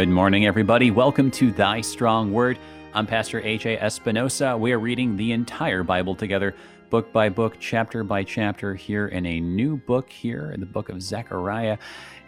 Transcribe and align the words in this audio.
Good 0.00 0.08
morning, 0.08 0.46
everybody. 0.46 0.90
Welcome 0.90 1.30
to 1.32 1.52
Thy 1.52 1.82
Strong 1.82 2.32
Word. 2.32 2.58
I'm 2.94 3.06
Pastor 3.06 3.42
AJ 3.42 3.82
Espinosa. 3.82 4.56
We 4.56 4.72
are 4.72 4.78
reading 4.78 5.14
the 5.14 5.32
entire 5.32 5.82
Bible 5.82 6.14
together, 6.14 6.54
book 6.88 7.12
by 7.12 7.28
book, 7.28 7.56
chapter 7.60 8.02
by 8.02 8.24
chapter, 8.24 8.74
here 8.74 9.08
in 9.08 9.26
a 9.26 9.40
new 9.40 9.76
book 9.76 10.08
here 10.08 10.52
in 10.52 10.60
the 10.60 10.64
book 10.64 10.88
of 10.88 11.02
Zechariah. 11.02 11.76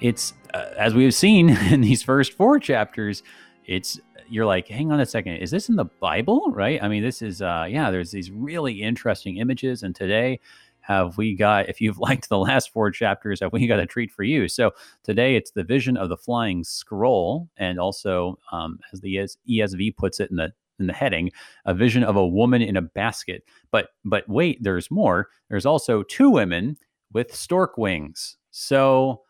It's, 0.03 0.35
uh, 0.53 0.66
as 0.77 0.93
we've 0.93 1.14
seen 1.14 1.48
in 1.72 1.80
these 1.80 2.03
first 2.03 2.35
four 2.35 2.58
chapters, 2.58 3.22
it's 3.64 3.99
you're 4.29 4.44
like, 4.44 4.68
hang 4.68 4.93
on 4.93 5.00
a 5.00 5.07
second, 5.07 5.36
is 5.36 5.50
this 5.50 5.71
in 5.71 5.77
the 5.77 5.86
Bible? 5.86 6.52
Right? 6.52 6.79
I 6.82 6.89
mean, 6.89 7.02
this 7.02 7.22
is, 7.22 7.41
uh, 7.41 7.64
yeah, 7.71 7.91
there's 7.91 8.11
these 8.11 8.30
really 8.30 8.82
interesting 8.82 9.39
images. 9.39 9.82
And 9.82 9.96
today, 9.96 10.41
have 10.82 11.17
we 11.17 11.35
got, 11.35 11.68
if 11.68 11.81
you've 11.81 11.99
liked 12.11 12.29
the 12.29 12.39
last 12.39 12.72
four 12.72 12.91
chapters, 12.91 13.41
have 13.41 13.53
we 13.53 13.67
got 13.67 13.81
a 13.81 13.86
treat 13.86 14.11
for 14.11 14.22
you? 14.22 14.49
So 14.49 14.72
today 15.03 15.36
it's 15.36 15.53
the 15.53 15.64
vision 15.64 15.96
of 15.96 16.08
the 16.08 16.17
flying 16.17 16.64
scroll, 16.64 17.49
and 17.57 17.81
also, 17.81 18.39
um, 18.53 18.79
as 18.93 19.00
the 19.00 19.27
ESV 19.49 19.96
puts 19.96 20.21
it 20.21 20.31
in 20.31 20.36
the 20.36 20.53
in 20.79 20.86
the 20.86 20.93
heading, 20.93 21.31
a 21.64 21.75
vision 21.75 22.03
of 22.03 22.17
a 22.17 22.27
woman 22.27 22.61
in 22.61 22.77
a 22.77 22.82
basket. 22.82 23.45
But 23.71 23.89
but 24.05 24.29
wait, 24.29 24.63
there's 24.63 24.91
more. 24.91 25.29
There's 25.49 25.67
also 25.67 26.03
two 26.03 26.31
women 26.31 26.77
with 27.13 27.35
stork 27.35 27.79
wings. 27.79 28.36
So 28.50 29.22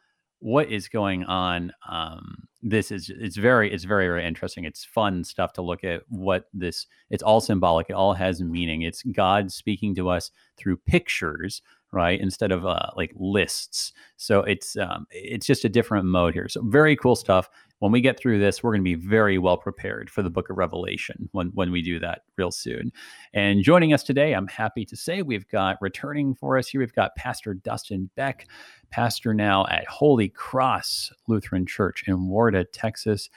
what 0.42 0.68
is 0.68 0.88
going 0.88 1.22
on? 1.24 1.72
Um, 1.88 2.48
this 2.62 2.90
is 2.90 3.10
it's 3.16 3.36
very 3.36 3.72
it's 3.72 3.84
very 3.84 4.06
very 4.08 4.26
interesting. 4.26 4.64
It's 4.64 4.84
fun 4.84 5.22
stuff 5.22 5.52
to 5.54 5.62
look 5.62 5.84
at. 5.84 6.02
What 6.08 6.46
this 6.52 6.86
it's 7.10 7.22
all 7.22 7.40
symbolic. 7.40 7.88
It 7.88 7.94
all 7.94 8.14
has 8.14 8.42
meaning. 8.42 8.82
It's 8.82 9.04
God 9.04 9.52
speaking 9.52 9.94
to 9.94 10.08
us 10.08 10.32
through 10.56 10.78
pictures, 10.78 11.62
right? 11.92 12.20
Instead 12.20 12.50
of 12.50 12.66
uh, 12.66 12.90
like 12.96 13.12
lists. 13.14 13.92
So 14.16 14.40
it's 14.40 14.76
um, 14.76 15.06
it's 15.10 15.46
just 15.46 15.64
a 15.64 15.68
different 15.68 16.06
mode 16.06 16.34
here. 16.34 16.48
So 16.48 16.62
very 16.64 16.96
cool 16.96 17.14
stuff 17.14 17.48
when 17.82 17.90
we 17.90 18.00
get 18.00 18.16
through 18.16 18.38
this, 18.38 18.62
we're 18.62 18.70
going 18.70 18.80
to 18.80 18.84
be 18.84 18.94
very 18.94 19.38
well 19.38 19.56
prepared 19.56 20.08
for 20.08 20.22
the 20.22 20.30
book 20.30 20.50
of 20.50 20.56
Revelation 20.56 21.28
when, 21.32 21.48
when 21.48 21.72
we 21.72 21.82
do 21.82 21.98
that 21.98 22.20
real 22.38 22.52
soon. 22.52 22.92
And 23.34 23.64
joining 23.64 23.92
us 23.92 24.04
today, 24.04 24.34
I'm 24.34 24.46
happy 24.46 24.84
to 24.84 24.96
say 24.96 25.22
we've 25.22 25.48
got 25.48 25.78
returning 25.80 26.36
for 26.36 26.56
us 26.56 26.68
here, 26.68 26.80
we've 26.80 26.94
got 26.94 27.16
Pastor 27.16 27.54
Dustin 27.54 28.08
Beck, 28.14 28.46
pastor 28.90 29.34
now 29.34 29.66
at 29.66 29.84
Holy 29.88 30.28
Cross 30.28 31.10
Lutheran 31.26 31.66
Church 31.66 32.04
in 32.06 32.28
Warda, 32.28 32.66
Texas. 32.72 33.28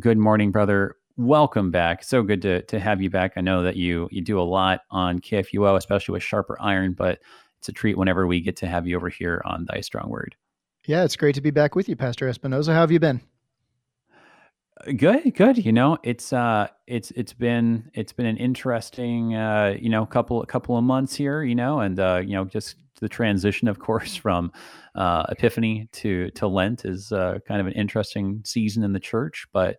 Good 0.00 0.18
morning, 0.18 0.50
brother. 0.50 0.96
Welcome 1.16 1.70
back. 1.70 2.02
So 2.02 2.24
good 2.24 2.42
to, 2.42 2.62
to 2.62 2.80
have 2.80 3.00
you 3.00 3.08
back. 3.08 3.34
I 3.36 3.40
know 3.40 3.62
that 3.62 3.76
you 3.76 4.08
you 4.10 4.20
do 4.20 4.40
a 4.40 4.42
lot 4.42 4.80
on 4.90 5.20
KFUO, 5.20 5.76
especially 5.76 6.14
with 6.14 6.24
Sharper 6.24 6.58
Iron, 6.60 6.92
but 6.92 7.20
it's 7.60 7.68
a 7.68 7.72
treat 7.72 7.96
whenever 7.96 8.26
we 8.26 8.40
get 8.40 8.56
to 8.56 8.66
have 8.66 8.88
you 8.88 8.96
over 8.96 9.10
here 9.10 9.42
on 9.44 9.64
Thy 9.72 9.80
Strong 9.80 10.10
Word. 10.10 10.34
Yeah, 10.86 11.04
it's 11.04 11.14
great 11.14 11.36
to 11.36 11.40
be 11.40 11.52
back 11.52 11.76
with 11.76 11.88
you, 11.88 11.94
Pastor 11.94 12.28
Espinosa. 12.28 12.74
How 12.74 12.80
have 12.80 12.90
you 12.90 12.98
been? 12.98 13.20
Good, 14.84 15.34
good. 15.34 15.64
You 15.64 15.72
know, 15.72 15.96
it's 16.02 16.32
uh, 16.32 16.68
it's 16.86 17.10
it's 17.12 17.32
been 17.32 17.90
it's 17.94 18.12
been 18.12 18.26
an 18.26 18.36
interesting 18.36 19.34
uh, 19.34 19.74
you 19.80 19.88
know, 19.88 20.04
couple 20.04 20.44
couple 20.44 20.76
of 20.76 20.84
months 20.84 21.14
here. 21.14 21.42
You 21.42 21.54
know, 21.54 21.80
and 21.80 21.98
uh, 21.98 22.20
you 22.22 22.34
know, 22.34 22.44
just 22.44 22.76
the 23.00 23.08
transition, 23.08 23.68
of 23.68 23.78
course, 23.78 24.16
from 24.24 24.52
uh, 24.94 25.24
Epiphany 25.30 25.88
to 25.92 26.30
to 26.32 26.46
Lent 26.46 26.84
is 26.84 27.10
uh, 27.10 27.38
kind 27.48 27.60
of 27.60 27.66
an 27.66 27.72
interesting 27.72 28.42
season 28.44 28.82
in 28.84 28.92
the 28.92 29.00
church. 29.00 29.46
But, 29.52 29.78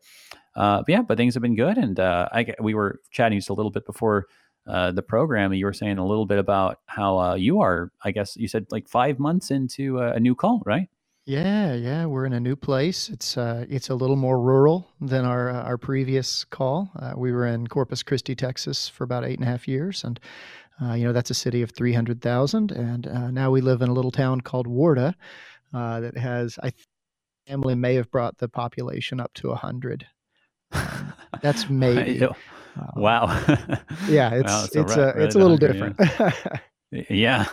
uh, 0.55 0.79
but 0.79 0.89
yeah, 0.89 1.01
but 1.03 1.17
things 1.17 1.35
have 1.35 1.43
been 1.43 1.55
good, 1.55 1.77
and 1.77 1.99
uh, 1.99 2.27
I 2.31 2.55
we 2.59 2.73
were 2.73 2.99
chatting 3.11 3.37
just 3.37 3.49
a 3.49 3.53
little 3.53 3.71
bit 3.71 3.85
before 3.85 4.25
uh, 4.65 4.91
the 4.91 5.03
program. 5.03 5.51
And 5.51 5.59
you 5.59 5.65
were 5.65 5.73
saying 5.73 5.99
a 5.99 6.07
little 6.07 6.25
bit 6.25 6.39
about 6.39 6.79
how 6.87 7.19
uh, 7.19 7.35
you 7.35 7.61
are. 7.61 7.91
I 8.03 8.11
guess 8.11 8.35
you 8.35 8.47
said 8.47 8.65
like 8.71 8.89
five 8.89 9.19
months 9.19 9.51
into 9.51 9.99
a, 9.99 10.13
a 10.13 10.19
new 10.19 10.33
call, 10.33 10.63
right? 10.65 10.89
Yeah, 11.27 11.73
yeah, 11.73 12.05
we're 12.05 12.25
in 12.25 12.31
a 12.31 12.39
new 12.39 12.55
place. 12.55 13.09
It's 13.09 13.35
uh, 13.35 13.65
it's 13.67 13.89
a 13.89 13.95
little 13.95 14.15
more 14.15 14.39
rural 14.39 14.87
than 15.01 15.25
our 15.25 15.49
uh, 15.49 15.63
our 15.63 15.77
previous 15.77 16.45
call. 16.45 16.89
Uh, 16.95 17.15
we 17.17 17.33
were 17.33 17.45
in 17.45 17.67
Corpus 17.67 18.01
Christi, 18.01 18.33
Texas, 18.33 18.87
for 18.87 19.03
about 19.03 19.25
eight 19.25 19.37
and 19.37 19.45
a 19.45 19.51
half 19.51 19.67
years, 19.67 20.05
and 20.05 20.21
uh, 20.81 20.93
you 20.93 21.03
know 21.03 21.11
that's 21.11 21.29
a 21.29 21.33
city 21.33 21.61
of 21.61 21.71
three 21.71 21.91
hundred 21.91 22.21
thousand. 22.21 22.71
And 22.71 23.07
uh, 23.07 23.29
now 23.29 23.51
we 23.51 23.59
live 23.59 23.81
in 23.81 23.89
a 23.89 23.93
little 23.93 24.09
town 24.09 24.39
called 24.39 24.67
Warda 24.67 25.15
uh, 25.73 25.99
that 25.99 26.15
has 26.15 26.57
I 26.63 26.69
th- 26.69 26.85
family 27.45 27.75
may 27.75 27.95
have 27.95 28.09
brought 28.09 28.37
the 28.37 28.47
population 28.47 29.19
up 29.19 29.33
to 29.33 29.51
a 29.51 29.55
hundred. 29.57 30.07
Um, 30.71 31.13
that's 31.41 31.69
maybe. 31.69 32.23
Um, 32.23 32.35
wow. 32.95 33.25
yeah, 34.07 34.33
it's 34.33 34.49
wow, 34.49 34.63
it's, 34.63 34.75
it's 34.77 34.95
a, 34.95 35.09
it's 35.17 35.35
a 35.35 35.39
little 35.39 35.57
different. 35.57 35.97
Yeah. 35.99 36.31
Yeah. 36.91 37.47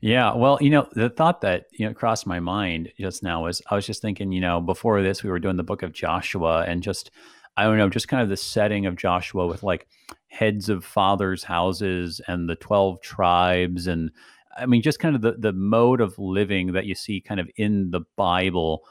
Yeah. 0.00 0.34
Well, 0.34 0.58
you 0.60 0.70
know, 0.70 0.88
the 0.92 1.10
thought 1.10 1.42
that, 1.42 1.66
you 1.72 1.86
know, 1.86 1.92
crossed 1.92 2.26
my 2.26 2.40
mind 2.40 2.90
just 2.98 3.22
now 3.22 3.44
was 3.44 3.60
I 3.70 3.74
was 3.74 3.86
just 3.86 4.00
thinking, 4.00 4.32
you 4.32 4.40
know, 4.40 4.60
before 4.60 5.02
this, 5.02 5.22
we 5.22 5.30
were 5.30 5.38
doing 5.38 5.56
the 5.56 5.62
book 5.62 5.82
of 5.82 5.92
Joshua 5.92 6.64
and 6.66 6.82
just, 6.82 7.10
I 7.56 7.64
don't 7.64 7.76
know, 7.76 7.90
just 7.90 8.08
kind 8.08 8.22
of 8.22 8.28
the 8.28 8.36
setting 8.36 8.86
of 8.86 8.96
Joshua 8.96 9.46
with 9.46 9.62
like 9.62 9.88
heads 10.28 10.68
of 10.68 10.84
fathers' 10.84 11.44
houses 11.44 12.20
and 12.28 12.48
the 12.48 12.56
12 12.56 13.00
tribes. 13.02 13.86
And 13.86 14.10
I 14.56 14.64
mean, 14.64 14.80
just 14.80 15.00
kind 15.00 15.14
of 15.14 15.20
the, 15.20 15.32
the 15.32 15.52
mode 15.52 16.00
of 16.00 16.18
living 16.18 16.72
that 16.72 16.86
you 16.86 16.94
see 16.94 17.20
kind 17.20 17.40
of 17.40 17.50
in 17.56 17.90
the 17.90 18.00
Bible. 18.16 18.84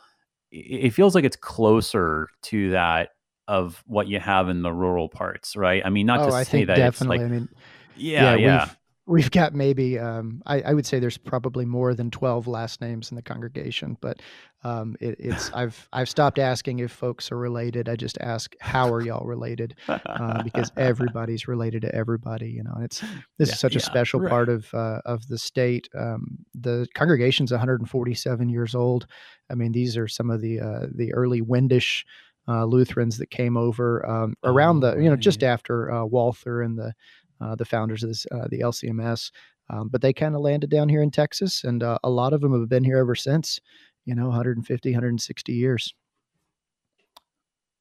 It 0.51 0.91
feels 0.91 1.15
like 1.15 1.25
it's 1.25 1.35
closer 1.35 2.29
to 2.43 2.69
that 2.71 3.09
of 3.47 3.83
what 3.87 4.07
you 4.07 4.19
have 4.19 4.47
in 4.47 4.61
the 4.61 4.71
rural 4.71 5.09
parts, 5.09 5.55
right? 5.55 5.81
I 5.83 5.89
mean, 5.89 6.05
not 6.05 6.19
oh, 6.19 6.29
to 6.29 6.35
I 6.35 6.43
say 6.43 6.65
that 6.65 6.75
definitely. 6.75 7.17
it's 7.17 7.23
like, 7.23 7.31
I 7.31 7.33
mean, 7.33 7.49
yeah, 7.95 8.35
yeah. 8.35 8.37
yeah 8.37 8.69
we've 9.07 9.31
got 9.31 9.53
maybe 9.53 9.97
um, 9.97 10.43
I, 10.45 10.61
I, 10.61 10.73
would 10.73 10.85
say 10.85 10.99
there's 10.99 11.17
probably 11.17 11.65
more 11.65 11.93
than 11.93 12.11
12 12.11 12.45
last 12.45 12.81
names 12.81 13.09
in 13.09 13.15
the 13.15 13.21
congregation 13.21 13.97
but 14.01 14.21
um, 14.63 14.97
it, 14.99 15.15
it's 15.17 15.51
i've 15.55 15.87
i've 15.93 16.09
stopped 16.09 16.37
asking 16.37 16.79
if 16.79 16.91
folks 16.91 17.31
are 17.31 17.37
related. 17.37 17.87
I 17.89 17.95
just 17.95 18.17
ask 18.19 18.53
how 18.59 18.91
are 18.93 19.01
y'all 19.01 19.25
related? 19.25 19.75
Uh, 19.87 20.43
because 20.43 20.71
everybody's 20.77 21.47
related 21.47 21.83
to 21.83 21.95
everybody 21.95 22.49
you 22.49 22.63
know 22.63 22.73
and 22.75 22.83
it's 22.83 22.99
this 23.37 23.49
yeah, 23.49 23.53
is 23.53 23.59
such 23.59 23.73
yeah, 23.73 23.79
a 23.79 23.81
special 23.81 24.19
right. 24.19 24.29
part 24.29 24.49
of 24.49 24.71
uh, 24.73 24.99
of 25.05 25.27
the 25.27 25.37
state. 25.37 25.89
Um, 25.97 26.39
the 26.53 26.87
congregation's 26.93 27.51
147 27.51 28.49
years 28.49 28.75
old. 28.75 29.07
I 29.49 29.55
mean 29.55 29.71
these 29.71 29.95
are 29.95 30.07
some 30.07 30.29
of 30.29 30.41
the 30.41 30.59
uh, 30.59 30.87
the 30.93 31.13
early 31.13 31.41
wendish 31.41 32.05
uh, 32.47 32.65
Lutherans 32.65 33.17
that 33.17 33.29
came 33.29 33.57
over 33.57 34.07
um, 34.09 34.35
around 34.43 34.83
oh, 34.83 34.95
the, 34.95 35.01
you 35.01 35.09
know, 35.09 35.15
just 35.15 35.43
after 35.43 35.91
uh, 35.91 36.05
Walther 36.05 36.61
and 36.61 36.77
the 36.77 36.93
uh, 37.41 37.55
the 37.55 37.65
founders 37.65 38.03
of 38.03 38.09
this, 38.09 38.25
uh, 38.31 38.47
the 38.49 38.59
LCMS. 38.59 39.31
Um, 39.69 39.89
but 39.89 40.01
they 40.01 40.13
kind 40.13 40.35
of 40.35 40.41
landed 40.41 40.69
down 40.69 40.89
here 40.89 41.01
in 41.01 41.11
Texas, 41.11 41.63
and 41.63 41.83
uh, 41.83 41.97
a 42.03 42.09
lot 42.09 42.33
of 42.33 42.41
them 42.41 42.57
have 42.57 42.69
been 42.69 42.83
here 42.83 42.97
ever 42.97 43.15
since. 43.15 43.59
You 44.05 44.15
know, 44.15 44.27
150, 44.27 44.91
160 44.91 45.53
years. 45.53 45.93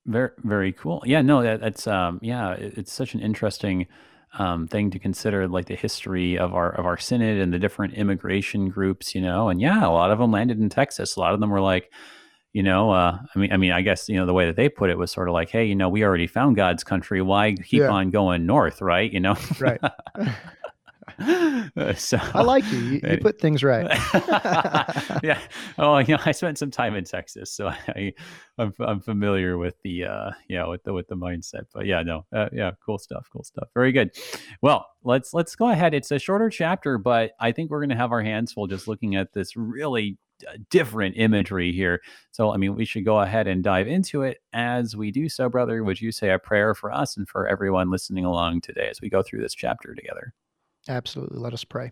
Very, 0.07 0.31
very 0.43 0.73
cool. 0.73 1.03
Yeah, 1.07 1.23
no, 1.23 1.43
that, 1.43 1.61
that's 1.61 1.87
um, 1.87 2.19
yeah, 2.23 2.53
it, 2.53 2.79
it's 2.79 2.93
such 2.93 3.15
an 3.15 3.21
interesting 3.21 3.87
um, 4.39 4.67
thing 4.67 4.91
to 4.91 4.99
consider, 4.99 5.47
like 5.47 5.67
the 5.67 5.77
history 5.77 6.37
of 6.37 6.55
our 6.55 6.73
of 6.73 6.85
our 6.85 6.97
synod 6.97 7.39
and 7.39 7.53
the 7.53 7.59
different 7.59 7.95
immigration 7.95 8.69
groups. 8.69 9.15
You 9.15 9.21
know, 9.21 9.49
and 9.49 9.61
yeah, 9.61 9.87
a 9.87 9.91
lot 9.91 10.11
of 10.11 10.19
them 10.19 10.33
landed 10.33 10.59
in 10.59 10.69
Texas. 10.69 11.17
A 11.17 11.21
lot 11.21 11.35
of 11.35 11.41
them 11.41 11.51
were 11.51 11.61
like 11.61 11.93
you 12.57 12.63
know 12.63 12.91
uh, 12.91 13.19
i 13.35 13.39
mean 13.39 13.53
i 13.53 13.57
mean 13.59 13.71
i 13.71 13.83
guess 13.83 14.09
you 14.09 14.17
know 14.17 14.25
the 14.25 14.33
way 14.33 14.47
that 14.47 14.57
they 14.57 14.67
put 14.67 14.89
it 14.89 14.97
was 14.97 15.13
sort 15.13 15.29
of 15.29 15.35
like 15.35 15.51
hey 15.51 15.67
you 15.67 15.75
know 15.75 15.91
we 15.91 16.03
already 16.03 16.27
found 16.27 16.57
god's 16.57 16.83
country 16.83 17.21
why 17.21 17.53
keep 17.53 17.81
yeah. 17.81 17.91
on 17.91 18.11
going 18.11 18.47
north 18.47 18.81
right 18.81 19.13
you 19.13 19.21
know 19.21 19.37
right 19.61 19.79
so 21.97 22.19
I 22.35 22.43
like 22.43 22.65
you. 22.71 22.79
You, 22.79 23.01
you 23.03 23.19
put 23.19 23.41
things 23.41 23.63
right. 23.63 23.87
yeah. 25.23 25.39
Oh, 25.79 25.99
you 25.99 26.17
know, 26.17 26.23
I 26.27 26.33
spent 26.33 26.59
some 26.59 26.71
time 26.71 26.95
in 26.95 27.05
Texas, 27.05 27.51
so 27.53 27.69
I, 27.89 28.13
I'm, 28.59 28.75
I'm 28.81 29.01
familiar 29.01 29.57
with 29.57 29.77
the, 29.83 30.05
uh, 30.05 30.31
yeah, 30.49 30.67
with 30.67 30.83
the 30.83 30.93
with 30.93 31.07
the 31.07 31.15
mindset. 31.15 31.67
But 31.73 31.87
yeah, 31.87 32.03
no, 32.03 32.27
uh, 32.35 32.49
yeah, 32.53 32.73
cool 32.85 32.99
stuff, 32.99 33.29
cool 33.33 33.45
stuff. 33.45 33.69
Very 33.73 33.93
good. 33.93 34.11
Well, 34.61 34.85
let's 35.05 35.33
let's 35.33 35.55
go 35.55 35.71
ahead. 35.71 35.95
It's 35.95 36.11
a 36.11 36.19
shorter 36.19 36.51
chapter, 36.51 36.99
but 36.99 37.33
I 37.41 37.53
think 37.53 37.71
we're 37.71 37.81
going 37.81 37.91
to 37.91 37.97
have 37.97 38.13
our 38.13 38.23
hands 38.23 38.53
full 38.53 38.67
just 38.67 38.89
looking 38.89 39.15
at 39.15 39.33
this 39.33 39.57
really 39.57 40.19
different 40.71 41.17
imagery 41.17 41.73
here. 41.73 42.01
So, 42.31 42.53
I 42.53 42.57
mean, 42.57 42.75
we 42.75 42.85
should 42.85 43.05
go 43.05 43.21
ahead 43.21 43.47
and 43.47 43.63
dive 43.63 43.89
into 43.89 44.23
it. 44.23 44.39
As 44.53 44.97
we 44.97 45.11
do 45.11 45.29
so, 45.29 45.49
brother, 45.49 45.83
would 45.85 46.01
you 46.01 46.13
say 46.13 46.31
a 46.31 46.39
prayer 46.39 46.75
for 46.75 46.93
us 46.93 47.17
and 47.17 47.29
for 47.29 47.47
everyone 47.47 47.91
listening 47.91 48.25
along 48.25 48.61
today 48.63 48.89
as 48.89 49.01
we 49.01 49.11
go 49.11 49.23
through 49.23 49.43
this 49.43 49.55
chapter 49.55 49.95
together? 49.95 50.35
Absolutely. 50.89 51.39
Let 51.39 51.53
us 51.53 51.65
pray. 51.65 51.91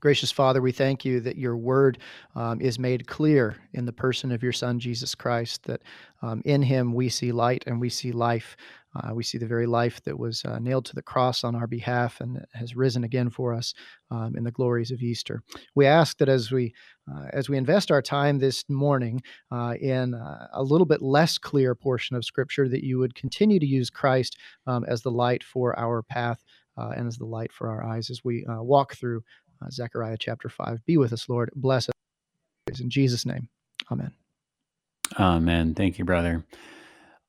Gracious 0.00 0.32
Father, 0.32 0.62
we 0.62 0.72
thank 0.72 1.04
you 1.04 1.20
that 1.20 1.36
your 1.36 1.56
word 1.58 1.98
um, 2.34 2.60
is 2.60 2.78
made 2.78 3.06
clear 3.06 3.56
in 3.74 3.84
the 3.84 3.92
person 3.92 4.32
of 4.32 4.42
your 4.42 4.52
Son, 4.52 4.78
Jesus 4.78 5.14
Christ, 5.14 5.64
that 5.64 5.82
um, 6.22 6.40
in 6.46 6.62
him 6.62 6.94
we 6.94 7.10
see 7.10 7.32
light 7.32 7.64
and 7.66 7.80
we 7.80 7.90
see 7.90 8.12
life. 8.12 8.56
Uh, 8.96 9.14
we 9.14 9.22
see 9.22 9.38
the 9.38 9.46
very 9.46 9.66
life 9.66 10.02
that 10.02 10.18
was 10.18 10.44
uh, 10.44 10.58
nailed 10.58 10.84
to 10.86 10.94
the 10.94 11.02
cross 11.02 11.44
on 11.44 11.54
our 11.54 11.66
behalf 11.66 12.20
and 12.20 12.44
has 12.54 12.74
risen 12.74 13.04
again 13.04 13.30
for 13.30 13.54
us 13.54 13.72
um, 14.10 14.34
in 14.36 14.42
the 14.42 14.50
glories 14.50 14.90
of 14.90 15.00
Easter. 15.02 15.42
We 15.76 15.86
ask 15.86 16.18
that 16.18 16.28
as 16.28 16.50
we 16.50 16.74
uh, 17.12 17.26
as 17.32 17.48
we 17.48 17.56
invest 17.56 17.90
our 17.90 18.02
time 18.02 18.38
this 18.38 18.64
morning 18.68 19.20
uh, 19.50 19.74
in 19.80 20.14
uh, 20.14 20.48
a 20.52 20.62
little 20.62 20.86
bit 20.86 21.02
less 21.02 21.38
clear 21.38 21.74
portion 21.74 22.16
of 22.16 22.24
Scripture, 22.24 22.68
that 22.68 22.84
you 22.84 22.98
would 22.98 23.14
continue 23.14 23.60
to 23.60 23.66
use 23.66 23.90
Christ 23.90 24.36
um, 24.66 24.84
as 24.88 25.02
the 25.02 25.10
light 25.10 25.44
for 25.44 25.78
our 25.78 26.02
path 26.02 26.42
uh, 26.80 26.92
and 26.96 27.06
as 27.06 27.18
the 27.18 27.26
light 27.26 27.52
for 27.52 27.68
our 27.68 27.84
eyes 27.84 28.10
as 28.10 28.24
we 28.24 28.44
walk 28.48 28.94
through 28.94 29.22
Zechariah 29.70 30.16
chapter 30.18 30.48
five. 30.48 30.84
Be 30.86 30.96
with 30.96 31.12
us, 31.12 31.28
Lord. 31.28 31.50
Bless 31.54 31.88
us 31.88 32.80
in 32.80 32.88
Jesus' 32.88 33.26
name. 33.26 33.48
Amen. 33.92 34.12
Amen. 35.18 35.74
Thank 35.74 35.98
you, 35.98 36.04
brother. 36.04 36.46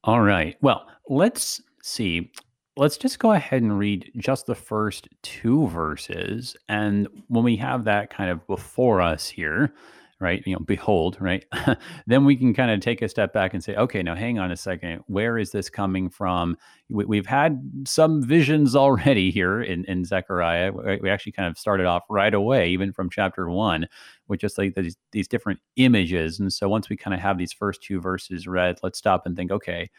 All 0.04 0.22
right. 0.22 0.56
Well, 0.62 0.88
let's 1.10 1.62
see. 1.84 2.32
Let's 2.78 2.98
just 2.98 3.20
go 3.20 3.34
ahead 3.34 3.62
and 3.62 3.78
read 3.78 4.12
just 4.18 4.46
the 4.46 4.56
first 4.56 5.10
two 5.24 5.68
verses. 5.68 6.56
And 6.70 7.08
when 7.28 7.44
we 7.44 7.58
have 7.58 7.84
that 7.84 8.10
kind 8.10 8.30
of 8.30 8.48
before 8.48 9.02
us 9.02 9.28
here, 9.28 9.74
right, 10.22 10.44
you 10.46 10.54
know, 10.54 10.60
behold, 10.60 11.18
right, 11.20 11.46
then 12.08 12.24
we 12.26 12.36
can 12.36 12.54
kind 12.54 12.72
of 12.72 12.80
take 12.80 13.02
a 13.02 13.10
step 13.10 13.34
back 13.34 13.54
and 13.54 13.64
say, 13.64 13.76
okay, 13.76 14.04
now 14.04 14.16
hang 14.16 14.40
on 14.40 14.52
a 14.52 14.56
second. 14.56 15.02
Where 15.08 15.38
is 15.38 15.52
this 15.52 15.70
coming 15.70 16.10
from? 16.10 16.58
We, 16.90 17.18
have 17.18 17.26
had 17.26 17.62
some 17.86 18.24
visions 18.24 18.76
already 18.76 19.32
here 19.32 19.62
in, 19.62 19.86
in 19.86 20.06
Zechariah. 20.06 20.72
We 21.02 21.10
actually 21.10 21.32
kind 21.34 21.50
of 21.50 21.58
started 21.58 21.86
off 21.86 22.04
right 22.10 22.34
away, 22.34 22.70
even 22.70 22.94
from 22.94 23.10
chapter 23.10 23.50
one, 23.50 23.88
with 24.28 24.40
just 24.40 24.58
like 24.58 24.76
these, 24.76 24.96
these 25.12 25.28
different 25.28 25.60
images. 25.76 26.40
And 26.40 26.54
so 26.54 26.70
once 26.70 26.90
we 26.90 26.98
kind 26.98 27.14
of 27.14 27.20
have 27.20 27.38
these 27.38 27.54
first 27.54 27.82
two 27.82 28.00
verses 28.00 28.48
read, 28.48 28.78
let's 28.84 29.00
stop 29.00 29.26
and 29.26 29.36
think, 29.36 29.52
okay, 29.52 29.90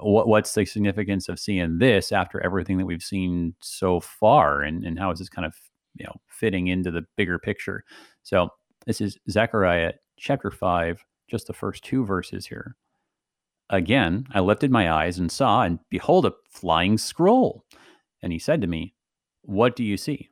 what, 0.00 0.28
what's 0.28 0.52
the 0.52 0.64
significance 0.64 1.28
of 1.28 1.38
seeing 1.40 1.78
this 1.78 2.12
after 2.12 2.40
everything 2.40 2.78
that 2.78 2.86
we've 2.86 3.02
seen 3.02 3.54
so 3.60 4.00
far 4.00 4.62
and, 4.62 4.84
and 4.84 4.98
how 4.98 5.10
is 5.10 5.18
this 5.18 5.28
kind 5.28 5.46
of 5.46 5.54
you 5.94 6.04
know 6.04 6.14
fitting 6.28 6.68
into 6.68 6.90
the 6.90 7.02
bigger 7.16 7.38
picture 7.38 7.84
so 8.22 8.48
this 8.86 9.00
is 9.00 9.18
zechariah 9.30 9.92
chapter 10.16 10.50
5 10.50 11.04
just 11.28 11.46
the 11.46 11.52
first 11.52 11.82
two 11.84 12.04
verses 12.04 12.46
here. 12.46 12.76
Again 13.70 14.26
i 14.32 14.40
lifted 14.40 14.70
my 14.70 14.90
eyes 14.92 15.18
and 15.18 15.30
saw 15.30 15.62
and 15.62 15.78
behold 15.90 16.26
a 16.26 16.32
flying 16.50 16.98
scroll. 16.98 17.64
And 18.22 18.32
he 18.32 18.38
said 18.38 18.60
to 18.60 18.66
me 18.66 18.94
what 19.42 19.76
do 19.76 19.84
you 19.84 19.96
see? 19.96 20.30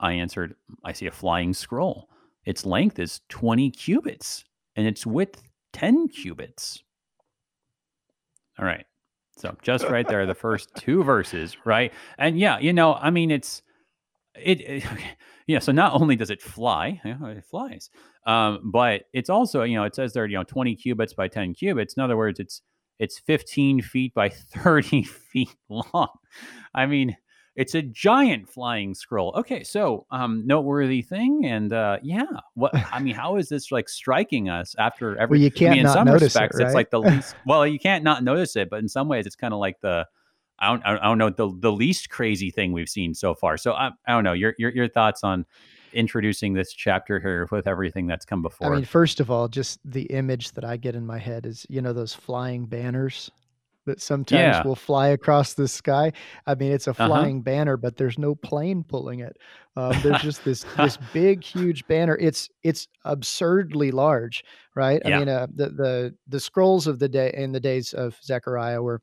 I 0.00 0.12
answered 0.12 0.54
i 0.84 0.92
see 0.92 1.06
a 1.06 1.12
flying 1.12 1.54
scroll. 1.54 2.08
Its 2.44 2.66
length 2.66 2.98
is 2.98 3.20
20 3.28 3.70
cubits 3.70 4.44
and 4.76 4.86
its 4.86 5.06
width 5.06 5.42
10 5.72 6.08
cubits. 6.08 6.82
All 8.58 8.64
right. 8.64 8.84
So 9.36 9.56
just 9.62 9.86
right 9.86 10.06
there, 10.06 10.26
the 10.26 10.34
first 10.34 10.74
two 10.76 11.02
verses, 11.02 11.56
right? 11.64 11.92
And 12.18 12.38
yeah, 12.38 12.58
you 12.58 12.72
know, 12.72 12.94
I 12.94 13.10
mean, 13.10 13.30
it's 13.30 13.62
it, 14.34 14.60
it 14.60 14.84
yeah. 15.46 15.58
So 15.58 15.72
not 15.72 16.00
only 16.00 16.16
does 16.16 16.30
it 16.30 16.42
fly, 16.42 17.00
you 17.04 17.16
know, 17.18 17.26
it 17.26 17.44
flies, 17.44 17.90
um, 18.26 18.70
but 18.72 19.02
it's 19.12 19.30
also 19.30 19.62
you 19.62 19.76
know 19.76 19.84
it 19.84 19.94
says 19.94 20.12
there 20.12 20.26
you 20.26 20.36
know 20.36 20.44
twenty 20.44 20.74
cubits 20.74 21.14
by 21.14 21.28
ten 21.28 21.54
cubits. 21.54 21.94
In 21.94 22.02
other 22.02 22.16
words, 22.16 22.40
it's 22.40 22.62
it's 22.98 23.18
fifteen 23.18 23.80
feet 23.80 24.14
by 24.14 24.28
thirty 24.54 25.02
feet 25.02 25.54
long. 25.68 26.08
I 26.74 26.86
mean, 26.86 27.16
it's 27.54 27.74
a 27.74 27.82
giant 27.82 28.48
flying 28.48 28.94
scroll. 28.94 29.34
Okay, 29.36 29.62
so 29.62 30.06
um, 30.10 30.46
noteworthy 30.46 31.02
thing, 31.02 31.44
and 31.44 31.72
uh, 31.72 31.98
yeah, 32.02 32.24
what 32.54 32.74
I 32.74 33.00
mean, 33.00 33.14
how 33.14 33.36
is 33.36 33.48
this 33.48 33.70
like 33.70 33.88
striking 33.88 34.48
us 34.48 34.74
after 34.78 35.16
every? 35.18 35.38
Well, 35.38 35.44
you 35.44 35.50
can't 35.50 35.72
I 35.72 35.76
mean, 35.76 35.86
in 35.86 35.92
some 35.92 36.08
respects, 36.08 36.58
it, 36.58 36.62
right? 36.62 36.66
it's 36.66 36.74
like 36.74 36.90
the 36.90 37.00
least. 37.00 37.34
well, 37.46 37.66
you 37.66 37.78
can't 37.78 38.04
not 38.04 38.24
notice 38.24 38.56
it, 38.56 38.70
but 38.70 38.78
in 38.78 38.88
some 38.88 39.08
ways, 39.08 39.26
it's 39.26 39.36
kind 39.36 39.52
of 39.52 39.60
like 39.60 39.80
the. 39.80 40.06
I 40.58 40.68
don't, 40.68 40.82
I 40.86 40.98
don't 41.02 41.18
know 41.18 41.30
the 41.30 41.52
the 41.58 41.72
least 41.72 42.10
crazy 42.10 42.50
thing 42.50 42.72
we've 42.72 42.88
seen 42.88 43.14
so 43.14 43.34
far. 43.34 43.56
So 43.56 43.72
I, 43.72 43.90
I 44.06 44.12
don't 44.12 44.24
know 44.24 44.32
your, 44.32 44.54
your 44.58 44.70
your 44.70 44.88
thoughts 44.88 45.24
on 45.24 45.44
introducing 45.92 46.54
this 46.54 46.72
chapter 46.72 47.20
here 47.20 47.46
with 47.50 47.66
everything 47.66 48.06
that's 48.06 48.24
come 48.24 48.42
before. 48.42 48.72
I 48.72 48.76
mean, 48.76 48.84
first 48.84 49.20
of 49.20 49.30
all, 49.30 49.48
just 49.48 49.80
the 49.84 50.02
image 50.04 50.52
that 50.52 50.64
I 50.64 50.76
get 50.76 50.94
in 50.94 51.04
my 51.06 51.18
head 51.18 51.46
is 51.46 51.66
you 51.68 51.82
know 51.82 51.92
those 51.92 52.14
flying 52.14 52.66
banners 52.66 53.30
that 53.84 54.00
sometimes 54.00 54.38
Yeah. 54.40 54.62
will 54.62 54.76
fly 54.76 55.08
across 55.08 55.54
the 55.54 55.66
sky. 55.66 56.12
I 56.46 56.54
mean, 56.54 56.70
it's 56.70 56.86
a 56.86 56.90
Uh-huh. 56.90 57.08
flying 57.08 57.42
banner, 57.42 57.76
but 57.76 57.96
there's 57.96 58.16
no 58.16 58.36
plane 58.36 58.84
pulling 58.84 59.18
it. 59.18 59.36
Um, 59.74 60.00
there's 60.00 60.20
just 60.22 60.44
this 60.44 60.64
this 60.76 60.96
big, 61.12 61.42
huge 61.42 61.84
banner. 61.88 62.16
It's 62.20 62.48
it's 62.62 62.86
absurdly 63.04 63.90
large, 63.90 64.44
right? 64.76 65.02
I 65.04 65.10
mean, 65.18 65.28
uh, 65.28 65.48
the 65.52 65.70
the 65.70 66.14
the 66.28 66.40
scrolls 66.40 66.86
of 66.86 67.00
the 67.00 67.08
day 67.08 67.32
in 67.34 67.50
the 67.52 67.60
days 67.60 67.92
of 67.92 68.16
Zechariah 68.22 68.80
were 68.80 69.00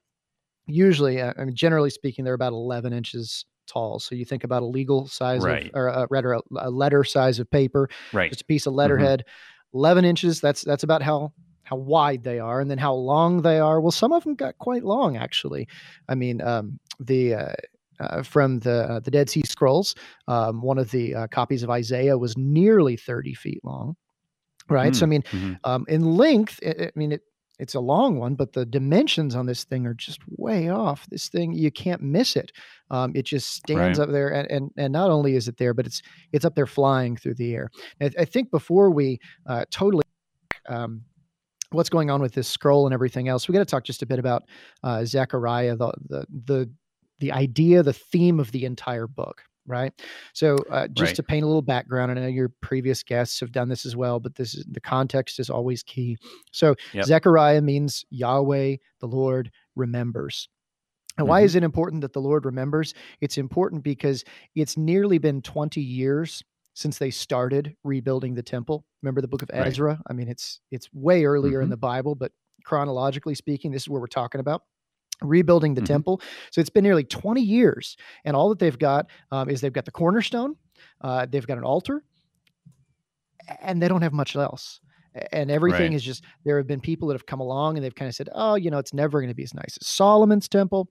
usually, 0.70 1.22
uh, 1.22 1.34
I 1.38 1.46
mean, 1.46 1.56
generally 1.56 1.90
speaking, 1.90 2.26
they're 2.26 2.34
about 2.34 2.54
11 2.54 2.94
inches 2.94 3.46
tall. 3.68 4.00
So 4.00 4.16
you 4.16 4.26
think 4.26 4.44
about 4.44 4.64
a 4.64 4.66
legal 4.66 5.08
size 5.08 5.46
of, 5.46 5.46
Right. 5.46 5.72
or 5.74 5.90
uh, 5.90 6.08
rather, 6.10 6.34
a, 6.34 6.42
a 6.58 6.70
letter 6.70 7.04
size 7.04 7.40
of 7.40 7.50
paper, 7.52 7.90
Right. 8.14 8.30
just 8.32 8.42
a 8.42 8.46
piece 8.46 8.66
of 8.66 8.74
Mhm. 8.74 8.78
letterhead 8.78 9.26
11 9.74 10.04
inches 10.06 10.42
that's 10.42 10.64
that's 10.64 10.84
about 10.84 11.02
how 11.04 11.32
how 11.64 11.76
wide 11.76 12.24
they 12.24 12.40
are 12.40 12.60
and 12.60 12.72
then 12.72 12.80
how 12.80 12.92
long 12.94 13.44
they 13.44 13.60
are 13.60 13.80
well 13.80 13.92
some 13.92 14.12
of 14.12 14.24
them 14.24 14.34
got 14.34 14.58
quite 14.58 14.84
long 14.84 15.16
actually 15.16 15.68
i 16.08 16.16
mean 16.16 16.42
um, 16.42 16.80
the 17.00 17.36
uh, 17.36 17.54
uh, 18.00 18.24
from 18.24 18.60
the 18.60 18.90
uh, 18.90 19.00
the 19.02 19.12
Dead 19.12 19.30
Sea 19.30 19.44
Scrolls, 19.46 19.94
um, 20.28 20.62
one 20.62 20.78
of 20.78 20.90
the 20.92 21.14
uh, 21.14 21.28
copies 21.28 21.64
of 21.64 21.70
Isaiah 21.70 22.18
was 22.18 22.38
nearly 22.38 22.96
30 22.96 23.34
feet 23.34 23.60
long, 23.64 23.96
right? 24.70 24.96
So 24.96 25.06
I 25.06 25.08
Mm, 25.08 25.10
mean, 25.10 25.24
mhm. 25.34 25.60
um, 25.66 25.86
in 25.88 26.04
length, 26.18 26.60
i 26.66 26.86
I 26.86 26.92
mean 26.96 27.14
it. 27.14 27.22
It's 27.60 27.76
a 27.76 27.80
long 27.80 28.18
one, 28.18 28.36
but 28.36 28.54
the 28.54 28.66
dimensions 28.66 29.36
on 29.36 29.46
this 29.46 29.66
thing 29.66 29.86
are 29.86 29.94
just 29.94 30.22
way 30.38 30.70
off. 30.70 31.06
This 31.10 31.28
thing 31.30 31.52
you 31.52 31.72
can't 31.72 32.02
miss 32.02 32.36
it. 32.36 32.52
Um, 32.90 33.12
it 33.16 33.26
just 33.26 33.54
stands 33.54 34.00
Right. 34.00 34.08
up 34.08 34.12
there, 34.12 34.30
and, 34.30 34.50
and 34.50 34.72
and 34.78 34.94
not 34.94 35.12
only 35.12 35.36
is 35.36 35.48
it 35.48 35.58
there, 35.58 35.74
but 35.74 35.86
it's 35.86 36.02
it's 36.32 36.46
up 36.46 36.56
there 36.56 36.66
flying 36.68 37.18
through 37.18 37.36
the 37.36 37.54
air. 37.54 37.70
I, 38.02 38.12
I 38.20 38.26
think 38.26 38.50
before 38.50 38.90
we 38.92 39.20
uh, 39.46 39.66
totally 39.72 40.04
um, 40.70 41.04
what's 41.72 41.90
going 41.90 42.10
on 42.10 42.22
with 42.22 42.34
this 42.34 42.48
scroll 42.48 42.88
and 42.88 42.94
everything 42.94 43.28
else, 43.28 43.48
we 43.48 43.54
got 43.54 43.60
to 43.60 43.66
talk 43.66 43.84
just 43.84 44.02
a 44.02 44.06
bit 44.08 44.20
about 44.20 44.44
uh, 44.84 45.04
Zechariah, 45.06 45.76
the 45.76 45.92
the 46.08 46.26
the 46.46 46.70
the 47.20 47.32
idea, 47.34 47.84
the 47.84 47.92
theme 47.94 48.40
of 48.40 48.52
the 48.54 48.64
entire 48.66 49.06
book, 49.08 49.44
right? 49.70 49.94
So, 50.34 50.66
uh, 50.72 50.88
just 50.90 51.16
Right. 51.16 51.18
to 51.18 51.24
paint 51.24 51.44
a 51.44 51.48
little 51.48 51.62
background, 51.62 52.12
I 52.12 52.16
know 52.16 52.28
your 52.28 52.50
previous 52.62 53.04
guests 53.04 53.40
have 53.42 53.52
done 53.52 53.70
this 53.70 53.86
as 53.86 53.96
well, 53.96 54.20
but 54.20 54.36
this 54.36 54.56
is 54.56 54.66
the 54.70 54.82
context 54.82 55.40
is 55.40 55.50
always 55.50 55.84
key. 55.84 56.18
So, 56.52 56.76
Yep. 56.94 57.10
Zechariah 57.10 57.62
means 57.62 58.06
Yahweh, 58.10 58.78
the 59.00 59.08
Lord, 59.08 59.52
remembers. 59.76 60.50
And 61.18 61.28
why 61.28 61.42
Mhm. 61.42 61.44
is 61.44 61.56
it 61.56 61.64
important 61.64 62.02
that 62.02 62.14
the 62.14 62.22
Lord 62.22 62.46
remembers? 62.46 62.94
It's 63.22 63.38
important 63.38 63.84
because 63.84 64.24
it's 64.56 64.78
nearly 64.78 65.18
been 65.18 65.42
20 65.42 65.82
years 65.82 66.44
since 66.76 66.98
they 66.98 67.12
started 67.12 67.76
rebuilding 67.84 68.36
the 68.36 68.44
temple. 68.44 68.86
Remember 69.02 69.20
the 69.22 69.28
book 69.28 69.42
of 69.42 69.52
Right. 69.56 69.78
Ezra? 69.78 70.02
I 70.08 70.14
mean, 70.14 70.30
it's 70.30 70.62
it's 70.72 70.92
way 70.94 71.26
earlier 71.26 71.62
in 71.62 71.68
Mhm. 71.68 71.70
the 71.70 71.78
Bible, 71.78 72.16
but 72.16 72.32
chronologically 72.64 73.36
speaking, 73.36 73.72
this 73.72 73.84
is 73.84 73.90
where 73.90 74.00
we're 74.00 74.08
talking 74.08 74.40
about 74.40 74.64
rebuilding 75.22 75.76
the 75.76 75.82
Mhm. 75.82 75.84
temple. 75.84 76.22
So 76.52 76.62
it's 76.62 76.70
been 76.70 76.84
nearly 76.84 77.04
20 77.04 77.42
years, 77.42 77.98
and 78.26 78.36
all 78.36 78.50
that 78.50 78.60
they've 78.60 78.78
got 78.80 79.10
um, 79.32 79.50
is 79.50 79.62
they've 79.62 79.74
got 79.74 79.86
the 79.86 79.92
cornerstone, 79.92 80.56
uh, 81.02 81.26
they've 81.30 81.46
got 81.48 81.58
an 81.58 81.64
altar, 81.64 82.04
and 83.62 83.82
they 83.82 83.88
don't 83.88 84.02
have 84.02 84.14
much 84.14 84.36
else. 84.36 84.80
And 85.32 85.50
everything 85.50 85.94
Right. 85.94 85.94
is 85.94 86.04
just 86.04 86.24
there 86.46 86.58
have 86.58 86.68
been 86.68 86.82
people 86.82 87.08
that 87.08 87.16
have 87.16 87.26
come 87.26 87.40
along 87.40 87.78
and 87.78 87.84
they've 87.84 87.96
kind 87.96 88.08
of 88.08 88.16
said, 88.16 88.30
oh, 88.34 88.56
you 88.56 88.70
know, 88.70 88.78
it's 88.78 88.94
never 88.94 89.20
going 89.20 89.30
to 89.30 89.36
be 89.36 89.44
as 89.44 89.54
nice 89.54 89.78
as 89.82 89.88
Solomon's 89.88 90.48
temple. 90.48 90.90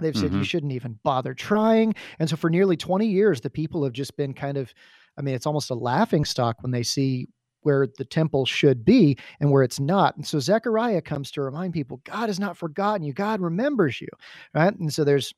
They've 0.00 0.16
said 0.16 0.34
you 0.34 0.42
Mhm. 0.42 0.44
shouldn't 0.44 0.72
even 0.72 1.00
bother 1.04 1.34
trying. 1.34 1.94
And 2.18 2.30
so 2.30 2.36
for 2.36 2.50
nearly 2.50 2.76
20 2.76 3.06
years, 3.08 3.42
the 3.42 3.50
people 3.50 3.84
have 3.84 3.92
just 3.94 4.16
been 4.16 4.34
kind 4.34 4.58
of, 4.58 4.74
I 5.18 5.22
mean, 5.22 5.34
it's 5.34 5.46
almost 5.46 5.70
a 5.70 5.74
laughing 5.74 6.24
stock 6.24 6.62
when 6.62 6.72
they 6.72 6.82
see 6.84 7.28
where 7.62 7.86
the 7.98 8.04
temple 8.04 8.46
should 8.46 8.84
be 8.84 9.16
and 9.40 9.50
where 9.50 9.62
it's 9.62 9.80
not. 9.80 10.16
And 10.16 10.26
so 10.26 10.38
Zechariah 10.38 11.02
comes 11.02 11.30
to 11.32 11.42
remind 11.42 11.72
people, 11.72 12.00
God 12.04 12.28
has 12.28 12.40
not 12.40 12.56
forgotten 12.56 13.02
you. 13.02 13.12
God 13.12 13.40
remembers 13.40 14.00
you. 14.00 14.08
Right. 14.54 14.74
And 14.78 14.92
so 14.92 15.04
there's 15.04 15.32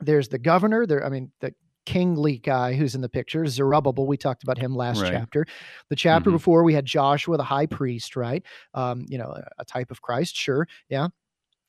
there's 0.00 0.28
the 0.28 0.38
governor, 0.38 0.84
there, 0.86 1.04
I 1.04 1.08
mean, 1.08 1.32
the 1.40 1.54
kingly 1.86 2.36
guy 2.38 2.74
who's 2.74 2.94
in 2.94 3.00
the 3.00 3.08
picture, 3.08 3.46
Zerubbabel. 3.46 4.06
We 4.06 4.16
talked 4.18 4.42
about 4.42 4.58
him 4.58 4.74
last 4.74 5.00
Right. 5.00 5.12
chapter. 5.12 5.46
The 5.88 5.96
chapter 5.96 6.28
Mhm. 6.30 6.34
before 6.34 6.64
we 6.64 6.74
had 6.74 6.84
Joshua, 6.84 7.36
the 7.38 7.44
high 7.44 7.64
priest, 7.66 8.14
right? 8.16 8.44
Um, 8.74 9.06
you 9.08 9.16
know, 9.16 9.30
a, 9.30 9.48
a 9.60 9.64
type 9.64 9.90
of 9.90 10.02
Christ, 10.02 10.36
sure. 10.36 10.66
Yeah 10.88 11.08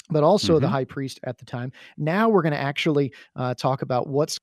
but 0.10 0.24
also 0.24 0.58
the 0.58 0.68
Mhm. 0.68 0.72
high 0.72 0.86
priest 0.86 1.20
at 1.26 1.38
the 1.38 1.44
time. 1.44 1.70
Now 1.98 2.30
we're 2.30 2.42
going 2.42 2.54
to 2.54 2.58
actually 2.60 3.12
uh, 3.36 3.54
talk 3.56 3.82
about 3.82 4.08
what's 4.08 4.40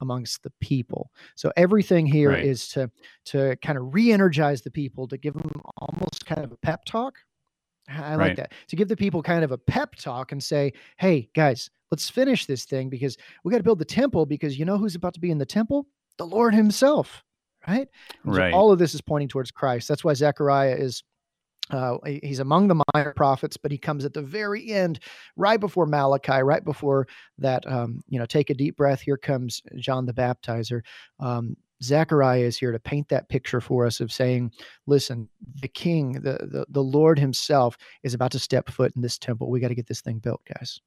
amongst 0.00 0.42
the 0.42 0.52
people. 0.60 1.10
So 1.36 1.52
everything 1.56 2.06
here 2.06 2.32
is 2.32 2.72
Right. 2.76 2.88
to 2.88 2.90
to 3.32 3.56
kind 3.56 3.78
of 3.78 3.94
re-energize 3.94 4.62
the 4.62 4.70
people, 4.70 5.06
to 5.08 5.16
give 5.16 5.34
them 5.34 5.50
almost 5.78 6.26
kind 6.26 6.44
of 6.44 6.52
a 6.52 6.56
pep 6.56 6.84
talk. 6.84 7.16
I 7.88 8.14
like 8.14 8.18
Right. 8.18 8.36
that. 8.36 8.52
To 8.68 8.76
give 8.76 8.88
the 8.88 8.96
people 8.96 9.22
kind 9.22 9.44
of 9.44 9.52
a 9.52 9.58
pep 9.58 9.96
talk 9.96 10.32
and 10.32 10.42
say, 10.42 10.72
"Hey 10.98 11.28
guys, 11.34 11.68
let's 11.90 12.08
finish 12.08 12.46
this 12.46 12.64
thing 12.64 12.88
because 12.88 13.16
we 13.44 13.50
got 13.50 13.58
to 13.58 13.64
build 13.64 13.80
the 13.80 13.84
temple 13.84 14.24
because 14.26 14.58
you 14.58 14.64
know 14.64 14.78
who's 14.78 14.94
about 14.94 15.14
to 15.14 15.20
be 15.20 15.30
in 15.30 15.38
the 15.38 15.46
temple? 15.46 15.86
The 16.18 16.26
Lord 16.26 16.54
himself." 16.54 17.24
Right? 17.66 17.88
So 18.24 18.30
Right. 18.32 18.52
all 18.52 18.72
of 18.72 18.78
this 18.80 18.92
is 18.94 19.00
pointing 19.00 19.28
towards 19.28 19.52
Christ. 19.52 19.86
That's 19.88 20.02
why 20.02 20.14
Zechariah 20.14 20.74
is 20.76 21.04
uh, 21.70 21.98
he's 22.04 22.40
among 22.40 22.68
the 22.68 22.82
minor 22.94 23.12
prophets, 23.14 23.56
but 23.56 23.70
he 23.70 23.78
comes 23.78 24.04
at 24.04 24.12
the 24.12 24.22
very 24.22 24.70
end, 24.72 25.00
right 25.36 25.60
before 25.60 25.86
Malachi, 25.86 26.42
right 26.42 26.64
before 26.64 27.06
that. 27.38 27.66
Um, 27.70 28.02
you 28.08 28.18
know, 28.18 28.26
take 28.26 28.50
a 28.50 28.54
deep 28.54 28.76
breath. 28.76 29.00
Here 29.00 29.16
comes 29.16 29.62
John 29.76 30.06
the 30.06 30.12
Baptizer. 30.12 30.82
Um, 31.20 31.56
Zechariah 31.82 32.44
is 32.44 32.58
here 32.58 32.72
to 32.72 32.78
paint 32.78 33.08
that 33.08 33.28
picture 33.28 33.60
for 33.60 33.86
us 33.86 34.00
of 34.00 34.12
saying, 34.12 34.52
"Listen, 34.86 35.28
the 35.60 35.68
King, 35.68 36.12
the 36.12 36.38
the, 36.50 36.66
the 36.68 36.82
Lord 36.82 37.18
Himself, 37.18 37.76
is 38.02 38.14
about 38.14 38.32
to 38.32 38.38
step 38.38 38.70
foot 38.70 38.92
in 38.94 39.02
this 39.02 39.18
temple. 39.18 39.50
We 39.50 39.60
got 39.60 39.68
to 39.68 39.74
get 39.74 39.86
this 39.86 40.00
thing 40.00 40.18
built, 40.18 40.42
guys." 40.44 40.80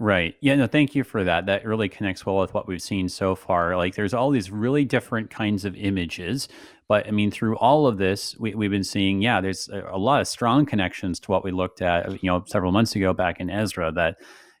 Right. 0.00 0.34
Yeah, 0.40 0.54
no, 0.54 0.66
thank 0.66 0.94
you 0.94 1.04
for 1.04 1.24
that. 1.24 1.44
That 1.44 1.66
really 1.66 1.90
connects 1.90 2.24
well 2.24 2.38
with 2.38 2.54
what 2.54 2.66
we've 2.66 2.80
seen 2.80 3.10
so 3.10 3.34
far. 3.34 3.76
Like 3.76 3.96
there's 3.96 4.14
all 4.14 4.30
these 4.30 4.50
really 4.50 4.86
different 4.86 5.28
kinds 5.28 5.66
of 5.66 5.76
images, 5.76 6.48
but 6.90 7.06
I 7.06 7.12
mean 7.12 7.30
through 7.30 7.56
all 7.58 7.86
of 7.86 7.98
this 7.98 8.36
we, 8.40 8.52
we've 8.56 8.72
been 8.72 8.82
seeing, 8.82 9.22
yeah, 9.22 9.40
there's 9.40 9.68
a, 9.68 9.90
a 9.92 9.96
lot 9.96 10.20
of 10.20 10.26
strong 10.26 10.66
connections 10.66 11.20
to 11.20 11.30
what 11.30 11.44
we 11.44 11.52
looked 11.52 11.80
at, 11.80 12.20
you 12.20 12.26
know, 12.28 12.42
several 12.48 12.72
months 12.72 12.96
ago 12.96 13.12
back 13.14 13.38
in 13.38 13.48
Ezra 13.48 13.92
that 13.92 14.16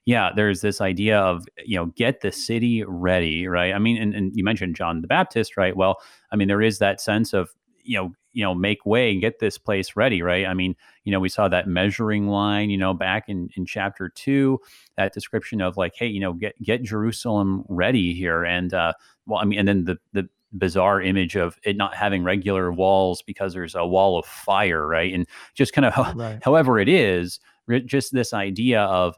yeah, 0.06 0.30
there's 0.34 0.60
this 0.60 0.80
idea 0.80 1.18
of, 1.18 1.44
you 1.66 1.74
know, 1.74 1.86
get 1.86 2.20
the 2.20 2.30
city 2.30 2.84
ready, 2.86 3.48
right? 3.48 3.74
I 3.74 3.80
mean, 3.80 4.00
and, 4.00 4.14
and 4.14 4.32
you 4.32 4.44
mentioned 4.44 4.76
John 4.76 5.00
the 5.00 5.08
Baptist, 5.08 5.56
right? 5.56 5.76
Well, 5.76 5.96
I 6.30 6.36
mean, 6.36 6.46
there 6.46 6.62
is 6.62 6.78
that 6.78 7.00
sense 7.00 7.32
of, 7.32 7.50
you 7.82 7.98
know, 7.98 8.12
you 8.32 8.44
know 8.44 8.54
make 8.54 8.86
way 8.86 9.10
and 9.10 9.20
get 9.20 9.40
this 9.40 9.58
place 9.58 9.96
ready 9.96 10.22
right 10.22 10.46
i 10.46 10.54
mean 10.54 10.76
you 11.02 11.10
know 11.10 11.18
we 11.18 11.28
saw 11.28 11.48
that 11.48 11.66
measuring 11.66 12.28
line 12.28 12.70
you 12.70 12.78
know 12.78 12.94
back 12.94 13.28
in 13.28 13.48
in 13.56 13.66
chapter 13.66 14.08
2 14.08 14.56
that 14.96 15.12
description 15.12 15.60
of 15.60 15.76
like 15.76 15.94
hey 15.96 16.06
you 16.06 16.20
know 16.20 16.32
get 16.32 16.54
get 16.62 16.80
jerusalem 16.80 17.64
ready 17.68 18.14
here 18.14 18.44
and 18.44 18.72
uh 18.72 18.92
well 19.26 19.40
i 19.40 19.44
mean 19.44 19.58
and 19.58 19.66
then 19.66 19.82
the 19.82 19.98
the 20.12 20.28
bizarre 20.52 21.00
image 21.00 21.36
of 21.36 21.58
it 21.64 21.76
not 21.76 21.94
having 21.94 22.24
regular 22.24 22.72
walls 22.72 23.22
because 23.22 23.52
there's 23.52 23.74
a 23.74 23.86
wall 23.86 24.18
of 24.18 24.26
fire 24.26 24.86
right? 24.86 25.12
And 25.12 25.26
just 25.54 25.72
kind 25.72 25.84
of 25.84 26.16
right. 26.16 26.40
however 26.42 26.78
it 26.78 26.88
is 26.88 27.40
just 27.86 28.12
this 28.12 28.32
idea 28.32 28.82
of 28.82 29.16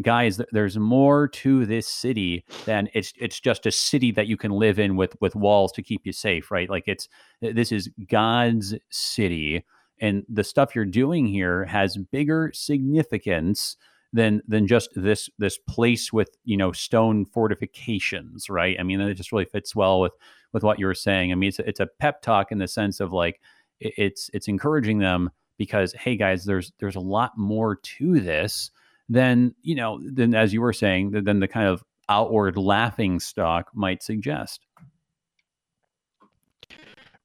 guys 0.00 0.40
there's 0.52 0.78
more 0.78 1.28
to 1.28 1.66
this 1.66 1.88
city 1.88 2.44
than 2.66 2.88
it's 2.94 3.12
it's 3.18 3.40
just 3.40 3.66
a 3.66 3.70
city 3.72 4.10
that 4.12 4.26
you 4.26 4.36
can 4.36 4.52
live 4.52 4.78
in 4.78 4.96
with 4.96 5.16
with 5.20 5.34
walls 5.34 5.72
to 5.72 5.82
keep 5.82 6.02
you 6.04 6.12
safe 6.12 6.50
right? 6.50 6.70
Like 6.70 6.84
it's 6.86 7.08
this 7.40 7.72
is 7.72 7.90
god's 8.08 8.74
city 8.90 9.64
and 10.00 10.24
the 10.28 10.44
stuff 10.44 10.74
you're 10.74 10.84
doing 10.84 11.26
here 11.26 11.64
has 11.64 11.96
bigger 11.96 12.50
significance 12.54 13.76
than 14.12 14.42
than 14.46 14.66
just 14.66 14.90
this 14.94 15.30
this 15.38 15.58
place 15.58 16.12
with 16.12 16.36
you 16.44 16.56
know 16.56 16.72
stone 16.72 17.24
fortifications 17.24 18.48
right? 18.48 18.76
I 18.78 18.82
mean 18.82 19.00
it 19.00 19.14
just 19.14 19.32
really 19.32 19.44
fits 19.46 19.74
well 19.74 20.00
with 20.00 20.12
with 20.52 20.62
what 20.62 20.78
you 20.78 20.86
were 20.86 20.94
saying. 20.94 21.32
I 21.32 21.34
mean 21.34 21.48
it's 21.48 21.58
a, 21.58 21.68
it's 21.68 21.80
a 21.80 21.86
pep 21.86 22.22
talk 22.22 22.52
in 22.52 22.58
the 22.58 22.68
sense 22.68 23.00
of 23.00 23.12
like 23.12 23.40
it's 23.80 24.30
it's 24.32 24.48
encouraging 24.48 24.98
them 24.98 25.30
because 25.58 25.92
hey 25.92 26.16
guys 26.16 26.44
there's 26.44 26.72
there's 26.78 26.96
a 26.96 27.00
lot 27.00 27.36
more 27.36 27.76
to 27.76 28.20
this 28.20 28.70
than 29.08 29.54
you 29.62 29.74
know 29.74 30.00
than 30.04 30.34
as 30.34 30.52
you 30.52 30.60
were 30.60 30.72
saying 30.72 31.10
than 31.10 31.40
the 31.40 31.48
kind 31.48 31.68
of 31.68 31.84
outward 32.08 32.56
laughing 32.56 33.20
stock 33.20 33.70
might 33.74 34.02
suggest. 34.02 34.66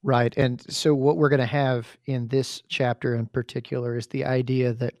Right. 0.02 0.34
And 0.36 0.62
so 0.72 0.94
what 0.94 1.16
we're 1.16 1.28
going 1.28 1.40
to 1.40 1.46
have 1.46 1.98
in 2.06 2.28
this 2.28 2.62
chapter 2.68 3.14
in 3.14 3.26
particular 3.26 3.96
is 3.96 4.06
the 4.06 4.24
idea 4.24 4.72
that 4.74 4.94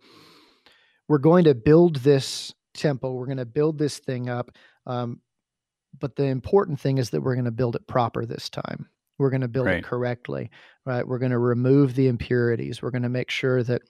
we're 1.06 1.18
going 1.18 1.44
to 1.44 1.54
build 1.54 1.96
this 1.96 2.52
temple. 2.74 3.16
We're 3.16 3.26
going 3.26 3.38
to 3.38 3.46
build 3.46 3.78
this 3.78 3.98
thing 3.98 4.28
up. 4.28 4.50
Um, 4.86 5.20
but 5.98 6.16
the 6.16 6.24
important 6.24 6.80
thing 6.80 6.98
is 6.98 7.10
that 7.10 7.20
we're 7.20 7.34
going 7.34 7.44
to 7.44 7.50
build 7.50 7.76
it 7.76 7.86
proper 7.86 8.26
this 8.26 8.48
time. 8.48 8.88
We're 9.18 9.30
going 9.30 9.40
to 9.40 9.48
build 9.48 9.66
right. 9.66 9.78
it 9.78 9.84
correctly 9.84 10.50
right? 10.88 11.06
We're 11.06 11.18
going 11.18 11.32
to 11.32 11.38
remove 11.38 11.94
the 11.94 12.08
impurities. 12.08 12.80
We're 12.80 12.90
going 12.90 13.02
to 13.02 13.10
make 13.10 13.30
sure 13.30 13.62
that 13.62 13.82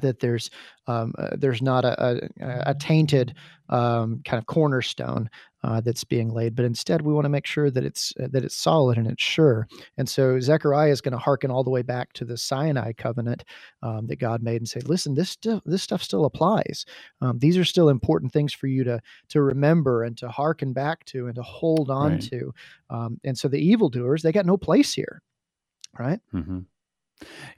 that 0.00 0.20
there's 0.20 0.50
um, 0.86 1.12
uh, 1.18 1.36
there's 1.36 1.60
not 1.60 1.84
a, 1.84 2.28
a, 2.40 2.70
a 2.70 2.74
tainted 2.74 3.34
um, 3.68 4.22
kind 4.24 4.38
of 4.40 4.46
cornerstone 4.46 5.28
uh, 5.64 5.80
that's 5.80 6.04
being 6.04 6.30
laid, 6.30 6.54
but 6.54 6.64
instead 6.64 7.02
we 7.02 7.12
want 7.12 7.24
to 7.24 7.30
make 7.30 7.46
sure 7.46 7.70
that 7.70 7.84
it's 7.84 8.12
uh, 8.22 8.28
that 8.30 8.44
it's 8.44 8.54
solid 8.54 8.96
and 8.96 9.06
it's 9.06 9.22
sure. 9.22 9.66
And 9.96 10.08
so 10.08 10.38
Zechariah 10.40 10.90
is 10.90 11.00
going 11.00 11.12
to 11.12 11.18
hearken 11.18 11.50
all 11.50 11.64
the 11.64 11.70
way 11.70 11.82
back 11.82 12.12
to 12.14 12.24
the 12.24 12.36
Sinai 12.36 12.92
covenant 12.92 13.44
um, 13.82 14.06
that 14.06 14.18
God 14.18 14.42
made 14.42 14.60
and 14.60 14.68
say, 14.68 14.80
"Listen, 14.80 15.14
this 15.14 15.30
still, 15.30 15.60
this 15.66 15.82
stuff 15.82 16.02
still 16.02 16.24
applies. 16.24 16.86
Um, 17.20 17.38
these 17.38 17.58
are 17.58 17.64
still 17.64 17.88
important 17.88 18.32
things 18.32 18.52
for 18.52 18.66
you 18.68 18.84
to 18.84 19.00
to 19.28 19.42
remember 19.42 20.04
and 20.04 20.16
to 20.18 20.28
hearken 20.28 20.72
back 20.72 21.04
to 21.06 21.26
and 21.26 21.34
to 21.34 21.42
hold 21.42 21.90
on 21.90 22.12
right. 22.12 22.22
to." 22.22 22.54
Um, 22.90 23.20
and 23.24 23.36
so 23.36 23.48
the 23.48 23.60
evildoers 23.60 24.22
they 24.22 24.32
got 24.32 24.46
no 24.46 24.56
place 24.56 24.94
here, 24.94 25.22
right? 25.98 26.20
Mm-hmm. 26.32 26.60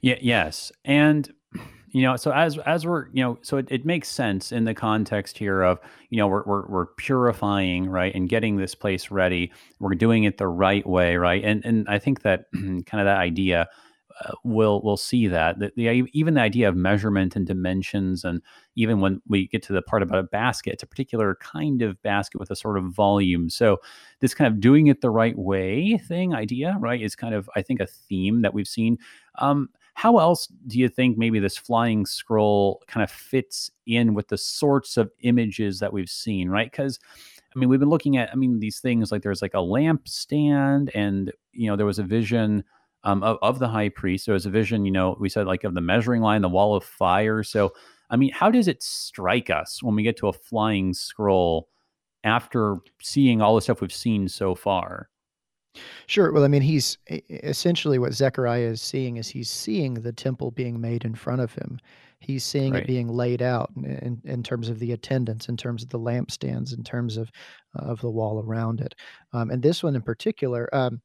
Yeah. 0.01 0.17
Yes. 0.21 0.71
And 0.83 1.31
you 1.91 2.01
know 2.01 2.15
so 2.15 2.31
as 2.31 2.57
as 2.59 2.85
we're 2.85 3.07
you 3.09 3.21
know 3.23 3.37
so 3.41 3.57
it, 3.57 3.67
it 3.69 3.85
makes 3.85 4.07
sense 4.07 4.51
in 4.51 4.63
the 4.65 4.73
context 4.73 5.37
here 5.37 5.61
of 5.61 5.79
you 6.09 6.17
know 6.17 6.27
we're, 6.27 6.43
we're 6.43 6.67
we're 6.67 6.85
purifying 6.87 7.89
right 7.89 8.13
and 8.15 8.29
getting 8.29 8.57
this 8.57 8.75
place 8.75 9.11
ready. 9.11 9.51
We're 9.79 9.95
doing 9.95 10.23
it 10.23 10.37
the 10.37 10.47
right 10.47 10.85
way 10.87 11.17
right? 11.17 11.43
And 11.43 11.63
and 11.65 11.87
i 11.89 11.99
think 11.99 12.21
that 12.23 12.45
kind 12.53 12.85
of 12.93 13.05
that 13.05 13.17
idea 13.17 13.67
uh, 14.25 14.33
will 14.43 14.81
we'll 14.83 14.97
see 14.97 15.27
that. 15.27 15.59
The, 15.59 15.71
the, 15.75 16.09
even 16.13 16.33
the 16.33 16.41
idea 16.41 16.67
of 16.69 16.75
measurement 16.75 17.35
and 17.35 17.47
dimensions 17.47 18.23
and 18.23 18.41
even 18.75 18.99
when 18.99 19.21
we 19.27 19.47
get 19.47 19.63
to 19.63 19.73
the 19.73 19.81
part 19.81 20.03
about 20.03 20.19
a 20.19 20.23
basket 20.23 20.73
it's 20.73 20.83
a 20.83 20.87
particular 20.87 21.35
kind 21.35 21.81
of 21.81 22.01
basket 22.03 22.39
with 22.39 22.51
a 22.51 22.55
sort 22.55 22.77
of 22.77 22.85
volume. 22.85 23.49
So 23.49 23.77
this 24.19 24.33
kind 24.33 24.53
of 24.53 24.59
doing 24.59 24.87
it 24.87 25.01
the 25.01 25.09
right 25.09 25.37
way 25.37 25.97
thing 25.97 26.33
idea 26.33 26.77
right 26.79 27.01
is 27.01 27.15
kind 27.15 27.33
of 27.33 27.49
i 27.55 27.61
think 27.61 27.79
a 27.79 27.87
theme 27.87 28.41
that 28.43 28.53
we've 28.53 28.67
seen. 28.67 28.97
Um, 29.39 29.69
how 29.93 30.17
else 30.17 30.47
do 30.67 30.79
you 30.79 30.89
think 30.89 31.17
maybe 31.17 31.39
this 31.39 31.57
flying 31.57 32.05
scroll 32.05 32.81
kind 32.87 33.03
of 33.03 33.11
fits 33.11 33.69
in 33.85 34.13
with 34.13 34.29
the 34.29 34.37
sorts 34.37 34.97
of 34.97 35.11
images 35.21 35.79
that 35.79 35.93
we've 35.93 36.09
seen, 36.09 36.49
right? 36.49 36.71
Because 36.71 36.99
I 37.55 37.59
mean, 37.59 37.67
we've 37.69 37.79
been 37.79 37.89
looking 37.89 38.17
at, 38.17 38.31
I 38.31 38.35
mean, 38.35 38.59
these 38.59 38.79
things 38.79 39.11
like 39.11 39.23
there's 39.23 39.41
like 39.41 39.53
a 39.53 39.57
lampstand, 39.57 40.89
and 40.95 41.31
you 41.51 41.67
know, 41.67 41.75
there 41.75 41.85
was 41.85 41.99
a 41.99 42.03
vision 42.03 42.63
um, 43.03 43.23
of, 43.23 43.37
of 43.41 43.59
the 43.59 43.67
high 43.67 43.89
priest. 43.89 44.25
There 44.25 44.33
was 44.33 44.45
a 44.45 44.49
vision, 44.49 44.85
you 44.85 44.91
know, 44.91 45.17
we 45.19 45.29
said 45.29 45.47
like 45.47 45.63
of 45.63 45.73
the 45.73 45.81
measuring 45.81 46.21
line, 46.21 46.41
the 46.41 46.49
wall 46.49 46.75
of 46.75 46.83
fire. 46.83 47.43
So, 47.43 47.73
I 48.09 48.15
mean, 48.15 48.31
how 48.31 48.51
does 48.51 48.67
it 48.67 48.81
strike 48.81 49.49
us 49.49 49.83
when 49.83 49.95
we 49.95 50.03
get 50.03 50.17
to 50.17 50.27
a 50.27 50.33
flying 50.33 50.93
scroll 50.93 51.67
after 52.23 52.77
seeing 53.01 53.41
all 53.41 53.55
the 53.55 53.61
stuff 53.61 53.81
we've 53.81 53.93
seen 53.93 54.29
so 54.29 54.55
far? 54.55 55.09
Sure. 56.07 56.31
Well, 56.31 56.43
I 56.43 56.47
mean, 56.47 56.61
he's 56.61 56.97
essentially 57.29 57.99
what 57.99 58.13
Zechariah 58.13 58.67
is 58.67 58.81
seeing 58.81 59.17
is 59.17 59.29
he's 59.29 59.49
seeing 59.49 59.95
the 59.95 60.11
temple 60.11 60.51
being 60.51 60.81
made 60.81 61.05
in 61.05 61.15
front 61.15 61.41
of 61.41 61.53
him. 61.53 61.79
He's 62.19 62.43
seeing 62.43 62.73
right. 62.73 62.83
it 62.83 62.87
being 62.87 63.07
laid 63.07 63.41
out 63.41 63.71
in, 63.75 64.21
in, 64.25 64.43
terms 64.43 64.69
of 64.69 64.77
the 64.77 64.91
attendants, 64.91 65.49
in 65.49 65.57
terms 65.57 65.81
of 65.81 65.89
the 65.89 65.99
lampstands, 65.99 66.75
in 66.75 66.83
terms 66.83 67.17
of 67.17 67.31
of 67.75 67.99
the 68.01 68.11
wall 68.11 68.43
around 68.45 68.79
it. 68.81 68.93
Um, 69.33 69.49
and 69.49 69.63
this 69.63 69.81
one 69.81 69.95
in 69.95 70.03
particular, 70.03 70.69
um, 70.73 71.01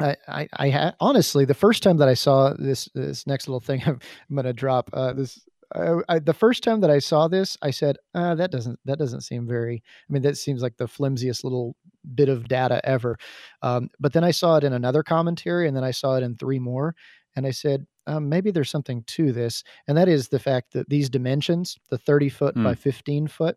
I, 0.00 0.16
I, 0.26 0.48
I 0.54 0.68
had 0.68 0.94
honestly 1.00 1.44
the 1.44 1.54
first 1.54 1.82
time 1.82 1.98
that 1.98 2.08
I 2.08 2.14
saw 2.14 2.54
this 2.58 2.88
this 2.94 3.26
next 3.26 3.48
little 3.48 3.60
thing 3.60 3.82
I'm, 3.86 3.98
I'm 4.30 4.36
going 4.36 4.46
to 4.46 4.52
drop 4.52 4.88
uh, 4.92 5.12
this 5.12 5.38
I, 5.74 5.94
I, 6.08 6.18
the 6.18 6.34
first 6.34 6.62
time 6.62 6.80
that 6.80 6.90
I 6.90 6.98
saw 6.98 7.28
this, 7.28 7.56
I 7.62 7.70
said, 7.70 7.96
uh, 8.14 8.34
"That 8.34 8.50
doesn't 8.50 8.78
that 8.84 8.98
doesn't 8.98 9.22
seem 9.22 9.46
very." 9.46 9.82
I 10.08 10.12
mean, 10.12 10.22
that 10.22 10.36
seems 10.36 10.62
like 10.62 10.76
the 10.76 10.88
flimsiest 10.88 11.44
little 11.44 11.76
bit 12.14 12.28
of 12.28 12.48
data 12.48 12.80
ever. 12.84 13.18
Um, 13.62 13.90
but 14.00 14.12
then 14.12 14.24
I 14.24 14.30
saw 14.30 14.56
it 14.56 14.64
in 14.64 14.72
another 14.72 15.02
commentary, 15.02 15.68
and 15.68 15.76
then 15.76 15.84
I 15.84 15.90
saw 15.90 16.16
it 16.16 16.22
in 16.22 16.36
three 16.36 16.58
more, 16.58 16.94
and 17.36 17.46
I 17.46 17.50
said, 17.50 17.86
um, 18.08 18.28
maybe 18.28 18.50
there's 18.50 18.70
something 18.70 19.04
to 19.08 19.32
this, 19.32 19.62
and 19.86 19.96
that 19.98 20.08
is 20.08 20.28
the 20.28 20.38
fact 20.38 20.72
that 20.72 20.88
these 20.88 21.10
dimensions, 21.10 21.76
the 21.90 21.98
30 21.98 22.30
foot 22.30 22.54
mm. 22.54 22.64
by 22.64 22.74
15 22.74 23.28
foot, 23.28 23.56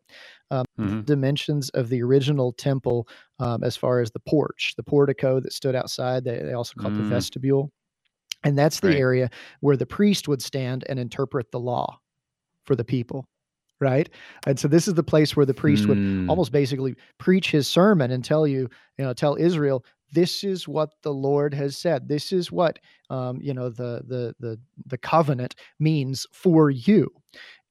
um, 0.52 0.66
mm-hmm. 0.78 1.02
dimensions 1.02 1.70
of 1.70 1.88
the 1.88 2.04
original 2.04 2.52
temple, 2.52 3.08
um, 3.40 3.64
as 3.64 3.78
far 3.78 4.02
as 4.02 4.12
the 4.12 4.20
porch, 4.20 4.74
the 4.76 4.84
portico 4.84 5.40
that 5.40 5.54
stood 5.54 5.74
outside, 5.74 6.26
they, 6.26 6.40
they 6.40 6.52
also 6.52 6.74
called 6.78 6.94
mm. 6.94 6.98
the 6.98 7.04
vestibule. 7.04 7.72
And 8.44 8.58
that's 8.58 8.80
the 8.80 8.90
right. 8.90 8.98
area 8.98 9.30
where 9.60 9.78
the 9.78 9.86
priest 9.86 10.28
would 10.28 10.42
stand 10.42 10.84
and 10.90 11.00
interpret 11.00 11.52
the 11.52 11.60
law 11.60 12.00
for 12.66 12.76
the 12.76 12.84
people. 12.84 13.28
Right. 13.80 14.10
And 14.46 14.60
so 14.60 14.68
this 14.68 14.88
is 14.88 14.94
the 14.94 15.04
place 15.04 15.36
where 15.36 15.46
the 15.46 15.56
priest 15.56 15.86
mm. 15.86 15.88
would 15.88 16.30
almost 16.30 16.52
basically 16.52 16.96
preach 17.18 17.50
his 17.50 17.68
sermon 17.68 18.12
and 18.12 18.24
tell 18.24 18.46
you, 18.46 18.70
you 18.98 19.06
know, 19.06 19.14
tell 19.14 19.36
Israel, 19.36 19.84
this 20.12 20.44
is 20.44 20.68
what 20.68 20.94
the 21.02 21.14
Lord 21.14 21.54
has 21.54 21.78
said. 21.78 22.08
This 22.08 22.32
is 22.32 22.52
what, 22.52 22.80
um, 23.10 23.40
you 23.42 23.54
know, 23.54 23.70
the, 23.70 24.04
the, 24.08 24.36
the, 24.40 24.60
the 24.86 24.98
covenant 24.98 25.56
means 25.80 26.28
for 26.32 26.70
you. 26.70 27.12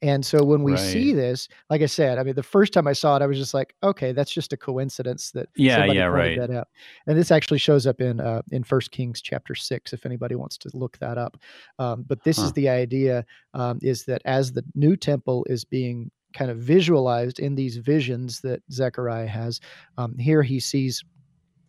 And 0.03 0.25
so 0.25 0.43
when 0.43 0.63
we 0.63 0.73
right. 0.73 0.81
see 0.81 1.13
this, 1.13 1.49
like 1.69 1.83
I 1.83 1.87
said, 1.87 2.17
I 2.19 2.23
mean, 2.23 2.35
the 2.35 2.43
first 2.43 2.73
time 2.73 2.87
I 2.87 2.95
saw 2.95 3.17
it, 3.17 3.23
I 3.23 3.27
was 3.27 3.37
just 3.37 3.53
like, 3.53 3.75
okay, 3.83 4.13
that's 4.13 4.33
just 4.33 4.53
a 4.53 4.57
coincidence 4.57 5.31
that 5.33 5.51
yeah, 5.57 5.85
yeah, 5.85 6.07
right. 6.07 6.39
That 6.39 6.51
out. 6.51 6.69
And 7.07 7.19
this 7.19 7.31
actually 7.31 7.59
shows 7.59 7.87
up 7.87 8.01
in 8.01 8.19
uh, 8.19 8.41
in 8.51 8.65
First 8.65 8.93
Kings 8.93 9.21
chapter 9.21 9.55
six, 9.55 9.93
if 9.93 10.07
anybody 10.07 10.37
wants 10.37 10.57
to 10.59 10.71
look 10.73 10.97
that 10.99 11.19
up. 11.19 11.37
Um, 11.79 12.05
but 12.09 12.25
this 12.25 12.39
huh. 12.39 12.45
is 12.45 12.53
the 12.55 12.71
idea: 12.71 13.27
um, 13.53 13.79
is 13.83 14.05
that 14.05 14.23
as 14.25 14.53
the 14.53 14.65
new 14.75 14.97
temple 14.97 15.45
is 15.51 15.65
being 15.65 16.11
kind 16.33 16.51
of 16.51 16.57
visualized 16.57 17.39
in 17.39 17.55
these 17.55 17.77
visions 17.77 18.41
that 18.41 18.63
Zechariah 18.73 19.27
has, 19.27 19.61
um, 19.99 20.17
here 20.17 20.43
he 20.43 20.61
sees 20.61 21.05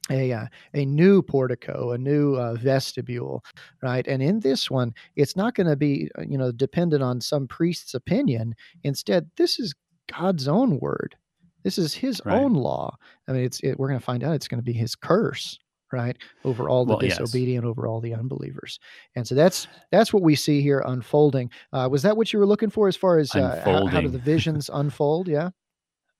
a 0.09 0.31
uh, 0.31 0.45
a 0.73 0.85
new 0.85 1.21
portico, 1.21 1.91
a 1.91 1.97
new 1.97 2.35
uh, 2.35 2.55
vestibule, 2.55 3.43
right? 3.83 4.07
And 4.07 4.21
in 4.21 4.39
this 4.39 4.71
one, 4.71 4.93
it's 5.15 5.35
not 5.35 5.53
going 5.55 5.67
to 5.67 5.75
be 5.75 6.09
uh, 6.17 6.23
you 6.27 6.37
know 6.37 6.51
dependent 6.51 7.03
on 7.03 7.21
some 7.21 7.47
priest's 7.47 7.93
opinion. 7.93 8.55
Instead, 8.83 9.29
this 9.37 9.59
is 9.59 9.73
God's 10.11 10.47
own 10.47 10.79
word. 10.79 11.15
This 11.63 11.77
is 11.77 11.93
His 11.93 12.21
right. 12.25 12.35
own 12.35 12.53
law. 12.53 12.95
I 13.27 13.33
mean, 13.33 13.43
it's 13.43 13.59
it, 13.61 13.79
we're 13.79 13.89
going 13.89 13.99
to 13.99 14.05
find 14.05 14.23
out 14.23 14.33
it's 14.33 14.47
going 14.47 14.59
to 14.59 14.63
be 14.63 14.73
His 14.73 14.95
curse, 14.95 15.59
right, 15.91 16.17
over 16.43 16.67
all 16.67 16.85
the 16.85 16.93
well, 16.93 16.99
disobedient, 16.99 17.63
yes. 17.63 17.69
over 17.69 17.87
all 17.87 18.01
the 18.01 18.15
unbelievers. 18.15 18.79
And 19.15 19.27
so 19.27 19.35
that's 19.35 19.67
that's 19.91 20.11
what 20.11 20.23
we 20.23 20.35
see 20.35 20.61
here 20.61 20.83
unfolding. 20.85 21.51
Uh, 21.71 21.87
was 21.91 22.01
that 22.01 22.17
what 22.17 22.33
you 22.33 22.39
were 22.39 22.47
looking 22.47 22.71
for 22.71 22.87
as 22.87 22.95
far 22.95 23.19
as 23.19 23.35
uh, 23.35 23.61
how, 23.63 23.85
how 23.85 24.01
do 24.01 24.09
the 24.09 24.17
visions 24.17 24.69
unfold? 24.73 25.27
Yeah. 25.27 25.51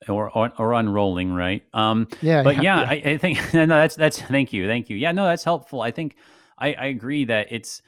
Or, 0.10 0.36
or, 0.36 0.51
or 0.58 0.74
unrolling, 0.74 1.34
right? 1.34 1.63
Um, 1.74 2.08
yeah, 2.22 2.43
but 2.43 2.58
yeah, 2.58 2.81
yeah, 2.81 2.89
I, 2.89 3.12
I 3.12 3.17
think 3.17 3.39
no, 3.53 3.65
that's 3.65 3.96
that's 3.96 4.22
thank 4.22 4.53
you, 4.53 4.67
thank 4.67 4.89
you. 4.89 4.98
Yeah, 4.98 5.12
no, 5.12 5.25
that's 5.25 5.43
helpful. 5.43 5.81
I 5.81 5.91
think 5.91 6.15
I, 6.58 6.74
I 6.74 6.86
agree 6.88 7.25
that 7.25 7.48
it's 7.51 7.81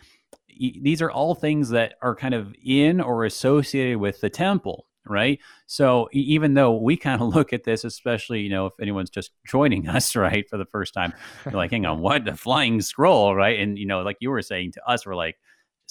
these 0.59 1.01
are 1.01 1.11
all 1.11 1.33
things 1.33 1.69
that 1.69 1.95
are 2.01 2.15
kind 2.15 2.33
of 2.33 2.53
in 2.63 3.01
or 3.01 3.25
associated 3.25 3.97
with 3.97 4.21
the 4.21 4.29
temple, 4.29 4.85
right? 5.07 5.39
So 5.65 6.07
even 6.11 6.53
though 6.53 6.75
we 6.75 6.95
kind 6.95 7.21
of 7.21 7.27
look 7.35 7.53
at 7.53 7.63
this, 7.63 7.83
especially 7.83 8.41
you 8.41 8.49
know 8.49 8.67
if 8.67 8.73
anyone's 8.79 9.09
just 9.09 9.31
joining 9.45 9.87
us 9.89 10.15
right 10.15 10.47
for 10.49 10.57
the 10.57 10.65
first 10.65 10.93
time, 10.93 11.13
you're 11.45 11.55
like, 11.55 11.71
hang 11.71 11.85
on, 11.85 11.99
what 11.99 12.25
the 12.25 12.35
flying 12.35 12.81
scroll, 12.81 13.35
right? 13.35 13.59
And 13.59 13.77
you 13.77 13.85
know, 13.87 14.01
like 14.01 14.17
you 14.19 14.29
were 14.29 14.41
saying 14.41 14.73
to 14.73 14.87
us, 14.87 15.05
we're 15.05 15.15
like, 15.15 15.37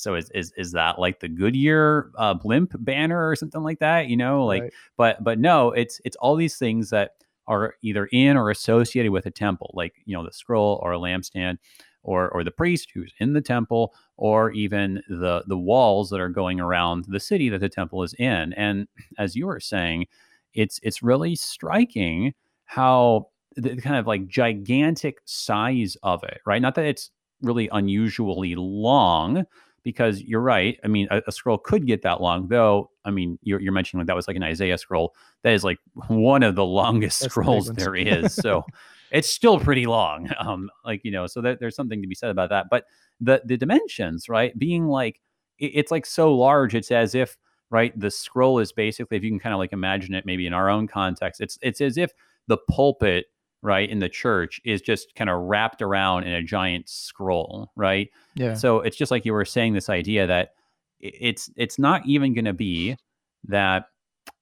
so 0.03 0.15
is 0.15 0.31
is 0.35 0.53
is 0.57 0.73
that 0.73 0.99
like 0.99 1.21
the 1.21 1.29
Goodyear 1.29 2.11
uh, 2.19 2.35
blimp 2.35 2.73
banner 2.79 3.29
or 3.29 3.37
something 3.37 3.63
like 3.63 3.79
that? 3.79 4.09
You 4.09 4.17
know, 4.17 4.45
like, 4.45 4.63
right. 4.63 4.73
but 4.97 5.25
but 5.25 5.39
no, 5.39 5.71
it's 5.71 6.01
it's 6.05 6.17
all 6.17 6.37
these 6.37 6.57
things 6.57 6.91
that 6.91 7.13
are 7.47 7.75
either 7.83 8.07
in 8.13 8.37
or 8.37 8.51
associated 8.51 9.13
with 9.13 9.27
a 9.27 9.31
temple, 9.31 9.71
like 9.75 9.95
you 10.05 10.17
know 10.17 10.25
the 10.25 10.33
scroll 10.33 10.81
or 10.83 10.93
a 10.93 10.99
lampstand 10.99 11.59
or 12.03 12.29
or 12.31 12.45
the 12.45 12.51
priest 12.51 12.91
who's 12.93 13.13
in 13.19 13.33
the 13.33 13.41
temple 13.41 13.95
or 14.17 14.51
even 14.53 15.03
the 15.09 15.43
the 15.47 15.59
walls 15.59 16.11
that 16.11 16.21
are 16.21 16.29
going 16.29 16.61
around 16.61 17.05
the 17.09 17.21
city 17.21 17.49
that 17.49 17.61
the 17.61 17.69
temple 17.69 18.03
is 18.03 18.15
in 18.15 18.53
and 18.55 18.87
as 19.19 19.37
you 19.37 19.47
were 19.47 19.61
saying 19.61 20.07
it's 20.55 20.81
it's 20.83 21.03
really 21.03 21.35
striking 21.35 22.35
how 22.65 23.29
the 23.57 23.77
kind 23.77 23.97
of 23.97 24.07
like 24.07 24.27
gigantic 24.27 25.19
size 25.25 25.97
of 26.03 26.23
it 26.25 26.41
right 26.47 26.63
not 26.63 26.75
that 26.75 26.85
it's 26.85 27.11
really 27.43 27.69
unusually 27.73 28.55
long 28.57 29.45
because 29.83 30.23
you're 30.23 30.41
right. 30.41 30.79
I 30.85 30.89
mean, 30.89 31.09
a, 31.11 31.23
a, 31.27 31.33
scroll 31.33 31.59
could 31.59 31.87
get 31.87 32.03
that 32.03 32.21
long, 32.21 32.49
though. 32.49 32.91
I 33.05 33.11
mean, 33.11 33.39
you're, 33.43 33.61
you're 33.61 33.73
mentioning 33.73 34.01
like 34.01 34.07
that 34.07 34.17
was 34.17 34.29
like 34.29 34.37
an 34.37 34.43
Isaiah 34.43 34.79
scroll. 34.79 35.15
That 35.43 35.53
is 35.53 35.65
like 35.65 35.79
one 36.09 36.43
of 36.43 36.55
the 36.55 36.65
longest 36.81 37.21
That's 37.21 37.33
scrolls 37.33 37.67
the 37.67 37.73
there 37.75 37.95
is. 37.97 38.35
So 38.35 38.65
it's 39.11 39.31
still 39.31 39.61
pretty 39.61 39.87
long. 39.87 40.31
Um, 40.41 40.71
like 40.85 41.03
you 41.05 41.13
know, 41.13 41.27
so 41.27 41.41
that, 41.43 41.61
there's 41.61 41.77
something 41.77 42.03
to 42.03 42.09
be 42.09 42.15
said 42.15 42.31
about 42.31 42.51
that. 42.51 42.67
But 42.71 42.85
the 43.21 43.43
the 43.45 43.57
dimensions, 43.57 44.29
right, 44.29 44.59
being 44.59 44.87
like 44.87 45.21
it, 45.59 45.73
it's 45.75 45.91
like 45.91 46.05
so 46.05 46.35
large, 46.35 46.75
it's 46.75 46.91
as 46.91 47.15
if 47.15 47.37
right 47.71 47.99
the 47.99 48.11
scroll 48.11 48.59
is 48.59 48.73
basically, 48.73 49.17
if 49.17 49.23
you 49.23 49.31
can 49.31 49.39
kind 49.39 49.53
of 49.53 49.59
like 49.59 49.73
imagine 49.73 50.15
it, 50.15 50.27
maybe 50.27 50.47
in 50.47 50.53
our 50.53 50.69
own 50.69 50.89
context, 50.89 51.41
it's 51.41 51.59
it's 51.63 51.81
as 51.81 51.97
if 51.97 52.13
the 52.49 52.59
pulpit 52.71 53.27
right 53.63 53.89
in 53.89 54.01
the 54.01 54.09
church 54.09 54.61
is 54.65 54.83
just 54.83 55.15
kind 55.15 55.31
of 55.31 55.41
wrapped 55.41 55.81
around 55.81 56.25
in 56.25 56.33
a 56.33 56.43
giant 56.43 56.89
scroll 56.89 57.71
right? 57.77 58.11
Yeah. 58.35 58.55
So 58.55 58.81
it's 58.81 58.97
just 58.97 59.11
like 59.11 59.25
you 59.25 59.33
were 59.33 59.45
saying 59.45 59.75
this 59.75 59.89
idea 59.89 60.27
that 60.27 60.55
it's 61.01 61.51
it's 61.57 61.79
not 61.79 62.07
even 62.07 62.35
going 62.35 62.45
to 62.45 62.53
be 62.53 62.97
that 63.45 63.87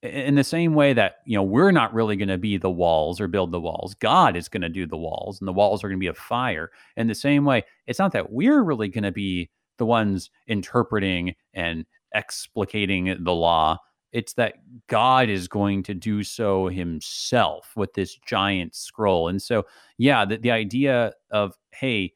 in 0.02 0.34
the 0.34 0.44
same 0.44 0.74
way 0.74 0.92
that 0.92 1.16
you 1.26 1.36
know 1.36 1.42
we're 1.42 1.70
not 1.70 1.92
really 1.94 2.16
going 2.16 2.28
to 2.28 2.38
be 2.38 2.56
the 2.56 2.70
walls 2.70 3.20
or 3.20 3.28
build 3.28 3.52
the 3.52 3.60
walls. 3.60 3.94
God 3.94 4.36
is 4.36 4.48
going 4.48 4.62
to 4.62 4.68
do 4.68 4.86
the 4.86 4.96
walls 4.96 5.40
and 5.40 5.48
the 5.48 5.52
walls 5.52 5.82
are 5.82 5.88
going 5.88 5.98
to 5.98 6.04
be 6.04 6.06
of 6.06 6.18
fire. 6.18 6.70
In 6.96 7.06
the 7.06 7.14
same 7.14 7.44
way 7.44 7.64
it's 7.86 7.98
not 7.98 8.12
that 8.12 8.32
we're 8.32 8.62
really 8.62 8.88
going 8.88 9.04
to 9.04 9.12
be 9.12 9.50
the 9.78 9.86
ones 9.86 10.30
interpreting 10.46 11.34
and 11.54 11.86
explicating 12.14 13.24
the 13.24 13.32
law 13.32 13.78
it's 14.12 14.32
that 14.34 14.54
God 14.88 15.28
is 15.28 15.48
going 15.48 15.82
to 15.84 15.94
do 15.94 16.22
so 16.22 16.68
himself 16.68 17.72
with 17.76 17.94
this 17.94 18.16
giant 18.26 18.74
scroll. 18.74 19.28
And 19.28 19.40
so, 19.40 19.66
yeah, 19.98 20.24
the, 20.24 20.36
the 20.36 20.50
idea 20.50 21.12
of, 21.30 21.56
hey, 21.72 22.12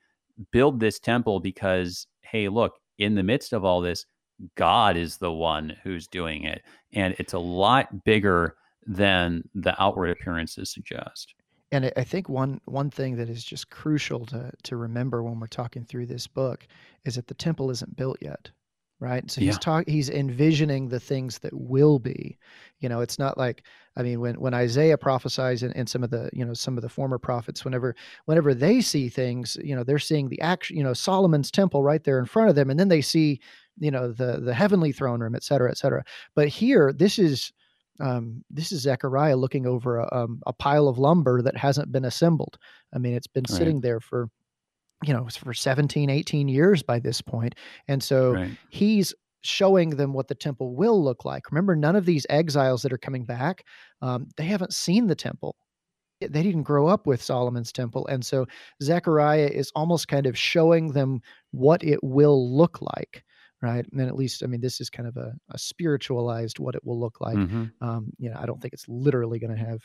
build 0.51 0.81
this 0.81 0.99
temple 0.99 1.41
because, 1.41 2.07
hey, 2.23 2.49
look, 2.49 2.79
in 2.99 3.15
the 3.15 3.23
midst 3.23 3.53
of 3.53 3.65
all 3.65 3.81
this, 3.81 4.07
God 4.57 4.97
is 4.97 5.19
the 5.19 5.33
one 5.33 5.77
who's 5.83 6.07
doing 6.07 6.45
it. 6.45 6.63
And 6.93 7.15
it's 7.19 7.33
a 7.33 7.39
lot 7.39 8.05
bigger 8.05 8.57
than 8.87 9.49
the 9.55 9.81
outward 9.81 10.11
appearances 10.11 10.73
suggest. 10.73 11.35
And 11.73 11.93
I 11.97 12.05
think 12.05 12.29
one 12.29 12.61
one 12.67 12.91
thing 12.91 13.17
that 13.17 13.29
is 13.29 13.43
just 13.43 13.71
crucial 13.71 14.27
to 14.27 14.53
to 14.63 14.77
remember 14.77 15.23
when 15.23 15.41
we're 15.41 15.47
talking 15.49 15.85
through 15.85 16.07
this 16.07 16.27
book 16.27 16.69
is 17.05 17.17
that 17.17 17.27
the 17.27 17.35
temple 17.35 17.71
isn't 17.71 17.97
built 17.97 18.19
yet 18.21 18.51
right 19.05 19.31
so 19.31 19.41
he's 19.41 19.55
yeah. 19.55 19.59
talk 19.59 19.85
he's 19.87 20.09
envisioning 20.09 20.89
the 20.89 20.99
things 20.99 21.39
that 21.41 21.53
will 21.53 21.99
be 21.99 22.39
you 22.81 22.89
know 22.89 23.01
it's 23.01 23.19
not 23.19 23.37
like 23.37 23.63
i 23.97 24.03
mean 24.03 24.19
when 24.19 24.35
when 24.41 24.55
isaiah 24.55 24.97
prophesies 24.97 25.63
and, 25.63 25.77
and 25.77 25.89
some 25.89 26.03
of 26.03 26.11
the 26.11 26.31
you 26.33 26.45
know 26.45 26.55
some 26.55 26.79
of 26.79 26.83
the 26.83 26.89
former 26.89 27.19
prophets 27.19 27.65
whenever 27.65 27.95
whenever 28.25 28.55
they 28.55 28.81
see 28.81 29.09
things 29.11 29.59
you 29.63 29.77
know 29.77 29.85
they're 29.85 29.99
seeing 29.99 30.29
the 30.29 30.41
action 30.41 30.77
you 30.77 30.83
know 30.83 30.95
solomon's 30.95 31.51
temple 31.51 31.83
right 31.83 32.05
there 32.05 32.19
in 32.19 32.25
front 32.25 32.49
of 32.49 32.55
them 32.55 32.71
and 32.71 32.81
then 32.81 32.89
they 32.89 33.03
see 33.03 33.39
you 33.79 33.91
know 33.91 34.11
the 34.11 34.41
the 34.41 34.55
heavenly 34.55 34.91
throne 34.91 35.21
room 35.21 35.35
et 35.35 35.45
cetera 35.45 35.71
et 35.71 35.77
cetera 35.77 36.03
but 36.35 36.49
here 36.49 36.93
this 36.93 37.19
is 37.19 37.53
um, 38.01 38.43
this 38.51 38.73
is 38.73 38.83
Zechariah 38.83 39.37
looking 39.37 39.67
over 39.67 39.99
a, 39.99 40.09
um, 40.13 40.41
a 40.47 40.53
pile 40.53 40.89
of 40.89 40.99
lumber 40.99 41.43
that 41.43 41.57
hasn't 41.57 41.93
been 41.93 42.05
assembled. 42.05 42.59
I 42.93 42.99
mean, 42.99 43.15
it's 43.15 43.29
been 43.29 43.45
right. 43.49 43.57
sitting 43.57 43.81
there 43.81 44.01
for 44.01 44.29
you 45.03 45.13
know, 45.13 45.27
for 45.29 45.53
17, 45.53 46.11
18 46.11 46.49
years 46.49 46.83
by 46.83 46.99
this 46.99 47.21
point. 47.21 47.55
And 47.89 48.03
so 48.03 48.33
right. 48.33 48.51
he's 48.71 49.15
showing 49.43 49.91
them 49.91 50.13
what 50.13 50.29
the 50.29 50.35
temple 50.35 50.75
will 50.75 51.03
look 51.03 51.25
like. 51.25 51.51
Remember, 51.51 51.77
none 51.77 51.97
of 51.97 52.07
these 52.07 52.27
exiles 52.31 52.83
that 52.83 52.93
are 52.93 52.99
coming 52.99 53.25
back, 53.25 53.65
um, 54.01 54.27
they 54.37 54.45
haven't 54.45 54.73
seen 54.73 55.07
the 55.07 55.15
temple. 55.15 55.57
They 56.21 56.43
didn't 56.43 56.63
grow 56.63 56.87
up 56.87 57.07
with 57.07 57.23
Solomon's 57.23 57.73
temple. 57.73 58.07
And 58.07 58.25
so 58.25 58.47
Zechariah 58.83 59.51
is 59.53 59.71
almost 59.75 60.09
kind 60.09 60.27
of 60.27 60.39
showing 60.39 60.93
them 60.93 61.21
what 61.51 61.85
it 61.85 62.03
will 62.03 62.57
look 62.57 62.81
like. 62.81 63.25
Right. 63.61 63.87
And 63.93 64.03
at 64.03 64.17
least, 64.17 64.43
I 64.43 64.47
mean, 64.47 64.61
this 64.61 64.81
is 64.81 64.91
kind 64.91 65.09
of 65.09 65.17
a, 65.17 65.33
a 65.51 65.59
spiritualized 65.59 66.59
what 66.59 66.75
it 66.75 66.85
will 66.85 67.01
look 67.01 67.21
like. 67.21 67.37
Mm-hmm. 67.37 67.65
Um, 67.81 68.11
you 68.19 68.29
know, 68.29 68.37
I 68.39 68.45
don't 68.45 68.61
think 68.61 68.75
it's 68.75 68.89
literally 68.89 69.39
going 69.39 69.57
to 69.57 69.65
have 69.65 69.81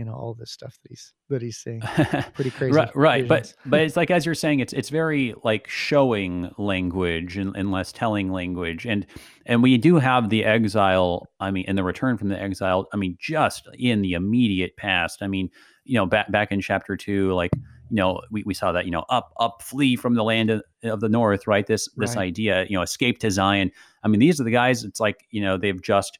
you 0.00 0.06
know 0.06 0.14
all 0.14 0.32
this 0.32 0.50
stuff 0.50 0.78
that 0.82 0.88
he's 0.88 1.12
that 1.28 1.42
he's 1.42 1.58
seeing. 1.58 1.80
Pretty 2.32 2.50
crazy 2.50 2.72
right, 2.72 2.90
right. 2.96 3.28
but 3.28 3.52
but 3.66 3.82
it's 3.82 3.96
like 3.98 4.10
as 4.10 4.24
you're 4.24 4.34
saying 4.34 4.60
it's 4.60 4.72
it's 4.72 4.88
very 4.88 5.34
like 5.44 5.68
showing 5.68 6.50
language 6.56 7.36
and, 7.36 7.54
and 7.54 7.70
less 7.70 7.92
telling 7.92 8.32
language. 8.32 8.86
And 8.86 9.06
and 9.44 9.62
we 9.62 9.76
do 9.76 9.96
have 9.96 10.30
the 10.30 10.42
exile 10.42 11.26
i 11.38 11.50
mean 11.50 11.66
and 11.68 11.76
the 11.76 11.84
return 11.84 12.16
from 12.16 12.28
the 12.28 12.40
exile 12.40 12.86
i 12.94 12.96
mean 12.96 13.16
just 13.20 13.68
in 13.78 14.00
the 14.00 14.14
immediate 14.14 14.74
past. 14.78 15.22
I 15.22 15.26
mean 15.26 15.50
you 15.84 15.96
know 15.96 16.06
back 16.06 16.32
back 16.32 16.50
in 16.50 16.62
chapter 16.62 16.96
two 16.96 17.34
like 17.34 17.50
you 17.90 17.96
know 17.96 18.22
we, 18.30 18.42
we 18.44 18.54
saw 18.54 18.72
that 18.72 18.86
you 18.86 18.90
know 18.90 19.04
up 19.10 19.34
up 19.38 19.60
flee 19.60 19.96
from 19.96 20.14
the 20.14 20.24
land 20.24 20.48
of, 20.48 20.62
of 20.82 21.00
the 21.00 21.10
north 21.10 21.46
right? 21.46 21.66
This 21.66 21.90
this 21.98 22.16
right. 22.16 22.22
idea 22.22 22.64
you 22.70 22.74
know 22.74 22.82
escape 22.82 23.18
to 23.18 23.30
zion. 23.30 23.70
I 24.02 24.08
mean 24.08 24.20
these 24.20 24.40
are 24.40 24.44
the 24.44 24.50
guys 24.50 24.82
it's 24.82 24.98
like 24.98 25.26
you 25.30 25.42
know 25.42 25.58
they've 25.58 25.82
just 25.82 26.18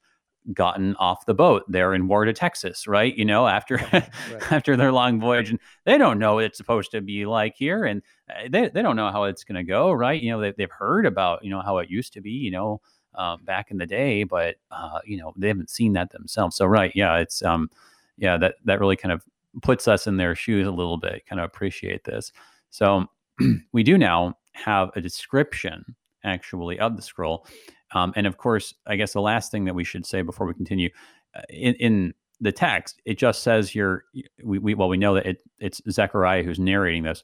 gotten 0.53 0.97
off 0.97 1.27
the 1.27 1.35
boat 1.35 1.65
there 1.69 1.95
in 1.95 2.09
Warda, 2.09 2.35
Texas, 2.35 2.87
right? 2.87 3.15
You 3.17 3.25
know, 3.25 3.47
after 3.47 3.77
right. 3.93 4.09
after 4.51 4.77
their 4.77 4.93
long 4.93 5.21
voyage, 5.21 5.51
and 5.51 5.59
they 5.85 5.99
don't 5.99 6.19
know 6.19 6.37
what 6.37 6.45
it's 6.45 6.59
supposed 6.59 6.91
to 6.93 7.01
be 7.01 7.27
like 7.27 7.55
here, 7.57 7.85
and 7.85 8.03
uh, 8.29 8.49
they, 8.49 8.69
they 8.69 8.83
don't 8.83 8.97
know 8.97 9.11
how 9.11 9.25
it's 9.25 9.45
going 9.45 9.57
to 9.57 9.65
go, 9.65 9.93
right? 9.93 10.21
You 10.21 10.33
know, 10.33 10.41
they, 10.41 10.53
they've 10.53 10.71
heard 10.71 11.07
about 11.07 11.45
you 11.45 11.51
know 11.51 11.61
how 11.61 11.79
it 11.79 11.91
used 11.91 12.13
to 12.15 12.21
be, 12.21 12.31
you 12.31 12.51
know, 12.51 12.81
um, 13.15 13.45
back 13.45 13.71
in 13.71 13.79
the 13.79 13.87
day, 13.87 14.25
but 14.25 14.57
uh, 14.71 15.01
you 15.05 15.17
know 15.17 15.33
they 15.37 15.49
haven't 15.49 15.71
seen 15.71 15.93
that 15.95 16.11
themselves. 16.11 16.57
So, 16.57 16.67
right, 16.67 16.93
yeah, 16.95 17.19
it's 17.19 17.43
um, 17.43 17.71
yeah, 18.19 18.37
that 18.39 18.57
that 18.65 18.81
really 18.81 18.97
kind 18.97 19.13
of 19.13 19.25
puts 19.63 19.89
us 19.89 20.07
in 20.07 20.17
their 20.17 20.35
shoes 20.35 20.67
a 20.67 20.73
little 20.73 20.97
bit. 20.97 21.27
Kind 21.27 21.41
of 21.41 21.45
appreciate 21.45 22.05
this. 22.05 22.33
So 22.71 23.07
we 23.73 23.83
do 23.83 23.99
now 23.99 24.35
have 24.53 24.91
a 24.95 25.01
description 25.01 25.97
actually 26.25 26.79
of 26.79 26.97
the 26.97 27.03
scroll 27.03 27.47
um, 27.93 28.13
and 28.17 28.27
of 28.27 28.37
course, 28.37 28.75
I 28.87 28.97
guess 28.97 29.13
the 29.13 29.21
last 29.21 29.51
thing 29.51 29.65
that 29.65 29.75
we 29.75 29.85
should 29.85 30.07
say 30.07 30.23
before 30.23 30.47
we 30.47 30.55
continue 30.55 30.91
uh, 31.35 31.43
in, 31.49 31.75
in 31.75 32.15
the 32.41 32.53
text, 32.53 33.01
it 33.05 33.19
just 33.19 33.43
says 33.43 33.71
here, 33.71 34.05
we, 34.43 34.59
we 34.59 34.75
well, 34.75 34.89
we 34.89 34.97
know 34.97 35.15
that 35.15 35.27
it, 35.27 35.43
it's 35.59 35.81
Zechariah 35.91 36.43
who's 36.43 36.59
narrating 36.59 37.03
this, 37.03 37.23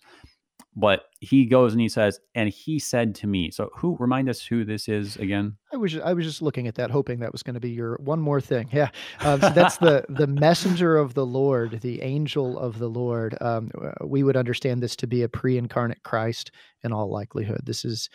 but 0.74 1.04
he 1.20 1.46
goes 1.46 1.72
and 1.72 1.80
he 1.80 1.88
says, 1.88 2.20
and 2.34 2.48
he 2.48 2.78
said 2.78 3.14
to 3.16 3.26
me. 3.26 3.50
So 3.50 3.70
who 3.74 3.96
remind 3.98 4.28
us 4.28 4.42
who 4.42 4.64
this 4.64 4.88
is 4.88 5.16
again? 5.16 5.56
I 5.72 5.76
was 5.76 5.98
I 5.98 6.12
was 6.12 6.24
just 6.24 6.42
looking 6.42 6.66
at 6.68 6.74
that, 6.76 6.90
hoping 6.90 7.20
that 7.20 7.32
was 7.32 7.42
going 7.42 7.54
to 7.54 7.60
be 7.60 7.70
your 7.70 7.96
one 7.96 8.20
more 8.20 8.40
thing. 8.40 8.68
Yeah, 8.72 8.90
um, 9.20 9.40
so 9.40 9.50
that's 9.50 9.78
the 9.78 10.04
the 10.08 10.26
messenger 10.26 10.96
of 10.96 11.14
the 11.14 11.26
Lord, 11.26 11.80
the 11.80 12.02
angel 12.02 12.58
of 12.58 12.78
the 12.78 12.88
Lord. 12.88 13.36
Um, 13.40 13.70
uh, 13.82 14.06
we 14.06 14.22
would 14.22 14.36
understand 14.36 14.82
this 14.82 14.94
to 14.96 15.06
be 15.06 15.22
a 15.22 15.28
pre-incarnate 15.28 16.02
Christ 16.02 16.52
in 16.84 16.92
all 16.92 17.10
likelihood. 17.10 17.60
This 17.64 17.84
is 17.84 18.08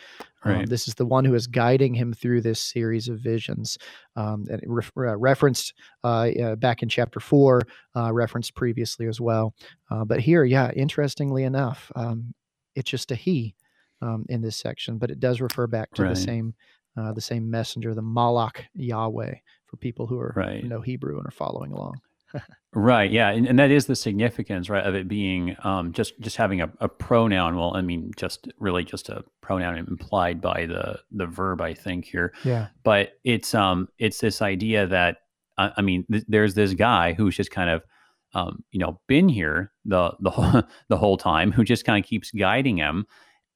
um, 0.44 0.52
right. 0.52 0.68
this 0.68 0.88
is 0.88 0.94
the 0.94 1.06
one 1.06 1.24
who 1.24 1.34
is 1.34 1.46
guiding 1.46 1.94
him 1.94 2.12
through 2.12 2.40
this 2.40 2.60
series 2.60 3.08
of 3.08 3.20
visions, 3.20 3.78
um, 4.16 4.46
and 4.50 4.62
re- 4.66 4.84
uh, 4.96 5.16
referenced 5.16 5.74
uh, 6.04 6.30
uh, 6.42 6.56
back 6.56 6.82
in 6.82 6.88
chapter 6.88 7.20
four, 7.20 7.62
uh, 7.96 8.12
referenced 8.12 8.54
previously 8.54 9.06
as 9.06 9.20
well. 9.20 9.54
Uh, 9.90 10.04
but 10.04 10.20
here, 10.20 10.44
yeah, 10.44 10.70
interestingly 10.72 11.44
enough, 11.44 11.92
um, 11.96 12.32
it's 12.74 12.90
just 12.90 13.10
a 13.10 13.14
he 13.14 13.54
um, 14.00 14.26
in 14.28 14.40
this 14.40 14.56
section, 14.56 14.98
but 14.98 15.10
it 15.10 15.20
does 15.20 15.40
refer 15.40 15.66
back 15.66 15.92
to 15.94 16.02
right. 16.02 16.10
the 16.10 16.20
same 16.20 16.54
uh, 16.96 17.12
the 17.12 17.20
same 17.20 17.50
messenger, 17.50 17.94
the 17.94 18.02
Malach 18.02 18.64
Yahweh, 18.74 19.34
for 19.64 19.76
people 19.78 20.06
who 20.06 20.18
are 20.18 20.34
right. 20.36 20.64
know 20.64 20.80
Hebrew 20.80 21.16
and 21.16 21.26
are 21.26 21.32
following 21.32 21.72
along. 21.72 22.00
right. 22.74 23.10
Yeah, 23.10 23.30
and, 23.30 23.46
and 23.46 23.58
that 23.58 23.70
is 23.70 23.86
the 23.86 23.96
significance, 23.96 24.70
right, 24.70 24.84
of 24.84 24.94
it 24.94 25.06
being 25.08 25.56
um, 25.64 25.92
just 25.92 26.18
just 26.20 26.36
having 26.36 26.60
a, 26.60 26.70
a, 26.80 26.88
pronoun. 26.88 27.56
Well, 27.56 27.76
I 27.76 27.82
mean, 27.82 28.10
just 28.16 28.48
really 28.58 28.84
just 28.84 29.08
a 29.08 29.24
pronoun 29.40 29.78
implied 29.78 30.40
by 30.40 30.66
the 30.66 31.00
the 31.10 31.26
verb, 31.26 31.60
I 31.60 31.74
think 31.74 32.06
here. 32.06 32.32
Yeah. 32.44 32.68
But 32.84 33.18
it's 33.24 33.54
um 33.54 33.88
it's 33.98 34.18
this 34.18 34.42
idea 34.42 34.86
that 34.86 35.18
I, 35.58 35.72
I 35.78 35.82
mean, 35.82 36.04
th- 36.10 36.24
there's 36.28 36.54
this 36.54 36.74
guy 36.74 37.12
who's 37.12 37.36
just 37.36 37.50
kind 37.50 37.70
of, 37.70 37.82
um, 38.34 38.64
you 38.70 38.78
know, 38.78 39.00
been 39.08 39.28
here 39.28 39.72
the 39.84 40.12
the 40.20 40.30
whole, 40.30 40.62
the 40.88 40.96
whole 40.96 41.16
time, 41.16 41.52
who 41.52 41.64
just 41.64 41.84
kind 41.84 42.02
of 42.02 42.08
keeps 42.08 42.30
guiding 42.30 42.76
him, 42.76 43.06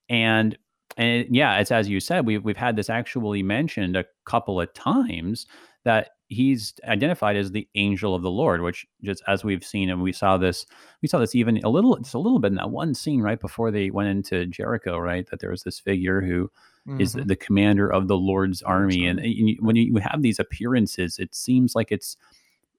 and 0.09 0.57
and 0.97 1.27
yeah, 1.35 1.59
it's 1.59 1.71
as 1.71 1.89
you 1.89 2.01
said, 2.01 2.27
we've 2.27 2.45
we've 2.45 2.57
had 2.57 2.77
this 2.77 2.91
actually 2.91 3.43
mentioned 3.43 3.97
a 3.97 4.05
couple 4.25 4.61
of 4.61 4.73
times 4.75 5.47
that 5.85 6.11
he's 6.29 6.75
identified 6.85 7.37
as 7.37 7.53
the 7.53 7.69
angel 7.77 8.15
of 8.15 8.23
the 8.23 8.31
Lord, 8.31 8.61
which 8.61 8.87
just 9.05 9.23
as 9.29 9.45
we've 9.45 9.65
seen 9.65 9.89
and 9.89 10.03
we 10.03 10.13
saw 10.13 10.37
this, 10.37 10.67
we 11.01 11.09
saw 11.09 11.19
this 11.19 11.37
even 11.37 11.59
a 11.63 11.69
little, 11.69 11.97
just 11.99 12.15
a 12.15 12.19
little 12.19 12.41
bit 12.41 12.49
in 12.49 12.57
that 12.57 12.71
one 12.71 12.95
scene 12.95 13.21
right 13.21 13.41
before 13.41 13.71
they 13.71 13.91
went 13.91 14.09
into 14.09 14.47
Jericho, 14.47 14.99
right? 14.99 15.29
That 15.31 15.39
there 15.39 15.51
was 15.51 15.63
this 15.63 15.79
figure 15.79 16.21
who 16.21 16.51
mm-hmm. 16.89 17.01
is 17.01 17.13
the 17.13 17.37
commander 17.37 17.89
of 17.89 18.09
the 18.09 18.17
Lord's 18.17 18.63
army, 18.63 19.07
and, 19.07 19.21
and 19.21 19.57
when 19.61 19.77
you 19.77 19.97
have 19.99 20.23
these 20.23 20.41
appearances, 20.41 21.19
it 21.19 21.35
seems 21.35 21.77
like 21.77 21.93
it's 21.93 22.17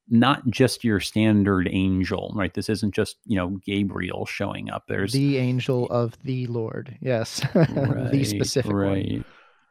not 0.10 0.48
just 0.50 0.84
your 0.84 1.00
standard 1.00 1.68
angel, 1.72 2.32
right? 2.36 2.54
This 2.54 2.70
isn't 2.70 2.94
just 2.94 3.18
you 3.26 3.36
know 3.36 3.60
Gabriel 3.66 4.26
showing 4.26 4.70
up. 4.70 4.84
There's 4.88 5.14
the 5.14 5.38
angel 5.38 5.88
of 5.90 6.18
the 6.24 6.48
Lord, 6.48 6.98
yes, 7.02 7.42
right, 7.56 8.12
the 8.12 8.24
specific 8.24 8.72
right. 8.74 9.12
one. 9.12 9.26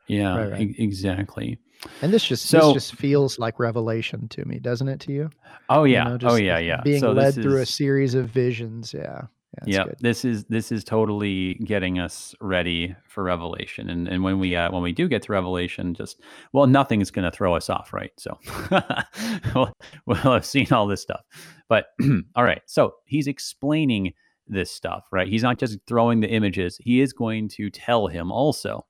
Yeah, 0.07 0.37
right, 0.37 0.53
right. 0.53 0.61
E- 0.61 0.77
exactly. 0.79 1.59
And 2.03 2.13
this 2.13 2.25
just 2.25 2.47
so, 2.47 2.73
this 2.73 2.89
just 2.89 2.95
feels 2.97 3.39
like 3.39 3.59
revelation 3.59 4.29
to 4.29 4.45
me, 4.45 4.59
doesn't 4.59 4.89
it 4.89 5.01
to 5.01 5.13
you? 5.13 5.31
Oh 5.69 5.85
yeah. 5.85 6.13
You 6.13 6.19
know, 6.19 6.29
oh 6.31 6.37
yeah, 6.37 6.59
yeah. 6.59 6.81
Being 6.83 7.01
so 7.01 7.13
led 7.13 7.35
through 7.35 7.61
is, 7.61 7.69
a 7.69 7.73
series 7.73 8.15
of 8.15 8.29
visions. 8.29 8.95
Yeah. 8.95 9.23
Yeah, 9.65 9.85
good. 9.85 9.97
this 10.01 10.25
is 10.25 10.45
this 10.45 10.71
is 10.71 10.85
totally 10.85 11.55
getting 11.55 11.99
us 11.99 12.35
ready 12.41 12.95
for 13.09 13.25
Revelation, 13.25 13.89
and 13.89 14.07
and 14.07 14.23
when 14.23 14.39
we 14.39 14.55
uh, 14.55 14.71
when 14.71 14.83
we 14.83 14.93
do 14.93 15.09
get 15.09 15.23
to 15.23 15.33
Revelation, 15.33 15.95
just 15.95 16.21
well, 16.53 16.67
nothing's 16.67 17.11
going 17.11 17.25
to 17.25 17.31
throw 17.31 17.55
us 17.55 17.71
off, 17.71 17.93
right? 17.93 18.13
So 18.19 18.39
we'll, 19.55 19.73
we'll 20.07 20.17
have 20.17 20.45
seen 20.45 20.73
all 20.73 20.87
this 20.87 21.03
stuff, 21.03 21.23
but 21.69 21.87
all 22.37 22.45
right. 22.45 22.63
So 22.67 22.95
he's 23.07 23.27
explaining 23.27 24.13
this 24.47 24.71
stuff, 24.71 25.07
right? 25.11 25.29
He's 25.29 25.43
not 25.43 25.59
just 25.59 25.79
throwing 25.87 26.21
the 26.21 26.29
images; 26.29 26.79
he 26.83 27.01
is 27.01 27.13
going 27.13 27.49
to 27.51 27.71
tell 27.71 28.09
him 28.09 28.31
also 28.31 28.85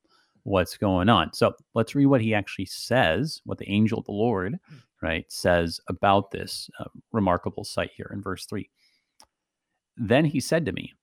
what's 0.47 0.77
going 0.77 1.09
on. 1.09 1.33
So 1.33 1.53
let's 1.75 1.93
read 1.93 2.05
what 2.05 2.21
he 2.21 2.33
actually 2.33 2.67
says, 2.67 3.41
what 3.43 3.57
the 3.57 3.69
angel 3.69 3.99
of 3.99 4.05
the 4.05 4.13
Lord, 4.13 4.57
right, 5.01 5.25
says 5.29 5.81
about 5.89 6.31
this 6.31 6.69
uh, 6.79 6.85
remarkable 7.11 7.65
sight 7.65 7.91
here 7.95 8.09
in 8.13 8.21
verse 8.21 8.45
3. 8.45 8.69
Then 9.97 10.25
he 10.25 10.39
said 10.39 10.65
to 10.65 10.71
me, 10.71 10.93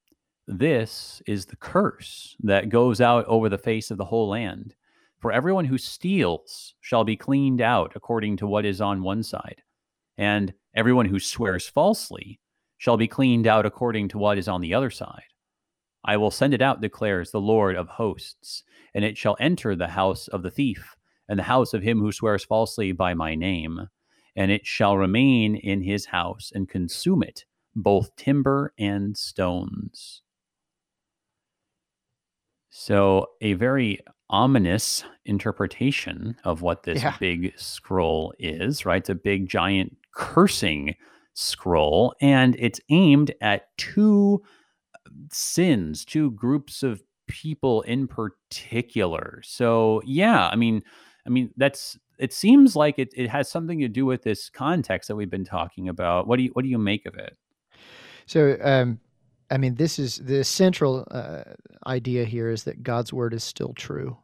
This 0.46 1.20
is 1.26 1.46
the 1.46 1.57
curse 1.57 2.37
that 2.40 2.68
goes 2.68 3.00
out 3.00 3.24
over 3.26 3.48
the 3.48 3.59
face 3.59 3.90
of 3.90 3.98
the 3.98 4.04
whole 4.04 4.28
land. 4.28 4.74
For 5.18 5.33
everyone 5.33 5.64
who 5.64 5.78
steals 5.78 6.74
shall 6.80 7.02
be 7.02 7.16
cleaned 7.16 7.61
out 7.61 7.92
according 7.96 8.37
to 8.37 8.46
what 8.46 8.64
is 8.64 8.80
on 8.80 9.02
one 9.02 9.22
side, 9.22 9.62
and 10.16 10.54
everyone 10.76 11.07
who 11.07 11.18
swears 11.18 11.66
falsely 11.66 12.40
shall 12.76 12.96
be 12.96 13.09
cleaned 13.09 13.46
out 13.46 13.66
according 13.66 14.09
to 14.09 14.18
what 14.18 14.38
is 14.38 14.48
on 14.48 14.61
the 14.61 14.74
other 14.74 14.90
side. 14.90 15.24
I 16.04 16.18
will 16.18 16.30
send 16.30 16.52
it 16.52 16.61
out, 16.61 16.83
declares 16.83 17.30
the 17.30 17.40
Lord 17.40 17.74
of 17.76 17.88
hosts, 17.88 18.62
and 18.92 19.04
it 19.04 19.16
shall 19.16 19.37
enter 19.40 19.74
the 19.74 19.88
house 19.88 20.28
of 20.28 20.42
the 20.42 20.50
thief, 20.50 20.94
and 21.28 21.38
the 21.38 21.44
house 21.44 21.72
of 21.72 21.83
him 21.83 22.00
who 22.00 22.12
swears 22.12 22.44
falsely 22.44 22.92
by 22.92 23.14
my 23.14 23.35
name, 23.35 23.88
and 24.37 24.50
it 24.50 24.66
shall 24.66 24.98
remain 24.98 25.57
in 25.57 25.80
his 25.80 26.07
house 26.07 26.52
and 26.54 26.68
consume 26.68 27.22
it, 27.22 27.46
both 27.74 28.14
timber 28.16 28.72
and 28.78 29.16
stones. 29.16 30.22
So, 32.70 33.28
a 33.40 33.52
very 33.54 34.00
ominous 34.30 35.04
interpretation 35.26 36.37
of 36.44 36.62
what 36.62 36.82
this 36.82 37.02
yeah. 37.02 37.16
big 37.20 37.52
scroll 37.56 38.34
is, 38.38 38.84
right? 38.84 38.98
It's 38.98 39.08
a 39.08 39.14
big, 39.14 39.48
giant 39.48 39.96
cursing 40.12 40.96
scroll, 41.34 42.14
and 42.20 42.56
it's 42.58 42.80
aimed 42.90 43.32
at 43.40 43.76
two 43.76 44.42
uh, 44.94 45.10
sins, 45.30 46.04
two 46.04 46.32
groups 46.32 46.82
of 46.82 47.02
people 47.28 47.82
in 47.82 48.06
particular. 48.08 49.40
So 49.44 50.02
yeah, 50.04 50.48
I 50.48 50.56
mean, 50.56 50.82
I 51.26 51.30
mean 51.30 51.50
that's 51.56 51.98
it 52.18 52.32
seems 52.32 52.76
like 52.76 52.98
it, 52.98 53.10
it 53.14 53.28
has 53.28 53.50
something 53.50 53.80
to 53.80 53.88
do 53.88 54.06
with 54.06 54.22
this 54.22 54.48
context 54.48 55.08
that 55.08 55.16
we've 55.16 55.30
been 55.30 55.44
talking 55.44 55.88
about. 55.88 56.26
What 56.26 56.37
do 56.37 56.44
you 56.44 56.50
what 56.52 56.62
do 56.62 56.68
you 56.68 56.78
make 56.78 57.06
of 57.06 57.14
it? 57.14 57.37
So 58.26 58.56
um 58.62 59.00
I 59.50 59.58
mean 59.58 59.74
this 59.74 59.98
is 59.98 60.16
the 60.16 60.44
central 60.44 61.06
uh, 61.10 61.44
idea 61.87 62.24
here 62.24 62.50
is 62.50 62.64
that 62.64 62.82
God's 62.82 63.12
word 63.12 63.34
is 63.34 63.44
still 63.44 63.74
true 63.74 64.16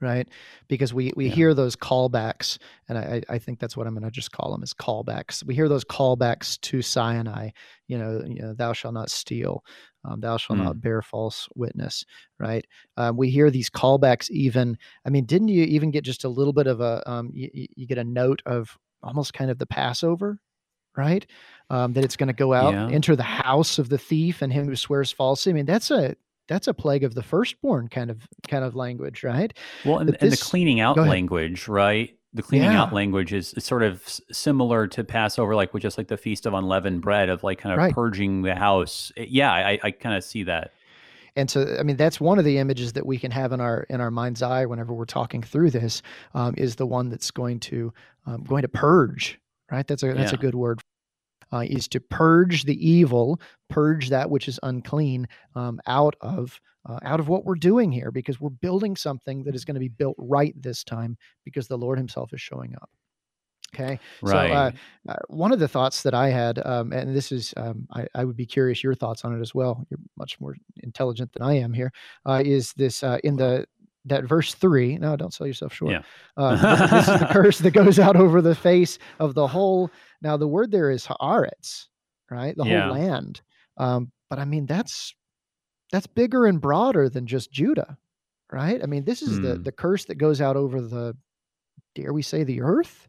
right? 0.00 0.28
Because 0.68 0.92
we 0.92 1.12
we 1.16 1.26
yeah. 1.26 1.34
hear 1.34 1.54
those 1.54 1.76
callbacks, 1.76 2.58
and 2.88 2.98
I 2.98 3.22
I 3.28 3.38
think 3.38 3.58
that's 3.58 3.76
what 3.76 3.86
I'm 3.86 3.94
going 3.94 4.04
to 4.04 4.10
just 4.10 4.32
call 4.32 4.52
them 4.52 4.62
as 4.62 4.74
callbacks. 4.74 5.44
We 5.44 5.54
hear 5.54 5.68
those 5.68 5.84
callbacks 5.84 6.60
to 6.62 6.82
Sinai. 6.82 7.50
You 7.88 7.98
know, 7.98 8.22
you 8.26 8.42
know, 8.42 8.54
thou 8.54 8.72
shalt 8.72 8.94
not 8.94 9.10
steal, 9.10 9.64
um, 10.04 10.20
thou 10.20 10.36
shalt 10.36 10.58
mm. 10.58 10.64
not 10.64 10.80
bear 10.80 11.02
false 11.02 11.48
witness, 11.54 12.04
right? 12.38 12.64
Um, 12.96 13.16
we 13.16 13.30
hear 13.30 13.50
these 13.50 13.70
callbacks. 13.70 14.30
Even, 14.30 14.76
I 15.04 15.10
mean, 15.10 15.24
didn't 15.24 15.48
you 15.48 15.64
even 15.64 15.90
get 15.90 16.04
just 16.04 16.24
a 16.24 16.28
little 16.28 16.52
bit 16.52 16.66
of 16.66 16.80
a 16.80 17.02
um, 17.10 17.30
you, 17.32 17.48
you 17.52 17.86
get 17.86 17.98
a 17.98 18.04
note 18.04 18.42
of 18.46 18.76
almost 19.02 19.34
kind 19.34 19.50
of 19.50 19.58
the 19.58 19.66
Passover, 19.66 20.40
right? 20.96 21.26
Um, 21.68 21.94
that 21.94 22.04
it's 22.04 22.16
going 22.16 22.28
to 22.28 22.32
go 22.32 22.52
out, 22.52 22.74
yeah. 22.74 22.88
enter 22.88 23.16
the 23.16 23.22
house 23.24 23.78
of 23.78 23.88
the 23.88 23.98
thief 23.98 24.40
and 24.40 24.52
him 24.52 24.66
who 24.66 24.76
swears 24.76 25.10
falsely. 25.10 25.50
I 25.50 25.54
mean, 25.54 25.66
that's 25.66 25.90
a 25.90 26.14
that's 26.48 26.68
a 26.68 26.74
plague 26.74 27.04
of 27.04 27.14
the 27.14 27.22
firstborn 27.22 27.88
kind 27.88 28.10
of 28.10 28.26
kind 28.48 28.64
of 28.64 28.74
language, 28.74 29.24
right? 29.24 29.52
Well, 29.84 29.98
and, 29.98 30.10
this, 30.10 30.16
and 30.20 30.32
the 30.32 30.36
cleaning 30.36 30.80
out 30.80 30.96
language, 30.96 31.68
right? 31.68 32.16
The 32.34 32.42
cleaning 32.42 32.70
yeah. 32.70 32.82
out 32.82 32.92
language 32.92 33.32
is, 33.32 33.54
is, 33.54 33.64
sort 33.64 33.82
of 33.82 34.02
similar 34.30 34.86
to 34.88 35.02
Passover, 35.02 35.54
like 35.54 35.72
with 35.72 35.82
just 35.82 35.96
like 35.96 36.08
the 36.08 36.18
feast 36.18 36.44
of 36.44 36.52
unleavened 36.52 37.00
bread, 37.00 37.30
of 37.30 37.42
like 37.42 37.58
kind 37.58 37.72
of 37.72 37.78
right. 37.78 37.94
purging 37.94 38.42
the 38.42 38.54
house. 38.54 39.10
Eh, 39.16 39.24
yeah, 39.28 39.50
I, 39.52 39.78
I 39.82 39.90
kind 39.90 40.14
of 40.14 40.22
see 40.22 40.42
that. 40.42 40.72
And 41.34 41.50
so, 41.50 41.76
I 41.78 41.82
mean, 41.82 41.96
that's 41.96 42.20
one 42.20 42.38
of 42.38 42.44
the 42.44 42.58
images 42.58 42.94
that 42.94 43.06
we 43.06 43.18
can 43.18 43.30
have 43.30 43.52
in 43.52 43.60
our 43.60 43.82
in 43.90 44.00
our 44.00 44.10
mind's 44.10 44.42
eye 44.42 44.66
whenever 44.66 44.92
we're 44.94 45.04
talking 45.04 45.42
through 45.42 45.70
this. 45.70 46.02
Um, 46.34 46.54
is 46.56 46.76
the 46.76 46.86
one 46.86 47.08
that's 47.08 47.30
going 47.30 47.60
to 47.60 47.92
um, 48.26 48.42
going 48.44 48.62
to 48.62 48.68
purge, 48.68 49.38
right? 49.70 49.86
That's 49.86 50.02
a 50.02 50.12
that's 50.12 50.32
yeah. 50.32 50.38
a 50.38 50.40
good 50.40 50.54
word 50.54 50.80
uh, 51.52 51.64
is 51.66 51.88
to 51.88 52.00
purge 52.00 52.64
the 52.64 52.88
evil, 52.88 53.40
purge 53.68 54.10
that 54.10 54.30
which 54.30 54.48
is 54.48 54.58
unclean 54.62 55.28
um, 55.54 55.80
out 55.86 56.16
of 56.20 56.60
uh, 56.88 56.98
out 57.02 57.20
of 57.20 57.28
what 57.28 57.44
we're 57.44 57.56
doing 57.56 57.90
here, 57.90 58.10
because 58.10 58.40
we're 58.40 58.48
building 58.50 58.94
something 58.94 59.42
that 59.44 59.54
is 59.54 59.64
going 59.64 59.74
to 59.74 59.80
be 59.80 59.88
built 59.88 60.14
right 60.18 60.54
this 60.60 60.84
time, 60.84 61.16
because 61.44 61.66
the 61.66 61.78
Lord 61.78 61.98
Himself 61.98 62.32
is 62.32 62.40
showing 62.40 62.74
up. 62.76 62.90
Okay. 63.74 63.98
Right. 64.22 64.48
So, 64.48 64.54
uh, 64.54 64.70
uh, 65.08 65.16
one 65.28 65.52
of 65.52 65.58
the 65.58 65.68
thoughts 65.68 66.02
that 66.04 66.14
I 66.14 66.28
had, 66.28 66.64
um, 66.64 66.92
and 66.92 67.14
this 67.14 67.32
is, 67.32 67.52
um, 67.56 67.86
I, 67.92 68.06
I, 68.14 68.24
would 68.24 68.36
be 68.36 68.46
curious 68.46 68.82
your 68.82 68.94
thoughts 68.94 69.24
on 69.24 69.36
it 69.36 69.40
as 69.40 69.54
well. 69.54 69.84
You're 69.90 69.98
much 70.16 70.40
more 70.40 70.56
intelligent 70.82 71.32
than 71.32 71.42
I 71.42 71.54
am 71.54 71.72
here. 71.72 71.92
Uh, 72.24 72.42
is 72.44 72.72
this 72.74 73.02
uh, 73.02 73.18
in 73.24 73.36
the 73.36 73.66
that 74.06 74.24
verse 74.24 74.54
three? 74.54 74.98
No, 74.98 75.16
don't 75.16 75.32
sell 75.32 75.46
yourself 75.46 75.72
short. 75.72 75.92
Yeah. 75.92 76.02
Uh, 76.36 76.86
this 76.90 77.08
is 77.08 77.20
the 77.20 77.28
curse 77.30 77.58
that 77.58 77.72
goes 77.72 77.98
out 77.98 78.16
over 78.16 78.40
the 78.40 78.54
face 78.54 78.98
of 79.18 79.34
the 79.34 79.46
whole 79.46 79.90
now 80.22 80.36
the 80.36 80.48
word 80.48 80.70
there 80.70 80.90
is 80.90 81.06
haaretz, 81.06 81.86
right? 82.30 82.56
The 82.56 82.64
yeah. 82.64 82.86
whole 82.86 82.94
land. 82.94 83.40
Um, 83.76 84.12
but 84.30 84.38
I 84.38 84.44
mean 84.44 84.66
that's 84.66 85.14
that's 85.92 86.06
bigger 86.06 86.46
and 86.46 86.60
broader 86.60 87.08
than 87.08 87.26
just 87.26 87.52
Judah, 87.52 87.96
right? 88.52 88.82
I 88.82 88.86
mean 88.86 89.04
this 89.04 89.22
is 89.22 89.40
the 89.40 89.56
hmm. 89.56 89.62
the 89.62 89.72
curse 89.72 90.06
that 90.06 90.16
goes 90.16 90.40
out 90.40 90.56
over 90.56 90.80
the 90.80 91.16
dare 91.94 92.12
we 92.12 92.22
say 92.22 92.44
the 92.44 92.62
earth? 92.62 93.08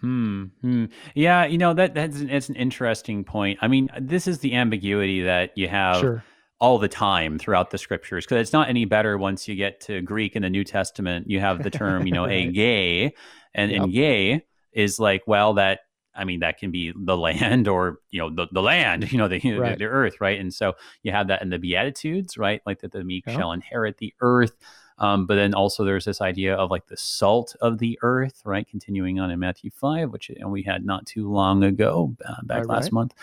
Hmm. 0.00 0.46
hmm. 0.60 0.86
Yeah, 1.14 1.44
you 1.46 1.58
know 1.58 1.74
that 1.74 1.94
that's 1.94 2.18
an, 2.18 2.26
that's 2.26 2.48
an 2.48 2.56
interesting 2.56 3.22
point. 3.22 3.58
I 3.62 3.68
mean, 3.68 3.88
this 4.00 4.26
is 4.26 4.40
the 4.40 4.54
ambiguity 4.54 5.22
that 5.22 5.56
you 5.56 5.68
have 5.68 6.00
sure. 6.00 6.24
All 6.62 6.78
the 6.78 6.88
time 6.88 7.40
throughout 7.40 7.70
the 7.70 7.76
scriptures 7.76 8.24
because 8.24 8.40
it's 8.40 8.52
not 8.52 8.68
any 8.68 8.84
better 8.84 9.18
once 9.18 9.48
you 9.48 9.56
get 9.56 9.80
to 9.80 10.00
Greek 10.00 10.36
in 10.36 10.42
the 10.42 10.48
New 10.48 10.62
Testament. 10.62 11.28
You 11.28 11.40
have 11.40 11.64
the 11.64 11.70
term, 11.70 12.06
you 12.06 12.12
know, 12.12 12.24
a 12.28 12.52
a 12.56 13.12
and 13.52 13.72
yep. 13.72 13.82
in 13.82 13.90
gay 13.90 14.44
is 14.72 15.00
like, 15.00 15.22
well, 15.26 15.54
that 15.54 15.80
I 16.14 16.22
mean, 16.24 16.38
that 16.40 16.58
can 16.58 16.70
be 16.70 16.92
the 16.94 17.16
land 17.16 17.66
or, 17.66 17.98
you 18.12 18.20
know, 18.20 18.30
the, 18.30 18.46
the 18.52 18.62
land, 18.62 19.10
you 19.12 19.18
know, 19.18 19.26
the, 19.26 19.40
right. 19.58 19.72
the, 19.72 19.84
the, 19.84 19.90
earth, 19.90 20.20
right? 20.20 20.38
And 20.38 20.54
so 20.54 20.74
you 21.02 21.10
have 21.10 21.26
that 21.28 21.42
in 21.42 21.50
the 21.50 21.58
Beatitudes, 21.58 22.38
right? 22.38 22.62
Like 22.64 22.80
that 22.82 22.92
the 22.92 23.02
meek 23.02 23.24
yeah. 23.26 23.36
shall 23.36 23.50
inherit 23.50 23.98
the 23.98 24.14
earth. 24.20 24.56
Um, 24.98 25.26
but 25.26 25.34
then 25.34 25.54
also 25.54 25.84
there's 25.84 26.04
this 26.04 26.20
idea 26.20 26.54
of 26.54 26.70
like 26.70 26.86
the 26.86 26.96
salt 26.96 27.56
of 27.60 27.78
the 27.78 27.98
earth, 28.02 28.40
right? 28.44 28.68
Continuing 28.68 29.18
on 29.18 29.32
in 29.32 29.40
Matthew 29.40 29.72
5, 29.72 30.10
which 30.10 30.30
and 30.30 30.52
we 30.52 30.62
had 30.62 30.84
not 30.84 31.06
too 31.06 31.28
long 31.28 31.64
ago, 31.64 32.14
uh, 32.24 32.36
back 32.44 32.68
last 32.68 32.84
right. 32.84 32.92
month. 32.92 33.14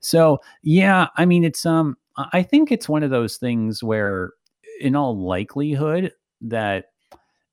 So, 0.00 0.40
yeah, 0.62 1.06
I 1.16 1.26
mean, 1.26 1.44
it's, 1.44 1.64
um, 1.64 1.96
I 2.32 2.42
think 2.42 2.70
it's 2.72 2.88
one 2.88 3.02
of 3.02 3.10
those 3.10 3.36
things 3.36 3.82
where, 3.82 4.32
in 4.80 4.96
all 4.96 5.16
likelihood, 5.16 6.12
that 6.42 6.86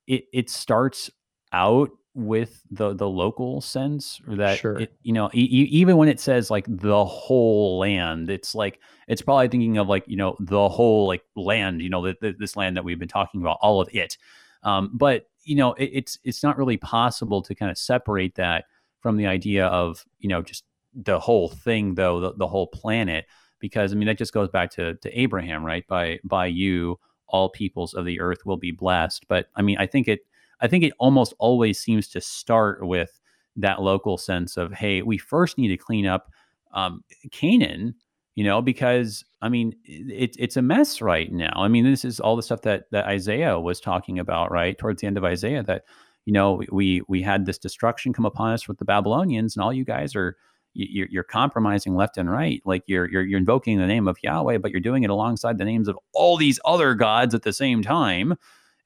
it, 0.07 0.25
it 0.33 0.49
starts 0.49 1.09
out 1.51 1.89
with 2.17 2.63
the 2.71 2.95
the 2.95 3.07
local 3.07 3.61
sense 3.61 4.19
that 4.27 4.57
sure. 4.57 4.79
it, 4.79 4.91
you 5.03 5.13
know 5.13 5.29
e- 5.35 5.69
even 5.71 5.97
when 5.97 6.09
it 6.09 6.19
says 6.19 6.49
like 6.49 6.65
the 6.67 7.05
whole 7.05 7.77
land 7.77 8.27
it's 8.27 8.55
like 8.55 8.79
it's 9.07 9.21
probably 9.21 9.47
thinking 9.47 9.77
of 9.77 9.87
like 9.87 10.03
you 10.07 10.17
know 10.17 10.35
the 10.39 10.67
whole 10.67 11.05
like 11.05 11.21
land 11.35 11.79
you 11.79 11.89
know 11.91 12.03
the, 12.03 12.15
the, 12.19 12.35
this 12.39 12.55
land 12.55 12.75
that 12.75 12.83
we've 12.83 12.97
been 12.97 13.07
talking 13.07 13.39
about 13.39 13.59
all 13.61 13.79
of 13.79 13.87
it 13.93 14.17
um, 14.63 14.89
but 14.95 15.27
you 15.43 15.55
know 15.55 15.73
it, 15.73 15.91
it's 15.93 16.17
it's 16.23 16.41
not 16.41 16.57
really 16.57 16.77
possible 16.77 17.39
to 17.39 17.53
kind 17.53 17.69
of 17.69 17.77
separate 17.77 18.33
that 18.33 18.65
from 18.99 19.15
the 19.15 19.27
idea 19.27 19.67
of 19.67 20.03
you 20.17 20.27
know 20.27 20.41
just 20.41 20.63
the 20.95 21.19
whole 21.19 21.49
thing 21.49 21.93
though 21.93 22.19
the, 22.19 22.33
the 22.33 22.47
whole 22.47 22.65
planet 22.65 23.25
because 23.59 23.91
I 23.91 23.95
mean 23.95 24.07
that 24.07 24.17
just 24.17 24.33
goes 24.33 24.49
back 24.49 24.71
to 24.71 24.95
to 24.95 25.19
Abraham 25.19 25.63
right? 25.63 25.87
By 25.87 26.19
by 26.23 26.47
you 26.47 26.99
all 27.27 27.49
peoples 27.49 27.93
of 27.93 28.05
the 28.05 28.19
earth 28.19 28.45
will 28.45 28.57
be 28.57 28.71
blessed. 28.71 29.27
But 29.27 29.47
I 29.55 29.61
mean 29.61 29.77
I 29.77 29.85
think 29.85 30.07
it 30.07 30.21
I 30.59 30.67
think 30.67 30.83
it 30.83 30.93
almost 30.99 31.33
always 31.39 31.79
seems 31.79 32.07
to 32.09 32.21
start 32.21 32.85
with 32.85 33.19
that 33.55 33.81
local 33.81 34.17
sense 34.17 34.57
of 34.57 34.73
hey 34.73 35.01
we 35.01 35.17
first 35.17 35.57
need 35.57 35.69
to 35.69 35.77
clean 35.77 36.05
up 36.05 36.31
um, 36.73 37.03
Canaan 37.31 37.95
you 38.35 38.43
know 38.43 38.61
because 38.61 39.25
I 39.41 39.49
mean 39.49 39.75
it's 39.83 40.37
it's 40.39 40.57
a 40.57 40.61
mess 40.61 41.01
right 41.01 41.31
now. 41.31 41.53
I 41.55 41.67
mean 41.67 41.83
this 41.83 42.05
is 42.05 42.19
all 42.19 42.35
the 42.35 42.43
stuff 42.43 42.61
that 42.61 42.89
that 42.91 43.05
Isaiah 43.07 43.59
was 43.59 43.79
talking 43.79 44.19
about 44.19 44.51
right 44.51 44.77
towards 44.77 45.01
the 45.01 45.07
end 45.07 45.17
of 45.17 45.25
Isaiah 45.25 45.63
that 45.63 45.83
you 46.25 46.33
know 46.33 46.61
we 46.71 47.01
we 47.07 47.21
had 47.21 47.45
this 47.45 47.57
destruction 47.57 48.13
come 48.13 48.25
upon 48.25 48.53
us 48.53 48.67
with 48.67 48.77
the 48.77 48.85
Babylonians 48.85 49.55
and 49.55 49.63
all 49.63 49.73
you 49.73 49.83
guys 49.83 50.15
are 50.15 50.37
you're, 50.77 51.07
you're 51.09 51.23
compromising 51.23 51.95
left 51.95 52.17
and 52.17 52.29
right. 52.29 52.61
Like 52.65 52.83
you're, 52.85 53.09
you're 53.09 53.23
you're 53.23 53.39
invoking 53.39 53.77
the 53.77 53.87
name 53.87 54.07
of 54.07 54.17
Yahweh, 54.21 54.59
but 54.59 54.71
you're 54.71 54.79
doing 54.79 55.03
it 55.03 55.09
alongside 55.09 55.57
the 55.57 55.65
names 55.65 55.87
of 55.87 55.97
all 56.13 56.37
these 56.37 56.59
other 56.65 56.93
gods 56.93 57.33
at 57.33 57.43
the 57.43 57.53
same 57.53 57.81
time. 57.81 58.35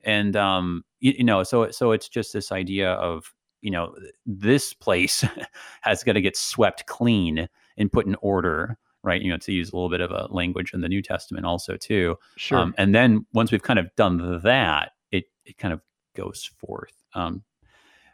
And 0.04 0.36
um, 0.36 0.84
you, 1.00 1.14
you 1.18 1.24
know, 1.24 1.44
so 1.44 1.70
so 1.72 1.92
it's 1.92 2.08
just 2.08 2.34
this 2.34 2.52
idea 2.52 2.94
of 2.94 3.34
you 3.62 3.72
know 3.72 3.96
this 4.26 4.74
place 4.74 5.24
has 5.82 6.04
got 6.04 6.14
to 6.14 6.22
get 6.22 6.38
swept 6.38 6.86
clean 6.88 7.48
and 7.78 7.92
put 7.92 8.06
in 8.06 8.16
order 8.22 8.78
right 9.04 9.22
you 9.22 9.30
know 9.30 9.38
to 9.38 9.52
use 9.52 9.72
a 9.72 9.76
little 9.76 9.90
bit 9.90 10.02
of 10.02 10.12
a 10.12 10.28
language 10.32 10.74
in 10.74 10.82
the 10.82 10.90
new 10.90 11.02
testament 11.02 11.46
also 11.46 11.78
too 11.78 12.18
sure 12.38 12.58
um, 12.58 12.74
and 12.78 12.94
then 12.94 13.26
once 13.34 13.52
we've 13.52 13.64
kind 13.64 13.80
of 13.80 13.94
done 13.96 14.42
that 14.44 14.92
it 15.12 15.26
it 15.46 15.58
kind 15.58 15.74
of 15.74 15.82
goes 16.16 16.50
forth 16.60 17.04
um, 17.14 17.44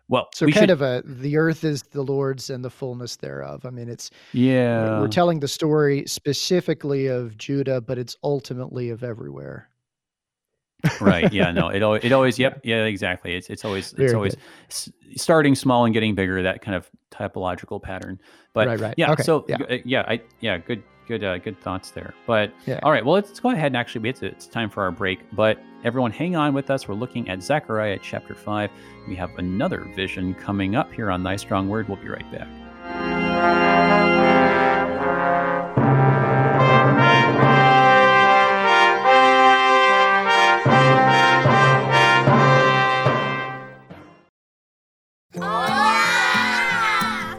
well, 0.09 0.29
so 0.33 0.45
we 0.45 0.51
kind 0.51 0.63
should, 0.63 0.69
of 0.69 0.81
a 0.81 1.03
the 1.05 1.37
earth 1.37 1.63
is 1.63 1.83
the 1.83 2.01
Lord's 2.01 2.49
and 2.49 2.63
the 2.63 2.69
fullness 2.69 3.17
thereof. 3.17 3.65
I 3.65 3.69
mean, 3.69 3.89
it's 3.89 4.09
yeah. 4.33 4.99
We're 4.99 5.07
telling 5.07 5.39
the 5.39 5.47
story 5.47 6.05
specifically 6.07 7.07
of 7.07 7.37
Judah, 7.37 7.81
but 7.81 7.97
it's 7.97 8.15
ultimately 8.23 8.89
of 8.89 9.03
everywhere. 9.03 9.69
Right. 11.01 11.31
Yeah. 11.31 11.51
No. 11.51 11.69
It 11.69 11.83
always. 11.83 12.03
It 12.03 12.11
always. 12.11 12.37
Yep. 12.39 12.61
Yeah. 12.63 12.83
Exactly. 12.85 13.35
It's. 13.35 13.49
It's 13.49 13.65
always. 13.65 13.91
Very 13.91 14.05
it's 14.07 14.13
always 14.13 14.37
s- 14.69 14.91
starting 15.15 15.55
small 15.55 15.85
and 15.85 15.93
getting 15.93 16.15
bigger. 16.15 16.41
That 16.43 16.61
kind 16.61 16.75
of 16.75 16.89
typological 17.11 17.81
pattern. 17.81 18.19
But 18.53 18.67
right. 18.67 18.79
Right. 18.79 18.93
Yeah. 18.97 19.11
Okay. 19.11 19.23
So 19.23 19.45
yeah. 19.47 19.57
Yeah. 19.85 20.03
I. 20.07 20.21
Yeah. 20.39 20.57
Good 20.57 20.83
good 21.07 21.23
uh, 21.23 21.37
good 21.37 21.59
thoughts 21.61 21.91
there. 21.91 22.13
But 22.27 22.53
yeah. 22.65 22.79
all 22.83 22.91
right, 22.91 23.03
well 23.03 23.15
let's 23.15 23.39
go 23.39 23.49
ahead 23.51 23.67
and 23.67 23.77
actually 23.77 24.09
it's 24.09 24.21
it's 24.21 24.45
time 24.45 24.69
for 24.69 24.83
our 24.83 24.91
break. 24.91 25.19
But 25.31 25.59
everyone, 25.83 26.11
hang 26.11 26.35
on 26.35 26.53
with 26.53 26.69
us. 26.69 26.87
We're 26.87 26.95
looking 26.95 27.29
at 27.29 27.41
Zechariah 27.41 27.99
chapter 28.01 28.35
five. 28.35 28.69
We 29.07 29.15
have 29.15 29.31
another 29.37 29.85
vision 29.95 30.33
coming 30.35 30.75
up 30.75 30.91
here 30.91 31.09
on 31.09 31.23
Thy 31.23 31.37
Strong 31.37 31.69
Word. 31.69 31.87
We'll 31.87 31.97
be 31.97 32.09
right 32.09 32.29
back. 32.31 33.76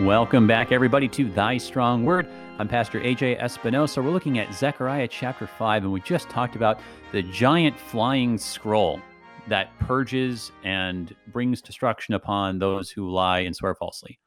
Welcome 0.00 0.46
back, 0.46 0.70
everybody, 0.70 1.08
to 1.08 1.28
Thy 1.28 1.58
Strong 1.58 2.04
Word. 2.04 2.28
I'm 2.60 2.68
Pastor 2.68 3.00
AJ 3.00 3.42
Espinosa. 3.42 4.00
We're 4.00 4.12
looking 4.12 4.38
at 4.38 4.54
Zechariah 4.54 5.08
chapter 5.08 5.48
5, 5.48 5.82
and 5.82 5.92
we 5.92 6.00
just 6.02 6.28
talked 6.28 6.54
about 6.54 6.78
the 7.10 7.20
giant 7.20 7.76
flying 7.76 8.38
scroll 8.38 9.00
that 9.48 9.76
purges 9.80 10.52
and 10.62 11.16
brings 11.32 11.60
destruction 11.60 12.14
upon 12.14 12.60
those 12.60 12.92
who 12.92 13.10
lie 13.10 13.40
and 13.40 13.56
swear 13.56 13.74
falsely. 13.74 14.20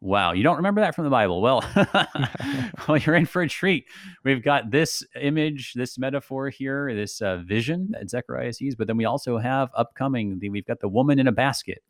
Wow, 0.00 0.32
you 0.32 0.44
don't 0.44 0.58
remember 0.58 0.80
that 0.82 0.94
from 0.94 1.04
the 1.04 1.10
Bible? 1.10 1.42
Well, 1.42 1.64
well, 2.88 2.98
you're 2.98 3.16
in 3.16 3.26
for 3.26 3.42
a 3.42 3.48
treat. 3.48 3.84
We've 4.22 4.44
got 4.44 4.70
this 4.70 5.02
image, 5.20 5.72
this 5.74 5.98
metaphor 5.98 6.50
here, 6.50 6.94
this 6.94 7.20
uh, 7.20 7.38
vision 7.38 7.88
that 7.90 8.08
Zechariah 8.08 8.52
sees, 8.52 8.76
but 8.76 8.86
then 8.86 8.96
we 8.96 9.06
also 9.06 9.38
have 9.38 9.70
upcoming. 9.74 10.38
The, 10.38 10.50
we've 10.50 10.66
got 10.66 10.78
the 10.78 10.88
woman 10.88 11.18
in 11.18 11.26
a 11.26 11.32
basket, 11.32 11.82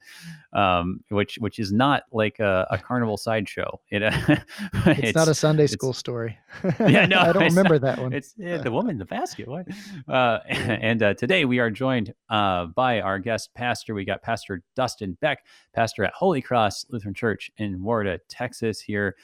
um, 0.55 1.01
which 1.11 1.37
which 1.39 1.59
is 1.59 1.71
not 1.71 2.05
like 2.11 2.39
a, 2.39 2.67
a 2.71 2.79
carnival 2.79 3.19
sideshow. 3.19 3.79
It, 3.91 4.03
uh, 4.03 4.11
it's, 4.27 4.45
it's, 5.01 5.15
not 5.15 5.29
a 5.29 5.35
Sunday 5.35 5.67
school 5.67 5.93
story. 5.93 6.39
Yeah, 6.81 7.05
no, 7.05 7.19
I 7.19 7.33
don't 7.33 7.45
remember 7.45 7.75
not, 7.75 7.83
that 7.83 7.99
one. 7.99 8.15
It's 8.15 8.35
yeah, 8.39 8.57
the 8.57 8.73
woman 8.73 8.93
in 8.93 8.99
the 8.99 9.05
basket. 9.05 9.49
What? 9.49 9.67
Uh, 10.09 10.39
and 10.49 11.03
uh, 11.03 11.13
today 11.13 11.45
we 11.45 11.59
are 11.59 11.71
joined 11.71 12.15
uh, 12.31 12.67
by 12.67 13.03
our 13.03 13.19
guest 13.19 13.51
pastor. 13.55 13.93
We 13.93 14.07
got 14.07 14.23
Pastor 14.23 14.63
Dustin 14.75 15.19
Beck, 15.21 15.45
pastor 15.75 16.05
at 16.05 16.15
Holy 16.15 16.41
Cross 16.41 16.87
Lutheran 16.89 17.13
Church 17.13 17.51
in 17.59 17.83
Warren. 17.83 17.98
Warda, 18.05 18.19
Texas 18.29 18.81
here. 18.81 19.17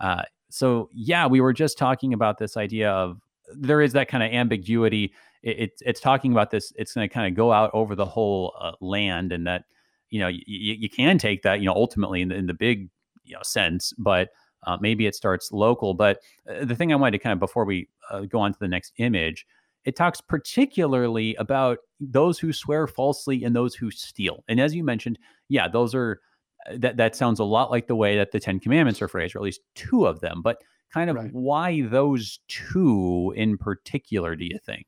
Uh, 0.00 0.22
so 0.50 0.88
yeah, 0.92 1.26
we 1.26 1.40
were 1.40 1.52
just 1.52 1.78
talking 1.78 2.12
about 2.12 2.38
this 2.38 2.56
idea 2.56 2.90
of 2.90 3.18
there 3.54 3.80
is 3.80 3.92
that 3.94 4.08
kind 4.08 4.22
of 4.22 4.30
ambiguity. 4.32 5.12
It, 5.42 5.58
it's 5.58 5.82
it's 5.82 6.00
talking 6.00 6.32
about 6.32 6.50
this. 6.50 6.72
It's 6.76 6.92
going 6.92 7.08
to 7.08 7.12
kind 7.12 7.26
of 7.26 7.36
go 7.36 7.52
out 7.52 7.70
over 7.72 7.94
the 7.94 8.06
whole 8.06 8.54
uh, 8.60 8.72
land, 8.80 9.32
and 9.32 9.46
that 9.46 9.64
you 10.10 10.20
know 10.20 10.28
you, 10.28 10.42
you 10.46 10.88
can 10.88 11.18
take 11.18 11.42
that 11.42 11.60
you 11.60 11.66
know 11.66 11.74
ultimately 11.74 12.22
in 12.22 12.28
the, 12.28 12.34
in 12.34 12.46
the 12.46 12.54
big 12.54 12.88
you 13.24 13.34
know 13.34 13.42
sense, 13.42 13.92
but 13.98 14.30
uh, 14.66 14.76
maybe 14.80 15.06
it 15.06 15.14
starts 15.14 15.52
local. 15.52 15.94
But 15.94 16.20
uh, 16.48 16.64
the 16.64 16.76
thing 16.76 16.92
I 16.92 16.96
wanted 16.96 17.12
to 17.12 17.18
kind 17.18 17.32
of 17.32 17.40
before 17.40 17.64
we 17.64 17.88
uh, 18.10 18.20
go 18.20 18.40
on 18.40 18.52
to 18.52 18.58
the 18.58 18.68
next 18.68 18.92
image, 18.98 19.46
it 19.84 19.96
talks 19.96 20.20
particularly 20.20 21.34
about 21.36 21.78
those 21.98 22.38
who 22.38 22.52
swear 22.52 22.86
falsely 22.86 23.44
and 23.44 23.54
those 23.54 23.74
who 23.74 23.90
steal. 23.90 24.44
And 24.48 24.60
as 24.60 24.74
you 24.74 24.84
mentioned, 24.84 25.18
yeah, 25.48 25.68
those 25.68 25.94
are 25.94 26.20
that 26.70 26.96
that 26.96 27.16
sounds 27.16 27.40
a 27.40 27.44
lot 27.44 27.70
like 27.70 27.86
the 27.86 27.96
way 27.96 28.16
that 28.16 28.32
the 28.32 28.40
Ten 28.40 28.60
Commandments 28.60 29.02
are 29.02 29.08
phrased, 29.08 29.34
or 29.34 29.38
at 29.38 29.44
least 29.44 29.60
two 29.74 30.06
of 30.06 30.20
them. 30.20 30.42
But 30.42 30.62
kind 30.92 31.10
of 31.10 31.16
right. 31.16 31.32
why 31.32 31.82
those 31.82 32.40
two 32.48 33.32
in 33.36 33.58
particular? 33.58 34.36
Do 34.36 34.44
you 34.44 34.58
think? 34.64 34.86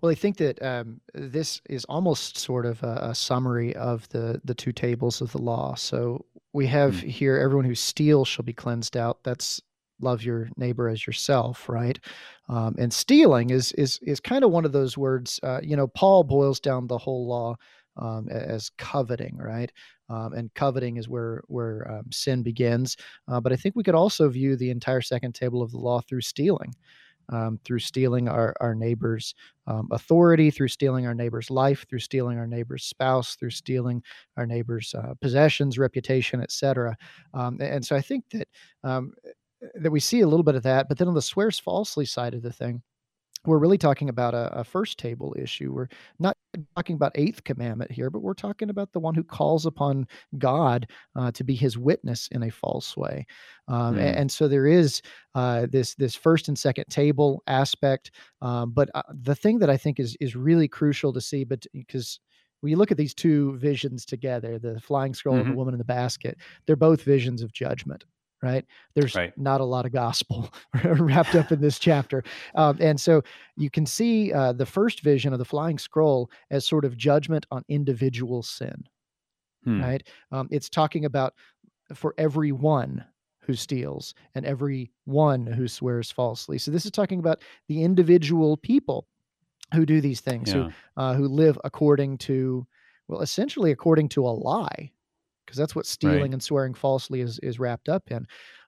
Well, 0.00 0.10
I 0.10 0.14
think 0.14 0.38
that 0.38 0.62
um, 0.62 1.00
this 1.12 1.60
is 1.68 1.84
almost 1.84 2.38
sort 2.38 2.64
of 2.64 2.82
a, 2.82 3.10
a, 3.10 3.14
summary 3.14 3.76
of 3.76 4.08
the 4.08 4.40
the 4.44 4.54
two 4.54 4.72
tables 4.72 5.20
of 5.20 5.30
the 5.32 5.42
law. 5.42 5.74
So 5.74 6.24
we 6.52 6.66
have 6.68 6.94
mm-hmm. 6.94 7.08
here 7.08 7.36
everyone 7.36 7.66
who 7.66 7.74
steals 7.74 8.28
shall 8.28 8.44
be 8.44 8.54
cleansed 8.54 8.96
out. 8.96 9.22
That's 9.24 9.60
love 10.00 10.22
your 10.22 10.48
neighbor 10.56 10.88
as 10.88 11.06
yourself, 11.06 11.68
right? 11.68 11.98
Um, 12.48 12.76
and 12.78 12.92
stealing 12.92 13.50
is 13.50 13.72
is 13.72 13.98
is 14.02 14.20
kind 14.20 14.42
of 14.42 14.50
one 14.50 14.64
of 14.64 14.72
those 14.72 14.96
words. 14.96 15.38
Uh, 15.42 15.60
you 15.62 15.76
know, 15.76 15.86
Paul 15.86 16.24
boils 16.24 16.60
down 16.60 16.86
the 16.86 16.98
whole 16.98 17.26
law 17.26 17.56
um, 18.00 18.28
as 18.28 18.70
coveting, 18.78 19.36
right? 19.36 19.70
Um, 20.08 20.32
and 20.32 20.52
coveting 20.54 20.96
is 20.96 21.08
where 21.08 21.42
where 21.46 21.90
um, 21.90 22.10
sin 22.10 22.42
begins. 22.42 22.96
Uh, 23.28 23.40
but 23.40 23.52
I 23.52 23.56
think 23.56 23.76
we 23.76 23.82
could 23.82 23.94
also 23.94 24.28
view 24.28 24.56
the 24.56 24.70
entire 24.70 25.02
second 25.02 25.34
table 25.34 25.62
of 25.62 25.70
the 25.70 25.78
law 25.78 26.00
through 26.00 26.22
stealing, 26.22 26.74
um, 27.28 27.60
through 27.64 27.78
stealing 27.78 28.28
our 28.28 28.54
our 28.60 28.74
neighbor's 28.74 29.34
um, 29.66 29.88
authority, 29.92 30.50
through 30.50 30.68
stealing 30.68 31.06
our 31.06 31.14
neighbor's 31.14 31.50
life, 31.50 31.86
through 31.88 32.00
stealing 32.00 32.38
our 32.38 32.46
neighbor's 32.46 32.84
spouse, 32.84 33.36
through 33.36 33.50
stealing 33.50 34.02
our 34.36 34.46
neighbor's 34.46 34.94
uh, 34.94 35.14
possessions, 35.20 35.78
reputation, 35.78 36.40
etc. 36.40 36.96
Um, 37.34 37.58
and 37.60 37.84
so 37.84 37.94
I 37.94 38.00
think 38.00 38.24
that 38.32 38.48
um, 38.82 39.12
that 39.74 39.90
we 39.90 40.00
see 40.00 40.20
a 40.20 40.28
little 40.28 40.44
bit 40.44 40.54
of 40.56 40.62
that. 40.64 40.88
But 40.88 40.98
then 40.98 41.08
on 41.08 41.14
the 41.14 41.22
swears 41.22 41.58
falsely 41.58 42.06
side 42.06 42.34
of 42.34 42.42
the 42.42 42.52
thing 42.52 42.82
we're 43.44 43.58
really 43.58 43.78
talking 43.78 44.08
about 44.08 44.34
a, 44.34 44.60
a, 44.60 44.64
first 44.64 44.98
table 44.98 45.34
issue. 45.38 45.72
We're 45.72 45.88
not 46.18 46.36
talking 46.76 46.96
about 46.96 47.12
eighth 47.14 47.44
commandment 47.44 47.90
here, 47.90 48.10
but 48.10 48.22
we're 48.22 48.34
talking 48.34 48.70
about 48.70 48.92
the 48.92 49.00
one 49.00 49.14
who 49.14 49.24
calls 49.24 49.66
upon 49.66 50.06
God 50.38 50.86
uh, 51.16 51.30
to 51.32 51.44
be 51.44 51.54
his 51.54 51.78
witness 51.78 52.28
in 52.32 52.42
a 52.44 52.50
false 52.50 52.96
way. 52.96 53.26
Um, 53.68 53.96
mm. 53.96 53.98
and, 53.98 54.16
and, 54.16 54.32
so 54.32 54.48
there 54.48 54.66
is 54.66 55.02
uh, 55.34 55.66
this 55.70 55.94
this 55.94 56.14
first 56.14 56.48
and 56.48 56.58
second 56.58 56.86
table 56.88 57.42
aspect. 57.46 58.12
Um, 58.42 58.72
but 58.72 58.90
uh, 58.94 59.02
the 59.22 59.34
thing 59.34 59.58
that 59.60 59.70
I 59.70 59.76
think 59.76 60.00
is 60.00 60.16
is 60.20 60.36
really 60.36 60.68
crucial 60.68 61.12
to 61.12 61.20
see, 61.20 61.44
but 61.44 61.66
because 61.72 62.20
when 62.60 62.70
you 62.70 62.76
look 62.76 62.90
at 62.90 62.98
these 62.98 63.14
two 63.14 63.56
visions 63.56 64.04
together, 64.04 64.58
the 64.58 64.80
flying 64.80 65.14
scroll 65.14 65.36
mm-hmm. 65.36 65.46
and 65.46 65.52
the 65.52 65.56
woman 65.56 65.74
in 65.74 65.78
the 65.78 65.84
basket, 65.84 66.36
they're 66.66 66.76
both 66.76 67.02
visions 67.02 67.42
of 67.42 67.52
judgment 67.52 68.04
right? 68.42 68.64
There's 68.94 69.14
right. 69.14 69.36
not 69.36 69.60
a 69.60 69.64
lot 69.64 69.86
of 69.86 69.92
gospel 69.92 70.50
wrapped 70.84 71.34
up 71.34 71.52
in 71.52 71.60
this 71.60 71.78
chapter. 71.78 72.22
Um, 72.54 72.78
and 72.80 73.00
so 73.00 73.22
you 73.56 73.70
can 73.70 73.86
see 73.86 74.32
uh, 74.32 74.52
the 74.52 74.66
first 74.66 75.00
vision 75.00 75.32
of 75.32 75.38
the 75.38 75.44
flying 75.44 75.78
scroll 75.78 76.30
as 76.50 76.66
sort 76.66 76.84
of 76.84 76.96
judgment 76.96 77.46
on 77.50 77.64
individual 77.68 78.42
sin. 78.42 78.84
hmm. 79.64 79.82
right? 79.82 80.06
Um, 80.32 80.48
it's 80.50 80.68
talking 80.68 81.04
about 81.04 81.34
for 81.94 82.14
everyone 82.18 83.04
who 83.40 83.54
steals 83.54 84.14
and 84.34 84.46
every 84.46 84.90
one 85.04 85.46
who 85.46 85.66
swears 85.66 86.10
falsely. 86.10 86.58
So 86.58 86.70
this 86.70 86.84
is 86.84 86.92
talking 86.92 87.18
about 87.18 87.42
the 87.68 87.82
individual 87.82 88.56
people 88.56 89.06
who 89.74 89.86
do 89.86 90.00
these 90.00 90.20
things, 90.20 90.52
yeah. 90.52 90.54
who 90.54 90.70
uh, 90.96 91.14
who 91.14 91.26
live 91.26 91.58
according 91.64 92.18
to, 92.18 92.66
well, 93.08 93.20
essentially 93.20 93.70
according 93.70 94.08
to 94.10 94.26
a 94.26 94.30
lie, 94.30 94.92
because 95.50 95.58
that's 95.58 95.74
what 95.74 95.84
stealing 95.84 96.20
right. 96.20 96.32
and 96.32 96.42
swearing 96.42 96.74
falsely 96.74 97.20
is 97.20 97.40
is 97.40 97.58
wrapped 97.58 97.88
up 97.88 98.10
in. 98.10 98.24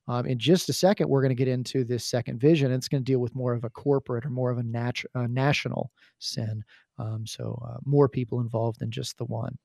Um, 0.09 0.27
in 0.27 0.37
just 0.37 0.69
a 0.69 0.73
second, 0.73 1.09
we're 1.09 1.23
going 1.23 1.31
to 1.31 1.37
get 1.37 1.47
into 1.47 1.85
this 1.85 2.05
second 2.05 2.41
vision. 2.41 2.73
And 2.73 2.75
it's 2.75 2.89
going 2.89 3.05
to 3.05 3.13
deal 3.13 3.21
with 3.21 3.37
more 3.37 3.53
of 3.53 3.63
a 3.63 3.71
corporate 3.71 4.27
or 4.27 4.31
more 4.31 4.51
of 4.51 4.59
a 4.59 4.63
nat- 4.65 5.05
uh, 5.15 5.29
national 5.29 5.93
sin. 6.19 6.65
Um, 6.99 7.25
so 7.25 7.63
uh, 7.65 7.79
more 7.85 8.09
people 8.09 8.41
involved 8.41 8.81
than 8.81 8.91
just 8.91 9.17
the 9.17 9.25
one. 9.25 9.57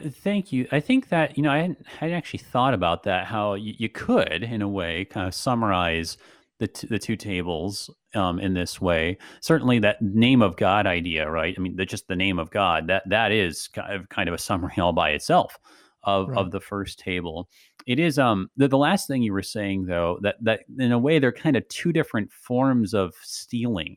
Thank 0.00 0.52
you. 0.52 0.68
I 0.70 0.78
think 0.78 1.08
that 1.08 1.36
you 1.36 1.42
know 1.42 1.50
I 1.50 1.58
hadn't, 1.58 1.84
I 1.84 1.90
hadn't 2.04 2.16
actually 2.16 2.38
thought 2.38 2.74
about 2.74 3.02
that. 3.02 3.26
How 3.26 3.54
you, 3.54 3.74
you, 3.76 3.88
could, 3.88 4.44
in 4.44 4.62
a 4.62 4.68
way, 4.68 5.04
kind 5.04 5.26
of 5.26 5.34
summarize 5.34 6.16
the 6.60 6.68
t- 6.68 6.86
the 6.86 6.98
two 6.98 7.16
tables 7.16 7.90
um, 8.14 8.38
in 8.38 8.54
this 8.54 8.80
way. 8.80 9.18
Certainly, 9.40 9.80
that 9.80 10.00
name 10.00 10.42
of 10.42 10.56
God 10.56 10.86
idea, 10.86 11.28
right? 11.28 11.54
I 11.56 11.60
mean, 11.60 11.74
the, 11.74 11.86
just 11.86 12.06
the 12.06 12.14
name 12.14 12.38
of 12.38 12.50
God 12.50 12.86
that 12.86 13.02
that 13.08 13.32
is 13.32 13.66
kind 13.68 13.94
of 13.94 14.08
kind 14.10 14.28
of 14.28 14.34
a 14.34 14.38
summary 14.38 14.74
all 14.78 14.92
by 14.92 15.10
itself 15.10 15.58
of 16.04 16.28
right. 16.28 16.38
of 16.38 16.52
the 16.52 16.60
first 16.60 16.98
table. 16.98 17.48
It 17.86 17.98
is 17.98 18.18
um 18.18 18.50
the, 18.56 18.68
the 18.68 18.78
last 18.78 19.08
thing 19.08 19.22
you 19.22 19.32
were 19.32 19.42
saying 19.42 19.86
though 19.86 20.18
that 20.22 20.36
that 20.42 20.60
in 20.78 20.92
a 20.92 20.98
way 20.98 21.18
they're 21.18 21.32
kind 21.32 21.56
of 21.56 21.66
two 21.68 21.92
different 21.92 22.30
forms 22.30 22.94
of 22.94 23.14
stealing. 23.22 23.96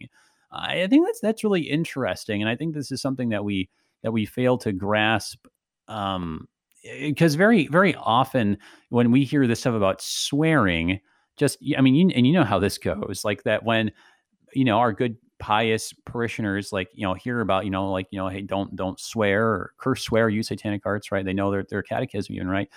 I 0.51 0.87
think 0.87 1.05
that's 1.05 1.19
that's 1.19 1.43
really 1.43 1.61
interesting, 1.61 2.41
and 2.41 2.49
I 2.49 2.55
think 2.55 2.73
this 2.73 2.91
is 2.91 3.01
something 3.01 3.29
that 3.29 3.43
we 3.43 3.69
that 4.03 4.11
we 4.11 4.25
fail 4.25 4.57
to 4.59 4.71
grasp 4.71 5.45
um 5.89 6.47
because 7.01 7.35
very 7.35 7.67
very 7.67 7.93
often 7.95 8.57
when 8.89 9.11
we 9.11 9.25
hear 9.25 9.47
this 9.47 9.59
stuff 9.59 9.75
about 9.75 10.01
swearing 10.01 11.01
just 11.37 11.57
i 11.77 11.81
mean 11.81 11.95
you, 11.95 12.11
and 12.15 12.27
you 12.27 12.33
know 12.33 12.43
how 12.43 12.59
this 12.59 12.77
goes 12.77 13.21
like 13.23 13.43
that 13.43 13.63
when 13.63 13.91
you 14.53 14.65
know 14.65 14.77
our 14.77 14.93
good 14.93 15.17
pious 15.43 15.93
parishioners 16.05 16.71
like 16.71 16.89
you 16.93 17.05
know 17.05 17.13
hear 17.13 17.41
about 17.41 17.65
you 17.65 17.69
know 17.69 17.91
like 17.91 18.07
you 18.11 18.17
know 18.17 18.29
hey 18.29 18.41
don't 18.41 18.77
don't 18.77 18.97
swear 18.97 19.45
or 19.45 19.73
curse 19.77 20.01
swear 20.03 20.29
use 20.29 20.47
satanic 20.47 20.85
arts 20.85 21.11
right? 21.11 21.25
They 21.25 21.33
know 21.33 21.51
their, 21.51 21.65
their 21.69 21.83
catechism 21.83 22.35
even 22.35 22.47
right? 22.47 22.69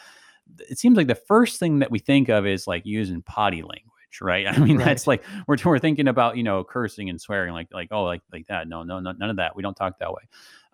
It 0.69 0.77
seems 0.77 0.97
like 0.97 1.07
the 1.07 1.15
first 1.15 1.61
thing 1.61 1.79
that 1.79 1.93
we 1.93 2.01
think 2.01 2.29
of 2.29 2.45
is 2.45 2.67
like 2.67 2.85
using 2.85 3.23
potty 3.23 3.63
language 3.63 4.21
right? 4.21 4.47
I 4.53 4.59
mean 4.59 4.79
right. 4.79 4.85
that's 4.85 5.07
like 5.07 5.23
we're, 5.47 5.59
we're 5.65 5.79
thinking 5.79 6.09
about 6.09 6.37
you 6.37 6.43
know 6.43 6.65
cursing 6.65 7.09
and 7.09 7.21
swearing 7.21 7.53
like 7.53 7.69
like 7.73 7.89
oh 7.93 8.03
like 8.03 8.23
like 8.33 8.49
that. 8.49 8.67
No 8.67 8.83
no 8.83 8.99
no 8.99 9.13
none 9.13 9.31
of 9.31 9.37
that. 9.37 9.55
We 9.55 9.63
don't 9.63 9.77
talk 9.77 10.01
that 10.01 10.13
way. 10.13 10.23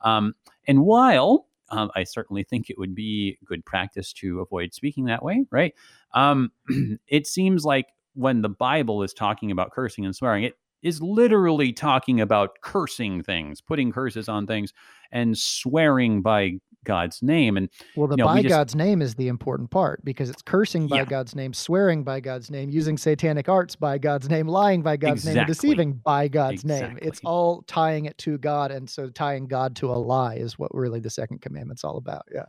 Um 0.03 0.35
and 0.67 0.85
while 0.85 1.47
um, 1.73 1.91
I 1.97 2.05
certainly 2.05 2.45
think 2.45 2.69
it 2.69 2.79
would 2.79 2.95
be 2.95 3.39
good 3.45 3.65
practice 3.65 4.13
to 4.15 4.41
avoid 4.41 4.75
speaking 4.75 5.07
that 5.07 5.25
way, 5.25 5.47
right? 5.51 5.75
Um, 6.15 6.53
it 7.09 7.27
seems 7.27 7.65
like 7.65 7.87
when 8.15 8.43
the 8.43 8.51
Bible 8.51 9.03
is 9.03 9.15
talking 9.15 9.51
about 9.51 9.73
cursing 9.73 10.05
and 10.05 10.15
swearing, 10.15 10.45
it 10.45 10.55
is 10.83 11.01
literally 11.01 11.73
talking 11.73 12.21
about 12.21 12.61
cursing 12.61 13.23
things, 13.23 13.61
putting 13.61 13.91
curses 13.91 14.29
on 14.29 14.47
things, 14.47 14.73
and 15.11 15.37
swearing 15.39 16.21
by 16.21 16.59
God's 16.85 17.23
name. 17.23 17.57
And 17.57 17.69
well, 17.97 18.07
the 18.07 18.15
you 18.15 18.19
know, 18.19 18.27
by 18.27 18.35
we 18.37 18.43
just, 18.43 18.51
God's 18.51 18.75
name 18.75 19.03
is 19.03 19.15
the 19.15 19.29
important 19.29 19.71
part 19.71 20.05
because 20.05 20.31
it's 20.31 20.43
cursing 20.43 20.87
by 20.87 20.99
yeah. 20.99 21.05
God's 21.05 21.35
name, 21.35 21.53
swearing 21.53 22.05
by 22.05 22.21
God's 22.21 22.51
name, 22.51 22.71
using 22.71 22.97
satanic 22.97 23.49
arts 23.49 23.77
by 23.77 23.99
God's 23.99 24.29
name, 24.29 24.47
lying 24.49 24.83
by 24.83 24.97
God's 24.97 25.23
exactly. 25.23 25.41
name, 25.41 25.47
deceiving 25.47 25.93
by 26.05 26.29
God's 26.29 26.63
exactly. 26.65 26.89
name. 26.89 26.99
It's 27.03 27.21
all 27.25 27.63
tying 27.63 28.07
it 28.07 28.19
to 28.19 28.39
God, 28.39 28.71
and 28.71 28.89
so 28.89 29.09
tying 29.11 29.47
God 29.47 29.77
to 29.77 29.91
a 29.91 29.95
lie 29.95 30.35
is 30.35 30.59
what 30.59 30.75
really 30.75 31.01
the 31.01 31.11
second 31.11 31.41
commandment's 31.41 31.85
all 31.85 31.97
about. 31.97 32.27
Yeah. 32.35 32.45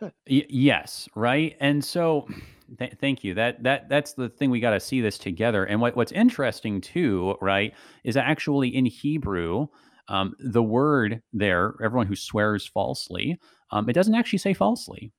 y- 0.00 0.46
yes, 0.48 1.08
right. 1.14 1.56
And 1.60 1.84
so, 1.84 2.28
th- 2.78 2.94
thank 3.00 3.24
you. 3.24 3.34
That 3.34 3.62
that 3.62 3.88
that's 3.88 4.12
the 4.12 4.28
thing 4.28 4.50
we 4.50 4.60
got 4.60 4.70
to 4.70 4.80
see 4.80 5.00
this 5.00 5.18
together. 5.18 5.64
And 5.64 5.80
what 5.80 5.96
what's 5.96 6.12
interesting 6.12 6.80
too, 6.80 7.36
right, 7.40 7.74
is 8.04 8.16
actually 8.16 8.68
in 8.68 8.86
Hebrew. 8.86 9.68
Um, 10.10 10.34
the 10.38 10.62
word 10.62 11.20
there, 11.34 11.74
everyone 11.84 12.06
who 12.06 12.16
swears 12.16 12.66
falsely, 12.66 13.38
um, 13.70 13.88
it 13.88 13.94
doesn't 13.94 14.14
actually 14.14 14.38
say 14.38 14.54
falsely. 14.54 15.12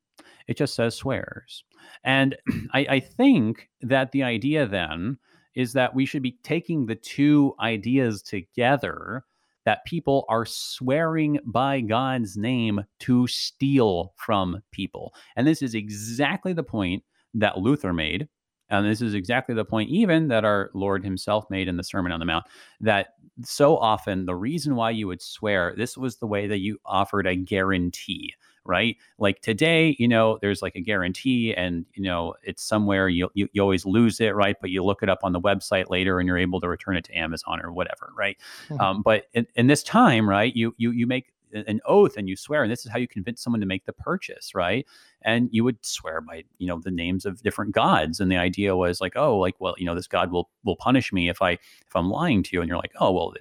It 0.48 0.58
just 0.58 0.74
says 0.74 0.96
swears. 0.96 1.64
And 2.04 2.36
I, 2.74 2.86
I 2.90 3.00
think 3.00 3.70
that 3.82 4.12
the 4.12 4.24
idea 4.24 4.66
then 4.68 5.18
is 5.56 5.74
that 5.74 5.94
we 5.94 6.06
should 6.06 6.24
be 6.24 6.38
taking 6.44 6.86
the 6.86 6.96
two 6.96 7.54
ideas 7.60 8.22
together 8.22 9.26
that 9.66 9.86
people 9.86 10.26
are 10.30 10.46
swearing 10.46 11.40
by 11.46 11.82
God's 11.82 12.38
name 12.38 12.84
to 13.02 13.28
steal 13.28 14.14
from 14.16 14.64
people. 14.72 15.14
And 15.36 15.46
this 15.46 15.62
is 15.62 15.76
exactly 15.76 16.54
the 16.54 16.64
point 16.64 17.04
that 17.34 17.58
Luther 17.58 17.94
made. 17.94 18.28
And 18.70 18.86
this 18.86 19.02
is 19.02 19.14
exactly 19.14 19.56
the 19.56 19.66
point, 19.66 19.90
even 19.90 20.28
that 20.28 20.46
our 20.46 20.70
Lord 20.74 21.04
Himself 21.04 21.50
made 21.50 21.68
in 21.68 21.78
the 21.78 21.84
Sermon 21.84 22.12
on 22.12 22.20
the 22.20 22.26
Mount, 22.26 22.46
that 22.82 23.16
so 23.44 23.78
often 23.78 24.26
the 24.26 24.36
reason 24.36 24.76
why 24.76 24.92
you 24.92 25.08
would 25.08 25.22
swear, 25.22 25.74
this 25.78 25.98
was 25.98 26.18
the 26.18 26.28
way 26.28 26.48
that 26.48 26.60
you 26.60 26.80
offered 26.86 27.26
a 27.26 27.36
guarantee 27.36 28.34
right? 28.70 28.98
Like 29.18 29.42
today, 29.42 29.96
you 29.98 30.08
know, 30.08 30.38
there's 30.42 30.62
like 30.62 30.76
a 30.76 30.82
guarantee 30.82 31.56
and, 31.56 31.86
you 31.96 32.04
know, 32.04 32.36
it's 32.44 32.62
somewhere 32.62 33.10
you, 33.10 33.30
you, 33.34 33.48
you, 33.52 33.62
always 33.64 33.84
lose 33.84 34.22
it, 34.22 34.36
right? 34.36 34.56
But 34.62 34.70
you 34.70 34.84
look 34.84 35.02
it 35.02 35.10
up 35.10 35.20
on 35.24 35.34
the 35.34 35.42
website 35.42 35.90
later 35.90 36.20
and 36.20 36.28
you're 36.28 36.38
able 36.38 36.62
to 36.62 36.68
return 36.68 36.96
it 36.96 37.04
to 37.06 37.14
Amazon 37.18 37.62
or 37.64 37.72
whatever, 37.72 38.12
right? 38.16 38.38
Mm-hmm. 38.70 38.80
Um, 38.80 39.02
but 39.02 39.26
in, 39.34 39.48
in, 39.56 39.66
this 39.68 39.82
time, 39.82 40.30
right, 40.30 40.56
you, 40.56 40.76
you, 40.78 40.92
you 40.92 41.08
make 41.08 41.34
an 41.54 41.80
oath 41.86 42.18
and 42.18 42.28
you 42.28 42.36
swear, 42.36 42.64
and 42.64 42.72
this 42.72 42.86
is 42.86 42.92
how 42.92 42.98
you 42.98 43.08
convince 43.08 43.42
someone 43.42 43.60
to 43.60 43.66
make 43.66 43.86
the 43.86 43.94
purchase, 43.94 44.54
right? 44.54 44.86
And 45.22 45.50
you 45.52 45.64
would 45.64 45.84
swear 45.86 46.22
by, 46.22 46.44
you 46.58 46.68
know, 46.68 46.80
the 46.80 46.92
names 46.92 47.26
of 47.26 47.42
different 47.42 47.74
gods. 47.74 48.20
And 48.20 48.32
the 48.32 48.38
idea 48.38 48.76
was 48.76 49.02
like, 49.02 49.14
oh, 49.16 49.38
like, 49.38 49.56
well, 49.60 49.76
you 49.78 49.86
know, 49.86 49.96
this 49.96 50.08
God 50.08 50.32
will, 50.32 50.50
will 50.64 50.76
punish 50.76 51.12
me 51.12 51.30
if 51.30 51.42
I, 51.42 51.52
if 51.52 51.96
I'm 51.96 52.10
lying 52.10 52.44
to 52.44 52.50
you. 52.54 52.62
And 52.62 52.70
you're 52.70 52.78
like, 52.78 52.94
oh, 53.00 53.12
well, 53.12 53.34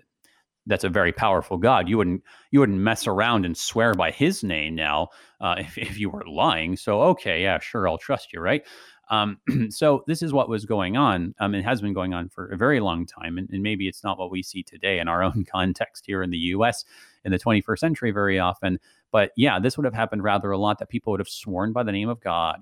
that's 0.69 0.85
a 0.85 0.89
very 0.89 1.13
powerful 1.13 1.57
God. 1.57 1.89
You 1.89 1.97
wouldn't 1.97 2.23
you 2.51 2.61
wouldn't 2.61 2.79
mess 2.79 3.07
around 3.07 3.45
and 3.47 3.57
swear 3.57 3.95
by 3.95 4.11
His 4.11 4.45
name 4.45 4.75
now 4.75 5.09
uh, 5.41 5.57
if 5.59 5.77
if 5.79 5.99
you 5.99 6.11
were 6.11 6.25
lying. 6.27 6.77
So 6.77 7.01
okay, 7.03 7.43
yeah, 7.43 7.59
sure, 7.59 7.89
I'll 7.89 7.99
trust 7.99 8.33
you, 8.33 8.41
right? 8.41 8.63
Um, 9.11 9.39
so 9.71 10.05
this 10.07 10.23
is 10.23 10.33
what 10.33 10.49
was 10.49 10.65
going 10.65 10.97
on. 10.97 11.35
Um, 11.41 11.55
it 11.55 11.65
has 11.65 11.81
been 11.81 11.95
going 11.95 12.15
on 12.15 12.29
for 12.29 12.49
a 12.49 12.57
very 12.57 12.81
long 12.81 13.07
time, 13.07 13.39
and, 13.39 13.49
and, 13.51 13.63
maybe 13.63 13.89
it's 13.89 14.05
not 14.05 14.19
what 14.19 14.31
we 14.31 14.43
see 14.43 14.63
today 14.63 14.99
in 14.99 15.09
our 15.09 15.23
own 15.23 15.45
context 15.51 16.05
here 16.07 16.23
in 16.23 16.31
the 16.31 16.39
U.S. 16.39 16.85
in 17.25 17.33
the 17.33 17.39
21st 17.39 17.79
century 17.79 18.11
very 18.11 18.39
often. 18.39 18.79
But 19.11 19.33
yeah, 19.37 19.59
this 19.59 19.77
would 19.77 19.85
have 19.85 19.95
happened 19.95 20.23
rather 20.23 20.51
a 20.51 20.59
lot 20.59 20.79
that 20.79 20.89
people 20.89 21.11
would 21.13 21.21
have 21.21 21.29
sworn 21.29 21.73
by 21.73 21.83
the 21.83 21.93
name 21.93 22.09
of 22.09 22.21
God 22.21 22.61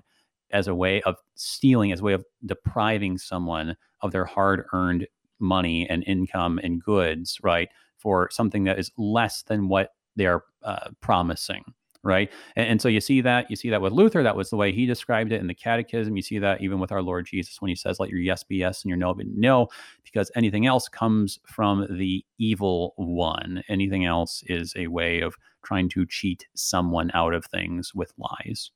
as 0.51 0.67
a 0.67 0.75
way 0.75 1.01
of 1.01 1.15
stealing, 1.35 1.91
as 1.91 1.99
a 1.99 2.03
way 2.03 2.13
of 2.13 2.23
depriving 2.45 3.17
someone 3.17 3.75
of 4.01 4.11
their 4.11 4.25
hard-earned 4.25 5.07
money 5.39 5.87
and 5.89 6.03
income 6.07 6.59
and 6.63 6.81
goods, 6.81 7.37
right? 7.43 7.69
for 7.97 8.29
something 8.31 8.63
that 8.65 8.79
is 8.79 8.91
less 8.97 9.43
than 9.43 9.67
what 9.67 9.89
they 10.15 10.25
are 10.25 10.43
uh, 10.63 10.89
promising 11.01 11.63
right? 12.07 12.31
And, 12.55 12.67
and, 12.67 12.81
so 12.81 12.87
you 12.87 13.01
see 13.01 13.21
that 13.21 13.49
you 13.49 13.55
see 13.55 13.69
that 13.69 13.81
with 13.81 13.93
luther 13.93 14.23
that 14.23 14.35
was 14.35 14.49
the 14.49 14.55
way 14.55 14.71
he 14.71 14.85
described 14.85 15.31
it 15.31 15.41
in 15.41 15.47
the 15.47 15.53
catechism. 15.53 16.15
You 16.15 16.23
see 16.23 16.39
that 16.39 16.61
even 16.61 16.79
with 16.79 16.91
our 16.91 17.01
lord 17.01 17.25
jesus 17.25 17.61
when 17.61 17.69
he 17.69 17.75
says 17.75 17.99
let 17.99 18.09
your 18.09 18.19
yes 18.19 18.43
be 18.43 18.57
yes 18.57 18.83
and 18.83 18.89
your 18.89 18.97
no 18.97 19.13
be 19.13 19.25
no 19.35 19.67
because 20.03 20.31
anything 20.35 20.65
else 20.65 20.87
comes 20.87 21.39
from 21.45 21.85
the 21.89 22.25
evil 22.39 22.93
one. 22.95 23.63
Anything 23.69 24.05
else 24.05 24.43
is 24.47 24.73
a 24.75 24.87
way 24.87 25.21
of 25.21 25.35
trying 25.63 25.89
to 25.89 26.05
cheat 26.05 26.47
someone 26.55 27.11
out 27.13 27.33
of 27.33 27.45
things 27.45 27.93
with 27.93 28.13
lies. 28.17 28.71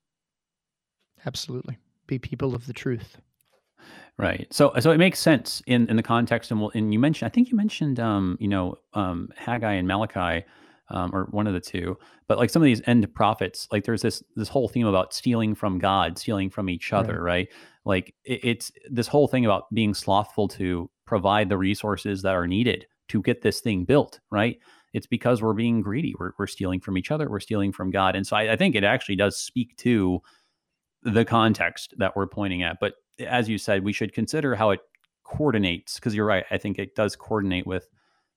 Absolutely. 1.26 1.78
Be 2.08 2.20
people 2.20 2.54
of 2.54 2.68
the 2.68 2.74
truth. 2.74 3.18
Right. 4.18 4.48
So 4.52 4.74
so 4.80 4.92
it 4.92 4.98
makes 4.98 5.20
sense 5.20 5.64
in 5.66 5.88
in 5.90 5.96
the 5.96 6.04
context 6.04 6.52
and 6.52 6.60
we'll, 6.60 6.72
and 6.76 6.94
you 6.94 7.00
mentioned 7.00 7.28
I 7.28 7.34
think 7.34 7.50
you 7.50 7.58
mentioned 7.58 8.00
um 8.00 8.38
you 8.40 8.48
know 8.48 8.78
um 8.94 9.30
Haggai 9.36 9.74
and 9.74 9.88
Malachi 9.88 10.46
um, 10.92 11.14
or 11.14 11.28
one 11.32 11.48
of 11.48 11.54
the 11.54 11.60
two. 11.60 11.98
But 12.28 12.38
like 12.38 12.50
some 12.50 12.62
of 12.62 12.66
these 12.66 12.82
end 12.86 13.12
prophets, 13.14 13.68
like 13.72 13.84
there's 13.86 14.02
this 14.02 14.24
this 14.36 14.50
whole 14.50 14.68
theme 14.68 14.88
about 14.88 15.14
stealing 15.14 15.56
from 15.56 15.80
God, 15.80 16.18
stealing 16.18 16.50
from 16.50 16.70
each 16.70 16.94
other, 16.94 17.22
right? 17.22 17.24
right? 17.24 17.48
Like 17.86 18.16
it, 18.24 18.40
it's 18.44 18.72
this 18.90 19.08
whole 19.08 19.28
thing 19.28 19.46
about 19.46 19.74
being 19.74 19.94
slothful 19.94 20.48
to 20.50 20.90
provide 21.06 21.50
the 21.50 21.58
resources 21.58 22.22
that 22.22 22.36
are 22.36 22.48
needed 22.48 22.86
to 23.10 23.22
get 23.22 23.42
this 23.42 23.60
thing 23.60 23.84
built, 23.84 24.20
right? 24.30 24.58
It's 24.94 25.08
because 25.08 25.42
we're 25.42 25.54
being 25.54 25.82
greedy. 25.82 26.14
We're, 26.20 26.32
we're 26.38 26.48
stealing 26.48 26.82
from 26.82 26.98
each 26.98 27.12
other. 27.12 27.30
We're 27.30 27.40
stealing 27.40 27.72
from 27.72 27.92
God. 27.92 28.16
And 28.16 28.28
so 28.28 28.36
I, 28.36 28.54
I 28.54 28.56
think 28.56 28.76
it 28.76 28.84
actually 28.84 29.16
does 29.16 29.38
speak 29.38 29.76
to 29.78 30.22
the 31.04 31.26
context 31.26 31.94
that 31.98 32.16
we're 32.16 32.28
pointing 32.28 32.64
at. 32.64 32.78
But 32.80 32.94
as 33.20 33.50
you 33.50 33.58
said, 33.58 33.84
we 33.84 33.94
should 33.94 34.14
consider 34.14 34.56
how 34.56 34.72
it 34.72 34.80
coordinates 35.24 35.96
because 35.96 36.14
you're 36.14 36.26
right. 36.26 36.46
I 36.52 36.58
think 36.58 36.78
it 36.78 36.96
does 36.96 37.16
coordinate 37.16 37.66
with 37.66 37.88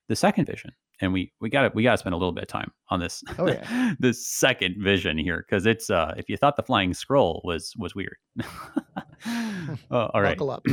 the 0.09 0.17
second 0.17 0.47
vision, 0.47 0.73
and 1.01 1.13
we 1.13 1.33
we 1.41 1.51
got 1.51 1.63
to 1.63 1.71
we 1.75 1.83
got 1.83 1.93
to 1.93 1.99
spend 1.99 2.15
a 2.15 2.17
little 2.17 2.33
bit 2.33 2.43
of 2.43 2.49
time 2.49 2.71
on 2.91 3.01
this. 3.01 3.23
Oh 3.39 3.49
yeah, 3.49 3.95
this 3.99 4.27
second 4.27 4.77
vision 4.79 5.19
here 5.19 5.45
because 5.49 5.67
it's 5.67 5.91
uh 5.91 6.15
if 6.17 6.29
you 6.29 6.37
thought 6.37 6.57
the 6.57 6.63
flying 6.63 6.95
scroll 6.95 7.41
was 7.45 7.73
was 7.77 7.95
weird. 7.95 8.17
uh, 9.27 9.77
all 9.91 10.21
right. 10.21 10.39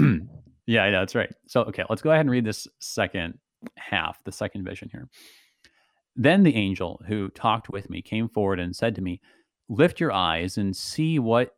yeah, 0.65 0.86
yeah, 0.86 0.91
that's 0.91 1.15
right. 1.15 1.32
So 1.47 1.61
okay, 1.63 1.84
let's 1.89 2.01
go 2.01 2.11
ahead 2.11 2.22
and 2.22 2.32
read 2.32 2.45
this 2.45 2.67
second 2.80 3.38
half, 3.78 4.24
the 4.24 4.32
second 4.32 4.65
vision 4.65 4.89
here. 4.91 5.07
Then 6.15 6.43
the 6.43 6.55
angel 6.55 7.01
who 7.07 7.30
talked 7.30 7.69
with 7.69 7.89
me 7.89 8.01
came 8.01 8.28
forward 8.28 8.59
and 8.59 8.76
said 8.76 8.95
to 8.95 9.01
me, 9.01 9.22
lift 9.69 9.99
your 9.99 10.11
eyes 10.11 10.57
and 10.57 10.76
see 10.76 11.17
what 11.17 11.55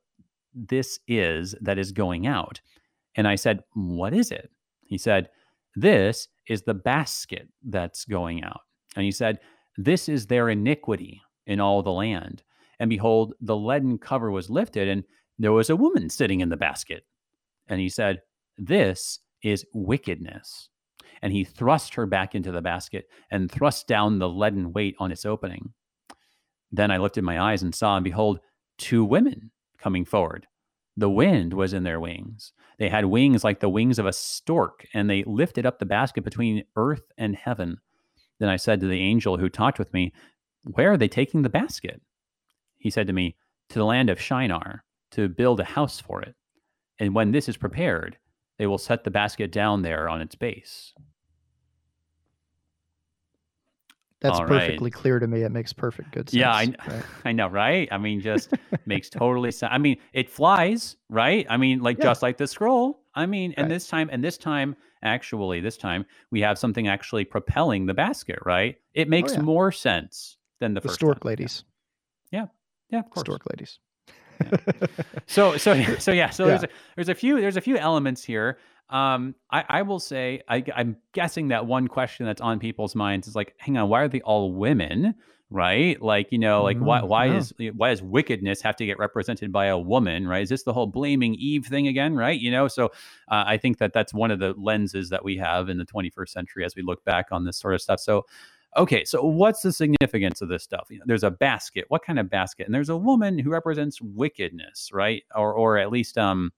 this 0.54 1.00
is 1.08 1.56
that 1.62 1.80
is 1.80 1.92
going 1.92 2.28
out. 2.28 2.62
And 3.16 3.28
I 3.28 3.36
said, 3.36 3.62
What 3.74 4.14
is 4.14 4.32
it? 4.32 4.50
He 4.88 4.98
said, 4.98 5.30
This 5.76 6.28
is 6.48 6.64
the 6.64 6.74
basket 6.74 7.48
that's 7.64 8.06
going 8.06 8.44
out. 8.44 8.62
And 8.96 9.06
he 9.06 9.12
said, 9.12 9.40
This 9.78 10.10
is 10.10 10.28
their 10.28 10.50
iniquity 10.50 11.22
in 11.48 11.60
all 11.60 11.82
the 11.82 11.92
land. 11.92 12.44
And 12.80 12.90
behold, 12.90 13.34
the 13.42 13.56
leaden 13.56 13.98
cover 13.98 14.32
was 14.32 14.50
lifted, 14.50 14.88
and 14.88 15.04
there 15.40 15.52
was 15.52 15.70
a 15.70 15.76
woman 15.76 16.10
sitting 16.10 16.42
in 16.42 16.50
the 16.50 16.58
basket. 16.58 17.04
And 17.68 17.80
he 17.80 17.90
said, 17.90 18.22
This 18.58 19.20
is 19.42 19.66
wickedness. 19.74 20.70
And 21.22 21.32
he 21.32 21.46
thrust 21.46 21.94
her 21.94 22.06
back 22.06 22.36
into 22.36 22.52
the 22.52 22.62
basket 22.62 23.06
and 23.32 23.50
thrust 23.50 23.88
down 23.88 24.20
the 24.20 24.28
leaden 24.28 24.74
weight 24.74 24.96
on 25.00 25.12
its 25.12 25.26
opening. 25.26 25.74
Then 26.72 26.92
I 26.92 26.98
lifted 26.98 27.24
my 27.24 27.40
eyes 27.40 27.64
and 27.64 27.74
saw, 27.74 27.96
and 27.96 28.04
behold, 28.04 28.40
two 28.78 29.06
women 29.06 29.52
coming 29.78 30.04
forward. 30.04 30.48
The 30.96 31.10
wind 31.10 31.54
was 31.54 31.74
in 31.74 31.84
their 31.84 32.00
wings. 32.00 32.54
They 32.78 32.90
had 32.90 33.06
wings 33.06 33.44
like 33.44 33.60
the 33.60 33.70
wings 33.70 33.98
of 33.98 34.06
a 34.06 34.14
stork, 34.14 34.86
and 34.94 35.10
they 35.10 35.24
lifted 35.24 35.66
up 35.66 35.80
the 35.80 35.86
basket 35.86 36.24
between 36.24 36.66
earth 36.76 37.12
and 37.18 37.36
heaven. 37.36 37.78
Then 38.40 38.50
I 38.50 38.58
said 38.58 38.80
to 38.82 38.88
the 38.88 39.00
angel 39.00 39.38
who 39.38 39.50
talked 39.50 39.80
with 39.80 39.94
me, 39.94 40.14
Where 40.64 40.92
are 40.92 40.98
they 40.98 41.08
taking 41.08 41.42
the 41.42 41.50
basket? 41.50 42.02
He 42.78 42.90
said 42.90 43.08
to 43.08 43.14
me, 43.14 43.36
To 43.70 43.80
the 43.80 43.86
land 43.86 44.10
of 44.10 44.22
Shinar, 44.22 44.84
to 45.12 45.30
build 45.30 45.60
a 45.60 45.66
house 45.66 46.00
for 46.00 46.22
it. 46.22 46.36
And 47.00 47.16
when 47.16 47.32
this 47.32 47.50
is 47.50 47.58
prepared, 47.58 48.18
they 48.58 48.68
will 48.68 48.78
set 48.78 49.04
the 49.04 49.12
basket 49.12 49.52
down 49.52 49.82
there 49.82 50.08
on 50.08 50.22
its 50.22 50.36
base. 50.36 50.94
That's 54.24 54.40
All 54.40 54.46
right. 54.46 54.62
perfectly 54.62 54.90
clear 54.90 55.20
to 55.20 55.28
me. 55.28 55.42
It 55.42 55.52
makes 55.52 55.74
perfect 55.74 56.12
good 56.12 56.30
sense. 56.30 56.34
Yeah, 56.40 56.54
I, 56.54 56.74
right? 56.88 57.04
I 57.26 57.32
know, 57.34 57.48
right? 57.50 57.90
I 57.92 57.98
mean, 57.98 58.22
just 58.22 58.54
makes 58.86 59.10
totally 59.10 59.52
sense. 59.52 59.70
I 59.72 59.78
mean, 59.78 59.98
it 60.14 60.30
flies, 60.30 60.96
right? 61.10 61.46
I 61.50 61.58
mean, 61.58 61.82
like 61.82 61.98
Yeah. 61.98 62.06
just 62.06 62.22
like 62.24 62.38
the 62.38 62.48
scroll. 62.48 63.02
I 63.14 63.26
mean, 63.26 63.54
and 63.58 63.66
Right. 63.66 63.76
this 63.76 63.88
time, 63.88 64.10
and 64.12 64.24
this 64.24 64.38
time, 64.38 64.76
actually, 65.04 65.60
this 65.60 65.76
time 65.78 66.06
we 66.32 66.40
have 66.40 66.58
something 66.58 66.88
actually 66.88 67.26
propelling 67.26 67.86
the 67.86 67.94
basket, 67.94 68.40
right? 68.46 68.78
It 68.94 69.08
oh, 69.08 69.10
makes 69.10 69.34
Oh, 69.34 69.36
yeah. 69.36 69.42
more 69.42 69.72
sense 69.74 70.38
than 70.60 70.74
the, 70.74 70.80
the 70.80 70.88
first 70.88 70.96
stork 70.96 71.20
time. 71.22 71.28
ladies. 71.30 71.66
Yeah, 72.32 72.46
yeah 72.90 73.00
of 73.00 73.10
course. 73.10 73.26
Stork 73.26 73.42
ladies. 73.52 73.78
So, 75.28 75.58
so, 75.58 75.82
so, 76.00 76.12
yeah. 76.12 76.30
So 76.30 76.44
Yeah. 76.46 76.50
there's 76.52 76.64
a, 76.64 76.70
there's 76.96 77.10
a 77.10 77.16
few 77.16 77.40
there's 77.42 77.58
a 77.58 77.62
few 77.62 77.78
elements 77.78 78.24
here. 78.24 78.58
Um, 78.90 79.36
I, 79.50 79.66
I 79.68 79.82
will 79.82 80.00
say 80.00 80.42
I, 80.48 80.64
I'm 80.76 80.98
guessing 81.14 81.48
that 81.48 81.66
one 81.66 81.88
question 81.88 82.26
that's 82.26 82.42
on 82.42 82.60
people's 82.60 82.96
minds 82.96 83.28
is 83.28 83.36
like, 83.36 83.56
hang 83.58 83.78
on, 83.78 83.90
why 83.90 84.02
are 84.02 84.08
they 84.08 84.22
all 84.22 84.54
women? 84.54 85.16
Right? 85.50 86.02
Like, 86.02 86.32
you 86.32 86.40
know, 86.40 86.64
like 86.64 86.78
why 86.80 87.02
Mm, 87.02 87.08
why 87.08 87.26
yeah. 87.26 87.38
is 87.38 87.54
why 87.76 87.90
does 87.92 88.02
wickedness 88.02 88.62
have 88.62 88.76
to 88.78 88.86
get 88.86 88.98
represented 88.98 89.52
by 89.52 89.68
a 89.68 89.78
woman? 89.78 90.28
Right? 90.28 90.44
Is 90.44 90.50
this 90.50 90.64
the 90.64 90.74
whole 90.74 90.88
blaming 90.88 91.36
Eve 91.36 91.66
thing 91.66 91.88
again? 91.88 92.16
Right? 92.16 92.40
You 92.40 92.52
know, 92.52 92.68
so 92.68 92.86
uh, 93.30 93.44
I 93.46 93.58
think 93.58 93.78
that 93.78 93.94
that's 93.94 94.14
one 94.14 94.32
of 94.32 94.40
the 94.40 94.54
lenses 94.58 95.10
that 95.10 95.24
we 95.24 95.38
have 95.38 95.70
in 95.70 95.78
the 95.78 95.86
21st 95.86 96.30
century 96.30 96.66
as 96.66 96.76
we 96.76 96.82
look 96.82 97.04
back 97.06 97.28
on 97.32 97.46
this 97.46 97.58
sort 97.58 97.74
of 97.74 97.82
stuff. 97.82 98.00
So. 98.00 98.26
Okay, 98.76 99.06
so 99.06 99.24
what's 99.24 99.62
the 99.62 99.72
significance 99.72 100.42
of 100.42 100.50
this 100.50 100.64
stuff? 100.64 100.88
You 100.90 100.98
know, 100.98 101.04
there's 101.06 101.24
a 101.24 101.30
basket. 101.30 101.86
What 101.90 102.04
kind 102.04 102.18
of 102.18 102.28
basket? 102.28 102.66
And 102.66 102.74
there's 102.74 102.90
a 102.90 102.98
woman 102.98 103.38
who 103.38 103.52
represents 103.52 104.02
wickedness, 104.02 104.90
right? 104.92 105.22
Or, 105.36 105.54
or 105.54 105.78
at 105.78 105.92
least, 105.92 106.18
um, 106.18 106.52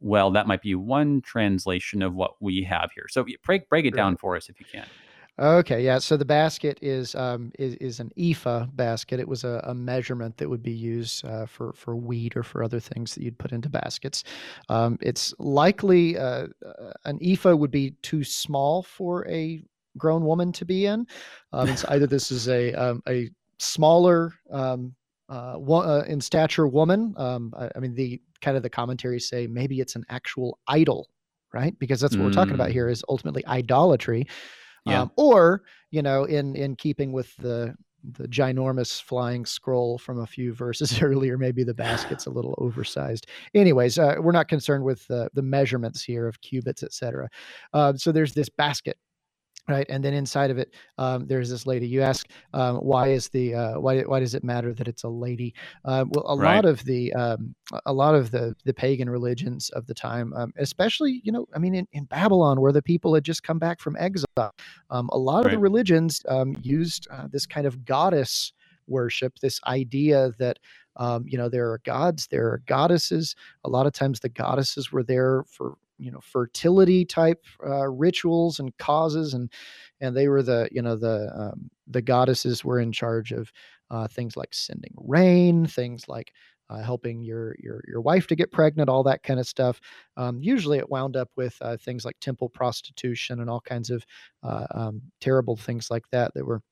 well, 0.00 0.30
that 0.32 0.46
might 0.46 0.62
be 0.62 0.74
one 0.74 1.20
translation 1.20 2.02
of 2.02 2.14
what 2.14 2.32
we 2.40 2.62
have 2.64 2.90
here. 2.94 3.06
So 3.08 3.24
break 3.44 3.68
break 3.68 3.84
it 3.84 3.94
down 3.94 4.16
for 4.16 4.36
us 4.36 4.48
if 4.48 4.58
you 4.58 4.66
can. 4.70 4.86
Okay, 5.38 5.82
yeah. 5.82 5.98
So 5.98 6.18
the 6.18 6.24
basket 6.24 6.78
is 6.82 7.14
um, 7.14 7.50
is, 7.58 7.74
is 7.76 7.98
an 7.98 8.10
ephah 8.18 8.66
basket. 8.74 9.20
It 9.20 9.28
was 9.28 9.44
a, 9.44 9.62
a 9.64 9.74
measurement 9.74 10.36
that 10.36 10.48
would 10.48 10.62
be 10.62 10.72
used 10.72 11.24
uh, 11.24 11.46
for 11.46 11.72
for 11.72 11.96
wheat 11.96 12.36
or 12.36 12.42
for 12.42 12.62
other 12.62 12.80
things 12.80 13.14
that 13.14 13.22
you'd 13.22 13.38
put 13.38 13.52
into 13.52 13.70
baskets. 13.70 14.24
Um, 14.68 14.98
it's 15.00 15.32
likely 15.38 16.18
uh, 16.18 16.48
uh, 16.66 16.92
an 17.06 17.18
ephah 17.22 17.54
would 17.54 17.70
be 17.70 17.92
too 18.02 18.22
small 18.22 18.82
for 18.82 19.26
a 19.28 19.62
grown 19.96 20.24
woman 20.24 20.52
to 20.52 20.66
be 20.66 20.84
in. 20.84 21.06
Um, 21.54 21.68
it's 21.68 21.84
either 21.86 22.06
this 22.06 22.30
is 22.30 22.48
a 22.48 22.74
um, 22.74 23.02
a 23.08 23.30
smaller 23.58 24.34
um, 24.50 24.94
uh, 25.30 25.58
uh, 25.58 26.04
in 26.06 26.20
stature 26.20 26.66
woman. 26.66 27.14
Um, 27.16 27.54
I, 27.56 27.70
I 27.76 27.78
mean, 27.78 27.94
the 27.94 28.20
kind 28.40 28.56
of 28.56 28.62
the 28.62 28.70
commentaries 28.70 29.28
say 29.28 29.46
maybe 29.46 29.80
it's 29.80 29.96
an 29.96 30.04
actual 30.08 30.58
idol, 30.68 31.08
right? 31.52 31.78
Because 31.78 32.00
that's 32.00 32.16
what 32.16 32.24
we're 32.24 32.32
talking 32.32 32.54
about 32.54 32.68
Mm. 32.70 32.72
here 32.72 32.88
is 32.88 33.04
ultimately 33.08 33.44
idolatry. 33.46 34.26
Yeah. 34.86 35.02
Um, 35.02 35.10
or 35.16 35.62
you 35.90 36.02
know, 36.02 36.24
in 36.24 36.56
in 36.56 36.76
keeping 36.76 37.12
with 37.12 37.36
the 37.36 37.74
the 38.16 38.26
ginormous 38.28 39.02
flying 39.02 39.44
scroll 39.44 39.98
from 39.98 40.20
a 40.20 40.26
few 40.26 40.54
verses 40.54 41.02
earlier, 41.02 41.36
maybe 41.36 41.64
the 41.64 41.74
basket's 41.74 42.24
a 42.24 42.30
little 42.30 42.54
oversized. 42.56 43.26
Anyways, 43.54 43.98
uh, 43.98 44.14
we're 44.20 44.32
not 44.32 44.48
concerned 44.48 44.84
with 44.84 45.06
the 45.06 45.28
the 45.34 45.42
measurements 45.42 46.02
here 46.02 46.26
of 46.26 46.40
cubits, 46.40 46.82
etc. 46.82 47.28
Uh, 47.74 47.92
so 47.94 48.10
there's 48.10 48.32
this 48.32 48.48
basket. 48.48 48.96
Right, 49.70 49.86
and 49.88 50.04
then 50.04 50.14
inside 50.14 50.50
of 50.50 50.58
it, 50.58 50.74
um, 50.98 51.26
there's 51.26 51.50
this 51.50 51.66
lady. 51.66 51.86
You 51.86 52.02
ask, 52.02 52.28
um, 52.54 52.76
why 52.78 53.08
is 53.08 53.28
the 53.28 53.54
uh, 53.54 53.80
why 53.80 54.00
why 54.02 54.20
does 54.20 54.34
it 54.34 54.42
matter 54.44 54.74
that 54.74 54.88
it's 54.88 55.04
a 55.04 55.08
lady? 55.08 55.54
Uh, 55.84 56.04
well, 56.08 56.24
a 56.26 56.36
Right. 56.36 56.54
lot 56.54 56.64
of 56.64 56.84
the 56.84 57.12
um, 57.14 57.54
a- 57.86 57.92
lot 57.92 58.14
of 58.14 58.30
the 58.30 58.54
the 58.64 58.74
pagan 58.74 59.08
religions 59.10 59.70
of 59.70 59.86
the 59.86 59.94
time, 59.94 60.32
um, 60.34 60.52
especially 60.56 61.20
you 61.24 61.32
know, 61.32 61.46
I 61.54 61.58
mean, 61.58 61.74
in, 61.74 61.86
in 61.92 62.04
Babylon, 62.04 62.60
where 62.60 62.72
the 62.72 62.82
people 62.82 63.14
had 63.14 63.24
just 63.24 63.42
come 63.42 63.58
back 63.58 63.80
from 63.80 63.96
exile, 63.96 64.52
um, 64.90 65.08
a 65.12 65.18
lot 65.18 65.44
of 65.44 65.50
the 65.50 65.58
religions 65.58 66.22
um, 66.28 66.56
used 66.62 67.06
uh, 67.10 67.28
this 67.30 67.46
kind 67.46 67.66
of 67.66 67.84
goddess 67.84 68.52
worship, 68.86 69.38
this 69.40 69.60
idea 69.66 70.32
that 70.38 70.58
um, 70.96 71.24
you 71.26 71.38
know 71.38 71.48
there 71.48 71.70
are 71.70 71.80
gods, 71.84 72.26
there 72.28 72.46
are 72.48 72.62
goddesses. 72.66 73.34
A 73.64 73.68
lot 73.70 73.86
of 73.86 73.92
times, 73.92 74.20
the 74.20 74.28
goddesses 74.28 74.90
were 74.92 75.02
there 75.04 75.44
for 75.48 75.76
you 76.00 76.10
know 76.10 76.20
fertility 76.20 77.04
type 77.04 77.44
uh, 77.66 77.88
rituals 77.88 78.58
and 78.60 78.76
causes, 78.78 79.34
and 79.34 79.52
and 80.00 80.16
they 80.16 80.28
were 80.28 80.42
the 80.42 80.68
you 80.72 80.82
know 80.82 80.96
the 80.96 81.30
um, 81.34 81.70
the 81.86 82.02
goddesses 82.02 82.64
were 82.64 82.80
in 82.80 82.92
charge 82.92 83.32
of 83.32 83.52
uh, 83.90 84.08
things 84.08 84.36
like 84.36 84.54
sending 84.54 84.94
rain, 84.96 85.66
things 85.66 86.08
like 86.08 86.32
uh, 86.70 86.82
helping 86.82 87.22
your 87.22 87.54
your 87.58 87.82
your 87.88 88.00
wife 88.00 88.26
to 88.28 88.36
get 88.36 88.52
pregnant, 88.52 88.88
all 88.88 89.02
that 89.02 89.22
kind 89.22 89.40
of 89.40 89.46
stuff. 89.46 89.80
Um, 90.16 90.38
usually, 90.40 90.78
it 90.78 90.90
wound 90.90 91.16
up 91.16 91.30
with 91.36 91.56
uh, 91.60 91.76
things 91.76 92.04
like 92.04 92.16
temple 92.20 92.48
prostitution 92.48 93.40
and 93.40 93.50
all 93.50 93.60
kinds 93.60 93.90
of 93.90 94.04
uh, 94.42 94.66
um, 94.72 95.02
terrible 95.20 95.56
things 95.56 95.90
like 95.90 96.04
that 96.12 96.32
that 96.34 96.46
were 96.46 96.62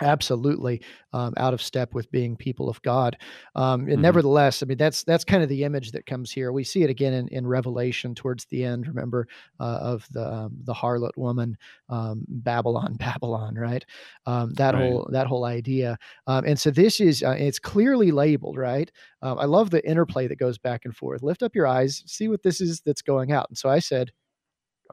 absolutely 0.00 0.82
um, 1.12 1.34
out 1.36 1.54
of 1.54 1.62
step 1.62 1.94
with 1.94 2.10
being 2.10 2.36
people 2.36 2.68
of 2.68 2.80
God. 2.82 3.16
Um, 3.54 3.88
and 3.88 4.00
Mhm. 4.00 4.02
nevertheless, 4.02 4.62
I 4.62 4.66
mean 4.66 4.78
that's 4.78 5.04
that's 5.04 5.24
kind 5.24 5.42
of 5.42 5.48
the 5.48 5.64
image 5.64 5.92
that 5.92 6.06
comes 6.06 6.30
here. 6.30 6.52
We 6.52 6.64
see 6.64 6.82
it 6.82 6.90
again 6.90 7.12
in, 7.12 7.28
in 7.28 7.46
Revelation 7.46 8.14
towards 8.14 8.44
the 8.46 8.64
end. 8.64 8.86
Remember 8.86 9.26
uh, 9.60 9.78
of 9.82 10.06
the 10.10 10.26
um, 10.32 10.58
the 10.64 10.74
harlot 10.74 11.16
woman, 11.16 11.56
um, 11.88 12.24
Babylon, 12.28 12.94
Babylon, 12.98 13.54
right? 13.54 13.84
Um, 14.26 14.54
that 14.54 14.74
Right. 14.74 14.74
whole 14.74 15.08
that 15.12 15.26
whole 15.26 15.44
idea. 15.44 15.98
Um, 16.26 16.44
and 16.44 16.58
so 16.58 16.70
this 16.70 17.00
is 17.00 17.22
uh, 17.22 17.36
it's 17.38 17.58
clearly 17.58 18.10
labeled, 18.10 18.56
right? 18.56 18.90
I 19.22 19.46
love 19.46 19.70
the 19.70 19.86
interplay 19.88 20.26
that 20.28 20.38
goes 20.38 20.58
back 20.58 20.84
and 20.84 20.94
forth. 20.96 21.22
Lift 21.22 21.42
up 21.42 21.54
your 21.54 21.66
eyes, 21.66 22.02
see 22.06 22.28
what 22.28 22.42
this 22.42 22.60
is 22.60 22.80
that's 22.84 23.02
going 23.02 23.32
out. 23.32 23.46
And 23.48 23.58
so 23.58 23.68
I 23.68 23.78
said. 23.80 24.10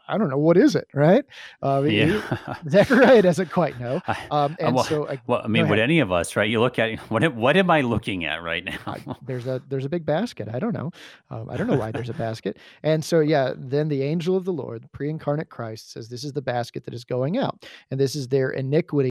I 0.07 0.17
don't 0.17 0.29
know 0.29 0.37
what 0.37 0.57
is 0.57 0.75
it, 0.75 0.87
right? 0.93 1.23
Uh, 1.61 1.81
Yeah. 1.89 2.21
Zechariah 2.69 3.21
doesn't 3.29 3.51
quite 3.51 3.79
know. 3.79 4.01
I- 4.07 4.17
Um, 4.31 4.55
and 4.59 4.75
well, 4.75 4.83
so 4.83 5.07
I, 5.07 5.19
well, 5.27 5.41
I 5.43 5.47
mean, 5.47 5.67
would 5.69 5.79
any 5.79 5.99
of 5.99 6.11
us, 6.11 6.35
right? 6.35 6.49
You 6.49 6.59
look 6.59 6.77
at 6.79 6.99
what 7.11 7.23
am- 7.23 7.35
what 7.37 7.55
am 7.57 7.69
I 7.69 7.81
looking 7.81 8.25
at 8.25 8.41
right 8.43 8.63
now? 8.65 8.97
There's 9.25 9.47
a 9.47 9.61
there's 9.69 9.85
a 9.85 9.89
big 9.89 10.05
basket. 10.05 10.47
I 10.51 10.59
don't 10.59 10.73
know. 10.73 10.91
Um, 11.29 11.49
I 11.49 11.57
don't 11.57 11.67
know 11.67 11.77
why 11.77 11.91
there's 11.91 12.09
a 12.09 12.13
basket. 12.13 12.57
And 12.83 13.03
so 13.03 13.19
yeah, 13.19 13.53
then 13.55 13.87
the 13.87 14.01
angel 14.03 14.35
of 14.35 14.45
the 14.45 14.53
Lord, 14.53 14.89
pre-incarnate 14.91 15.49
Christ, 15.49 15.91
says 15.93 16.09
this 16.09 16.23
is 16.23 16.33
the 16.33 16.41
basket 16.41 16.83
that 16.85 16.93
is 16.93 17.03
going 17.03 17.37
out, 17.37 17.65
and 17.91 17.99
this 17.99 18.15
is 18.15 18.27
their 18.27 18.49
iniquity. 18.51 19.09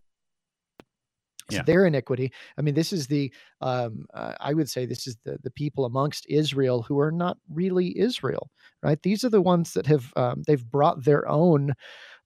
It's 1.48 1.56
Yeah. 1.56 1.62
their 1.62 1.86
iniquity. 1.86 2.32
I 2.58 2.62
mean, 2.62 2.74
this 2.74 2.92
is 2.92 3.06
the 3.08 3.32
um, 3.60 4.06
uh, 4.14 4.34
I 4.40 4.54
would 4.54 4.70
say 4.70 4.86
this 4.86 5.06
is 5.06 5.16
the 5.24 5.38
the 5.42 5.50
people 5.50 5.84
amongst 5.84 6.26
Israel 6.28 6.82
who 6.82 6.98
are 7.00 7.12
not 7.12 7.38
really 7.50 7.98
Israel, 7.98 8.50
right? 8.82 9.00
These 9.02 9.24
are 9.24 9.30
the 9.30 9.42
ones 9.42 9.74
that 9.74 9.86
have 9.86 10.12
um, 10.16 10.42
they've 10.46 10.64
brought 10.70 11.04
their 11.04 11.28
own 11.28 11.74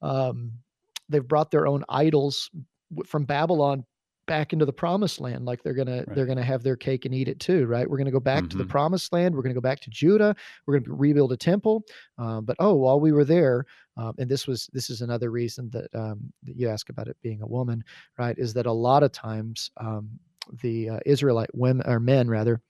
um, 0.02 0.52
they've 1.08 1.26
brought 1.26 1.50
their 1.50 1.66
own 1.66 1.84
idols 1.88 2.50
from 3.06 3.24
Babylon 3.24 3.84
back 4.26 4.52
into 4.52 4.66
the 4.66 4.72
promised 4.74 5.20
land 5.20 5.46
like 5.46 5.62
they're 5.62 5.72
gonna 5.72 6.04
they're 6.12 6.26
gonna 6.26 6.42
have 6.44 6.62
their 6.62 6.76
cake 6.76 7.06
and 7.06 7.14
eat 7.14 7.28
it 7.28 7.40
too 7.40 7.64
right 7.66 7.88
we're 7.88 7.96
gonna 7.96 8.10
go 8.10 8.20
back 8.20 8.48
to 8.48 8.58
the 8.58 8.64
Mhm. 8.64 8.68
promised 8.68 9.10
land 9.10 9.34
we're 9.34 9.40
gonna 9.42 9.54
go 9.54 9.60
back 9.60 9.80
to 9.80 9.88
judah 9.88 10.36
we're 10.66 10.78
gonna 10.78 10.94
rebuild 10.94 11.32
a 11.32 11.36
temple 11.36 11.82
um, 12.18 12.44
but 12.44 12.54
oh 12.58 12.74
while 12.74 13.00
we 13.00 13.10
were 13.10 13.24
there 13.24 13.64
um, 13.98 14.14
and 14.18 14.30
this 14.30 14.46
was 14.46 14.70
this 14.72 14.90
is 14.90 15.02
another 15.02 15.30
reason 15.30 15.70
that 15.70 15.94
um, 15.94 16.32
that 16.44 16.56
you 16.56 16.68
ask 16.68 16.90
about 16.90 17.08
it 17.08 17.18
being 17.22 17.42
a 17.42 17.46
woman 17.48 17.84
right 18.18 18.38
is 18.38 18.54
that 18.54 18.66
a 18.66 18.72
lot 18.72 19.02
of 19.04 19.12
times 19.12 19.70
um, 19.78 20.10
the 20.62 20.90
uh, 20.90 21.00
israelite 21.06 21.54
women 21.54 21.86
or 21.86 22.00
men 22.00 22.28
rather 22.28 22.62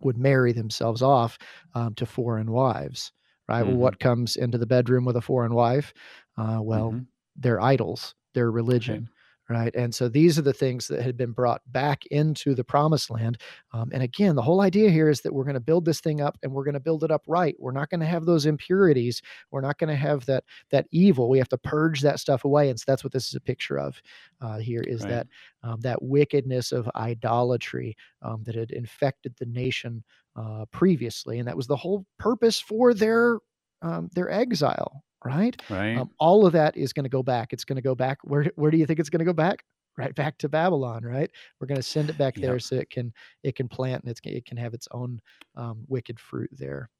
would 0.00 0.18
marry 0.18 0.52
themselves 0.52 1.02
off 1.02 1.38
um, 1.74 1.94
to 1.94 2.06
foreign 2.06 2.50
wives 2.52 3.12
right 3.48 3.64
well 3.64 3.76
Mhm. 3.76 3.78
what 3.78 4.00
comes 4.00 4.36
into 4.36 4.58
the 4.58 4.66
bedroom 4.66 5.04
with 5.04 5.16
a 5.16 5.22
foreign 5.22 5.54
wife 5.54 5.92
uh, 6.38 6.60
well 6.62 6.90
Mhm. 6.92 7.06
their 7.36 7.60
idols 7.60 8.14
their 8.34 8.50
religion 8.50 9.08
right? 9.50 9.74
And 9.74 9.92
so 9.92 10.08
these 10.08 10.38
are 10.38 10.42
the 10.42 10.52
things 10.52 10.86
that 10.86 11.02
had 11.02 11.16
been 11.16 11.32
brought 11.32 11.60
back 11.66 12.06
into 12.06 12.54
the 12.54 12.62
promised 12.62 13.10
land. 13.10 13.38
Um, 13.72 13.90
and 13.92 14.02
again, 14.02 14.36
the 14.36 14.42
whole 14.42 14.60
idea 14.60 14.90
here 14.90 15.08
is 15.08 15.22
that 15.22 15.34
we're 15.34 15.44
going 15.44 15.54
to 15.54 15.60
build 15.60 15.84
this 15.84 16.00
thing 16.00 16.20
up 16.20 16.38
and 16.42 16.52
we're 16.52 16.62
going 16.64 16.74
to 16.74 16.80
build 16.80 17.02
it 17.02 17.10
up 17.10 17.22
right. 17.26 17.56
We're 17.58 17.72
not 17.72 17.90
going 17.90 18.00
to 18.00 18.06
have 18.06 18.24
those 18.24 18.46
impurities. 18.46 19.20
We're 19.50 19.60
not 19.60 19.78
going 19.78 19.88
to 19.88 19.96
have 19.96 20.24
that 20.26 20.44
that 20.70 20.86
evil. 20.92 21.28
We 21.28 21.38
have 21.38 21.48
to 21.48 21.58
purge 21.58 22.00
that 22.02 22.20
stuff 22.20 22.44
away. 22.44 22.70
And 22.70 22.78
so 22.78 22.84
that's 22.86 23.02
what 23.02 23.12
this 23.12 23.26
is 23.26 23.34
a 23.34 23.40
picture 23.40 23.78
of 23.78 24.00
uh, 24.40 24.58
here 24.58 24.82
is 24.86 25.02
right. 25.02 25.10
that 25.10 25.26
um, 25.64 25.80
that 25.80 26.00
wickedness 26.00 26.70
of 26.70 26.88
idolatry 26.94 27.96
um, 28.22 28.44
that 28.44 28.54
had 28.54 28.70
infected 28.70 29.34
the 29.38 29.46
nation 29.46 30.04
uh, 30.36 30.64
previously, 30.70 31.40
and 31.40 31.48
that 31.48 31.56
was 31.56 31.66
the 31.66 31.76
whole 31.76 32.06
purpose 32.18 32.60
for 32.60 32.94
their 32.94 33.38
um, 33.82 34.08
their 34.14 34.30
exile 34.30 35.02
right? 35.24 35.60
Right. 35.68 35.96
Um, 35.96 36.10
all 36.18 36.46
of 36.46 36.52
that 36.52 36.76
is 36.76 36.92
going 36.92 37.04
to 37.04 37.10
go 37.10 37.22
back. 37.22 37.52
It's 37.52 37.64
going 37.64 37.76
to 37.76 37.82
go 37.82 37.94
back. 37.94 38.18
Where 38.22 38.50
where 38.56 38.70
do 38.70 38.78
you 38.78 38.86
think 38.86 39.00
it's 39.00 39.10
going 39.10 39.20
to 39.20 39.24
go 39.24 39.32
back? 39.32 39.64
Right 39.96 40.14
back 40.14 40.38
to 40.38 40.48
Babylon, 40.48 41.04
right? 41.04 41.30
We're 41.60 41.66
going 41.66 41.76
to 41.76 41.82
send 41.82 42.10
it 42.10 42.16
back 42.16 42.36
yep. 42.36 42.42
there 42.42 42.58
so 42.58 42.76
it 42.76 42.90
can 42.90 43.12
it 43.42 43.56
can 43.56 43.68
plant 43.68 44.02
and 44.02 44.10
it's 44.10 44.20
it 44.24 44.46
can 44.46 44.56
have 44.56 44.72
its 44.72 44.88
own 44.92 45.20
um, 45.56 45.84
wicked 45.88 46.18
fruit 46.18 46.50
there. 46.52 46.90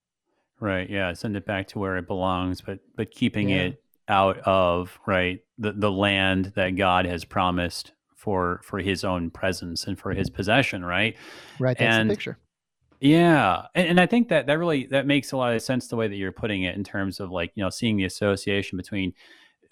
Right. 0.58 0.90
Yeah. 0.90 1.12
Send 1.14 1.36
it 1.36 1.46
back 1.46 1.68
to 1.68 1.78
where 1.78 1.96
it 1.96 2.06
belongs, 2.06 2.60
but 2.60 2.80
but 2.96 3.10
keeping 3.10 3.50
yeah. 3.50 3.56
it 3.56 3.82
out 4.08 4.38
of 4.38 4.98
right 5.06 5.40
the 5.56 5.72
the 5.72 5.90
land 5.90 6.52
that 6.56 6.70
God 6.70 7.06
has 7.06 7.24
promised 7.24 7.92
for 8.16 8.60
for 8.64 8.80
His 8.80 9.02
own 9.04 9.30
presence 9.30 9.86
and 9.86 9.98
for 9.98 10.12
His 10.12 10.28
possession. 10.28 10.84
Right. 10.84 11.16
Right. 11.58 11.78
That's 11.78 11.96
and, 11.96 12.10
the 12.10 12.14
picture. 12.14 12.38
Yeah, 13.00 13.66
and, 13.74 13.88
and, 13.88 14.00
I 14.00 14.04
think 14.04 14.28
that 14.28 14.46
that 14.46 14.58
really 14.58 14.84
that 14.86 15.06
makes 15.06 15.32
a 15.32 15.36
lot 15.38 15.54
of 15.54 15.62
sense 15.62 15.88
the 15.88 15.96
way 15.96 16.06
that 16.06 16.16
you're 16.16 16.32
putting 16.32 16.64
it 16.64 16.76
in 16.76 16.84
terms 16.84 17.18
of 17.18 17.30
like 17.30 17.50
you 17.54 17.62
know 17.62 17.70
seeing 17.70 17.96
the 17.96 18.04
association 18.04 18.76
between 18.76 19.14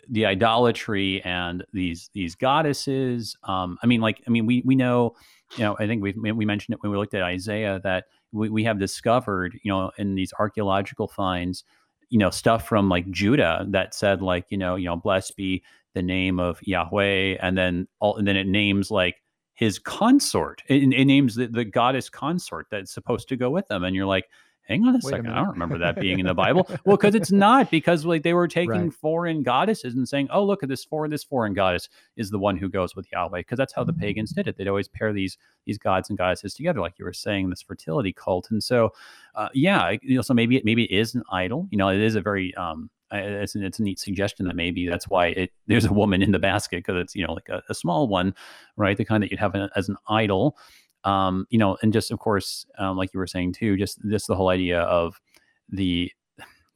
the 0.08 0.24
idolatry 0.24 1.22
and 1.22 1.62
these 1.74 2.08
these 2.14 2.34
goddesses. 2.34 3.36
Um, 3.44 3.78
I 3.82 3.86
mean, 3.86 4.00
like 4.00 4.22
I 4.26 4.30
mean, 4.30 4.46
we 4.46 4.62
we 4.64 4.74
know, 4.74 5.14
you 5.56 5.64
know, 5.64 5.76
I 5.78 5.86
think 5.86 6.02
we 6.02 6.12
we 6.12 6.46
mentioned 6.46 6.74
it 6.74 6.82
when 6.82 6.90
we 6.90 6.96
looked 6.96 7.12
at 7.12 7.22
Isaiah 7.22 7.80
that 7.84 8.04
we, 8.32 8.48
we 8.48 8.64
have 8.64 8.78
discovered, 8.78 9.58
you 9.62 9.70
know, 9.70 9.90
in 9.98 10.14
these 10.14 10.32
archaeological 10.38 11.06
finds, 11.08 11.64
you 12.08 12.18
know, 12.18 12.30
stuff 12.30 12.66
from 12.66 12.88
like 12.88 13.10
Judah 13.10 13.66
that 13.68 13.94
said 13.94 14.22
like 14.22 14.46
you 14.48 14.56
know 14.56 14.76
you 14.76 14.86
know 14.86 14.96
blessed 14.96 15.36
be 15.36 15.62
the 15.92 16.02
name 16.02 16.40
of 16.40 16.60
Yahweh, 16.62 17.36
and 17.42 17.58
then 17.58 17.88
all 18.00 18.16
and 18.16 18.26
then 18.26 18.36
it 18.36 18.46
names 18.46 18.90
like 18.90 19.16
his 19.58 19.80
consort. 19.80 20.62
It, 20.68 20.84
it 20.84 21.04
names 21.04 21.34
the, 21.34 21.48
the 21.48 21.64
goddess 21.64 22.08
consort 22.08 22.68
that's 22.70 22.92
supposed 22.92 23.28
to 23.30 23.36
go 23.36 23.50
with 23.50 23.66
them. 23.66 23.82
And 23.82 23.96
you're 23.96 24.06
like, 24.06 24.28
hang 24.62 24.84
on 24.84 24.94
a 24.94 25.00
Wait 25.02 25.10
second, 25.10 25.26
a 25.26 25.32
I 25.32 25.34
don't 25.38 25.48
remember 25.48 25.78
that 25.78 25.98
being 25.98 26.20
in 26.20 26.26
the 26.26 26.34
Bible. 26.34 26.70
well, 26.84 26.96
because 26.96 27.16
it's 27.16 27.32
not, 27.32 27.68
because 27.68 28.04
like 28.04 28.22
they 28.22 28.34
were 28.34 28.46
taking 28.46 28.70
right. 28.70 28.92
foreign 28.92 29.42
goddesses 29.42 29.96
and 29.96 30.08
saying, 30.08 30.28
oh, 30.30 30.44
look 30.44 30.62
at 30.62 30.68
this 30.68 30.84
foreign, 30.84 31.10
this 31.10 31.24
foreign 31.24 31.54
goddess 31.54 31.88
is 32.14 32.30
the 32.30 32.38
one 32.38 32.56
who 32.56 32.68
goes 32.68 32.94
with 32.94 33.10
Yahweh, 33.10 33.40
because 33.40 33.58
that's 33.58 33.72
how 33.72 33.82
the 33.82 33.92
pagans 33.92 34.30
did 34.30 34.46
it. 34.46 34.56
They'd 34.56 34.68
always 34.68 34.86
pair 34.86 35.12
these 35.12 35.36
these 35.66 35.76
gods 35.76 36.08
and 36.08 36.16
goddesses 36.16 36.54
together, 36.54 36.78
like 36.78 36.96
you 36.96 37.04
were 37.04 37.12
saying, 37.12 37.50
this 37.50 37.60
fertility 37.60 38.12
cult. 38.12 38.52
And 38.52 38.62
so, 38.62 38.92
uh, 39.34 39.48
yeah, 39.54 39.90
you 40.02 40.14
know, 40.14 40.22
so 40.22 40.34
maybe 40.34 40.56
it 40.56 40.64
maybe 40.64 40.84
it 40.84 40.96
is 40.96 41.16
an 41.16 41.24
idol. 41.32 41.66
You 41.72 41.78
know, 41.78 41.88
it 41.88 41.98
is 41.98 42.14
a 42.14 42.20
very 42.20 42.54
um, 42.54 42.90
it's, 43.10 43.54
it's 43.56 43.78
a 43.78 43.82
neat 43.82 43.98
suggestion 43.98 44.46
that 44.46 44.56
maybe 44.56 44.86
that's 44.88 45.08
why 45.08 45.28
it 45.28 45.50
there's 45.66 45.84
a 45.84 45.92
woman 45.92 46.22
in 46.22 46.32
the 46.32 46.38
basket 46.38 46.84
because 46.84 47.00
it's 47.00 47.14
you 47.14 47.26
know 47.26 47.32
like 47.32 47.48
a, 47.48 47.62
a, 47.68 47.74
small 47.74 48.08
one, 48.08 48.34
right? 48.76 48.96
The 48.96 49.04
kind 49.04 49.22
that 49.22 49.30
you'd 49.30 49.40
have 49.40 49.54
as 49.74 49.88
an 49.88 49.96
idol, 50.08 50.56
um, 51.04 51.46
you 51.50 51.58
know, 51.58 51.76
and 51.82 51.92
just 51.92 52.10
of 52.10 52.18
course, 52.18 52.66
um, 52.78 52.96
like 52.96 53.12
you 53.14 53.18
were 53.18 53.26
saying 53.26 53.54
too, 53.54 53.76
just 53.76 53.98
just 54.10 54.26
the 54.26 54.36
whole 54.36 54.48
idea 54.48 54.80
of 54.82 55.20
the 55.68 56.12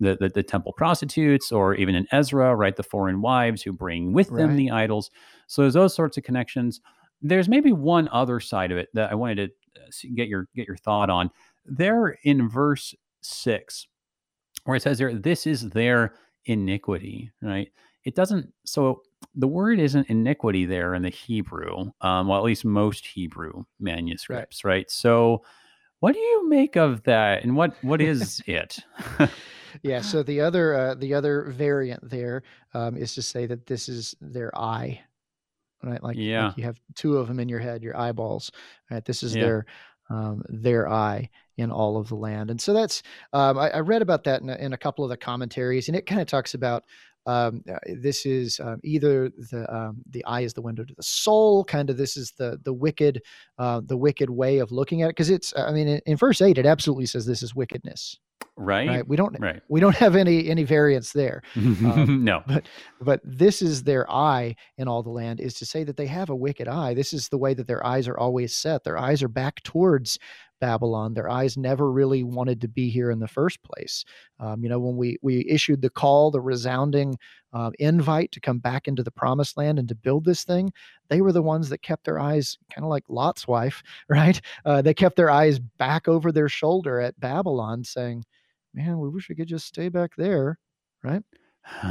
the, 0.00 0.16
the, 0.16 0.28
the, 0.30 0.42
temple 0.42 0.72
prostitutes, 0.72 1.52
or 1.52 1.76
even 1.76 1.94
in 1.94 2.08
Ezra, 2.10 2.56
right, 2.56 2.74
the 2.74 2.82
foreign 2.82 3.22
wives 3.22 3.62
who 3.62 3.72
bring 3.72 4.12
with 4.12 4.30
them 4.30 4.48
right. 4.48 4.56
the 4.56 4.70
idols. 4.70 5.12
So 5.46 5.62
there's 5.62 5.74
those 5.74 5.94
sorts 5.94 6.16
of 6.16 6.24
connections. 6.24 6.80
There's 7.20 7.48
maybe 7.48 7.72
one 7.72 8.08
other 8.10 8.40
side 8.40 8.72
of 8.72 8.78
it 8.78 8.88
that 8.94 9.12
I 9.12 9.14
wanted 9.14 9.52
to 9.76 9.80
uh, 9.80 10.14
get 10.16 10.26
your 10.26 10.48
get 10.56 10.66
your 10.66 10.76
thought 10.76 11.08
on. 11.08 11.30
There 11.64 12.18
in 12.24 12.48
verse 12.48 12.94
six, 13.20 13.86
where 14.64 14.76
it 14.76 14.82
says 14.82 14.98
there, 14.98 15.14
this 15.14 15.46
is 15.46 15.70
their 15.70 16.14
iniquity, 16.44 17.30
right? 17.40 17.70
It 18.04 18.14
doesn't, 18.14 18.52
so 18.64 19.02
the 19.34 19.48
word 19.48 19.78
isn't 19.78 20.08
iniquity 20.08 20.66
there 20.66 20.94
in 20.94 21.02
the 21.02 21.08
Hebrew, 21.08 21.90
um, 22.00 22.28
well, 22.28 22.38
at 22.38 22.44
least 22.44 22.64
most 22.64 23.06
Hebrew 23.06 23.64
manuscripts, 23.78 24.64
right? 24.64 24.70
right? 24.70 24.90
So, 24.90 25.42
what 26.00 26.14
do 26.14 26.18
you 26.18 26.48
make 26.48 26.76
of 26.76 27.04
that, 27.04 27.44
and 27.44 27.54
what 27.54 27.76
what 27.82 28.00
is 28.00 28.42
it? 28.46 28.80
yeah. 29.82 30.00
So 30.00 30.24
the 30.24 30.40
other 30.40 30.74
uh, 30.74 30.94
the 30.96 31.14
other 31.14 31.44
variant 31.44 32.10
there 32.10 32.42
um, 32.74 32.96
is 32.96 33.14
to 33.14 33.22
say 33.22 33.46
that 33.46 33.66
this 33.66 33.88
is 33.88 34.16
their 34.20 34.56
eye, 34.58 35.00
right? 35.84 36.02
Like, 36.02 36.16
yeah. 36.16 36.48
Like 36.48 36.56
you 36.56 36.64
have 36.64 36.80
two 36.96 37.18
of 37.18 37.28
them 37.28 37.38
in 37.38 37.48
your 37.48 37.60
head, 37.60 37.84
your 37.84 37.96
eyeballs. 37.96 38.50
Right. 38.90 39.04
This 39.04 39.22
is 39.22 39.36
yeah. 39.36 39.44
their 39.44 39.66
um, 40.10 40.42
their 40.48 40.88
eye 40.88 41.30
in 41.56 41.70
all 41.70 41.96
of 41.96 42.08
the 42.08 42.14
land. 42.14 42.50
And 42.50 42.60
so 42.60 42.72
that's, 42.72 43.02
um, 43.32 43.58
I, 43.58 43.70
I, 43.70 43.80
read 43.80 44.02
about 44.02 44.24
that 44.24 44.42
in 44.42 44.50
a, 44.50 44.56
in 44.56 44.72
a, 44.72 44.78
couple 44.78 45.04
of 45.04 45.10
the 45.10 45.16
commentaries, 45.16 45.88
and 45.88 45.96
it 45.96 46.06
kind 46.06 46.20
of 46.20 46.26
talks 46.26 46.54
about 46.54 46.84
um, 47.26 47.62
uh, 47.70 47.78
this 48.00 48.26
is 48.26 48.58
um, 48.60 48.80
either 48.82 49.30
the 49.50 49.72
um, 49.74 50.02
the 50.10 50.24
eye 50.24 50.40
is 50.40 50.54
the 50.54 50.62
window 50.62 50.84
to 50.84 50.94
the 50.94 51.02
soul, 51.02 51.64
kind 51.64 51.88
of 51.88 51.96
this 51.96 52.16
is 52.16 52.32
the 52.32 52.58
the 52.64 52.72
wicked 52.72 53.22
uh, 53.58 53.80
the 53.84 53.96
wicked 53.96 54.28
way 54.28 54.58
of 54.58 54.72
looking 54.72 55.02
at 55.02 55.06
it 55.06 55.10
because 55.10 55.30
it's 55.30 55.54
I 55.56 55.72
mean 55.72 55.88
in, 55.88 56.00
in, 56.06 56.16
verse 56.16 56.42
eight 56.42 56.58
it 56.58 56.66
absolutely 56.66 57.06
says 57.06 57.24
this 57.24 57.42
is 57.42 57.54
wickedness. 57.54 58.18
Right. 58.56 58.88
right. 58.88 59.08
We 59.08 59.16
don't. 59.16 59.38
Right. 59.40 59.62
We 59.68 59.80
don't 59.80 59.96
have 59.96 60.14
any 60.14 60.48
any 60.48 60.64
variance 60.64 61.12
there. 61.12 61.42
Um, 61.56 62.24
no. 62.24 62.42
But 62.46 62.68
but 63.00 63.20
this 63.24 63.62
is 63.62 63.84
their 63.84 64.10
eye 64.10 64.56
in 64.76 64.88
all 64.88 65.02
the 65.02 65.10
land 65.10 65.40
is 65.40 65.54
to 65.54 65.66
say 65.66 65.84
that 65.84 65.96
they 65.96 66.06
have 66.06 66.28
a 66.28 66.36
wicked 66.36 66.68
eye. 66.68 66.92
This 66.92 67.12
is 67.12 67.28
the 67.28 67.38
way 67.38 67.54
that 67.54 67.66
their 67.66 67.84
eyes 67.86 68.08
are 68.08 68.18
always 68.18 68.54
set. 68.54 68.84
Their 68.84 68.98
eyes 68.98 69.22
are 69.22 69.28
back 69.28 69.62
towards 69.62 70.18
Babylon. 70.62 71.12
Their 71.12 71.28
eyes 71.28 71.56
never 71.56 71.90
really 71.90 72.22
wanted 72.22 72.60
to 72.60 72.68
be 72.68 72.88
here 72.88 73.10
in 73.10 73.18
the 73.18 73.26
first 73.26 73.60
place. 73.64 74.04
Um, 74.38 74.62
you 74.62 74.68
know, 74.68 74.78
when 74.78 74.96
we 74.96 75.18
we 75.20 75.44
issued 75.48 75.82
the 75.82 75.90
call, 75.90 76.30
the 76.30 76.40
resounding 76.40 77.18
uh, 77.52 77.72
invite 77.80 78.30
to 78.30 78.40
come 78.40 78.60
back 78.60 78.86
into 78.86 79.02
the 79.02 79.10
promised 79.10 79.56
land 79.56 79.80
and 79.80 79.88
to 79.88 79.96
build 79.96 80.24
this 80.24 80.44
thing, 80.44 80.72
they 81.08 81.20
were 81.20 81.32
the 81.32 81.42
ones 81.42 81.68
that 81.68 81.82
kept 81.82 82.04
their 82.04 82.20
eyes 82.20 82.56
kind 82.72 82.84
of 82.84 82.90
like 82.90 83.02
Lot's 83.08 83.48
wife, 83.48 83.82
right? 84.08 84.40
Uh, 84.64 84.80
they 84.80 84.94
kept 84.94 85.16
their 85.16 85.30
eyes 85.30 85.58
back 85.58 86.06
over 86.06 86.30
their 86.30 86.48
shoulder 86.48 87.00
at 87.00 87.18
Babylon, 87.18 87.82
saying, 87.82 88.24
"Man, 88.72 89.00
we 89.00 89.08
wish 89.08 89.28
we 89.28 89.34
could 89.34 89.48
just 89.48 89.66
stay 89.66 89.88
back 89.88 90.14
there." 90.16 90.60
Right? 91.02 91.24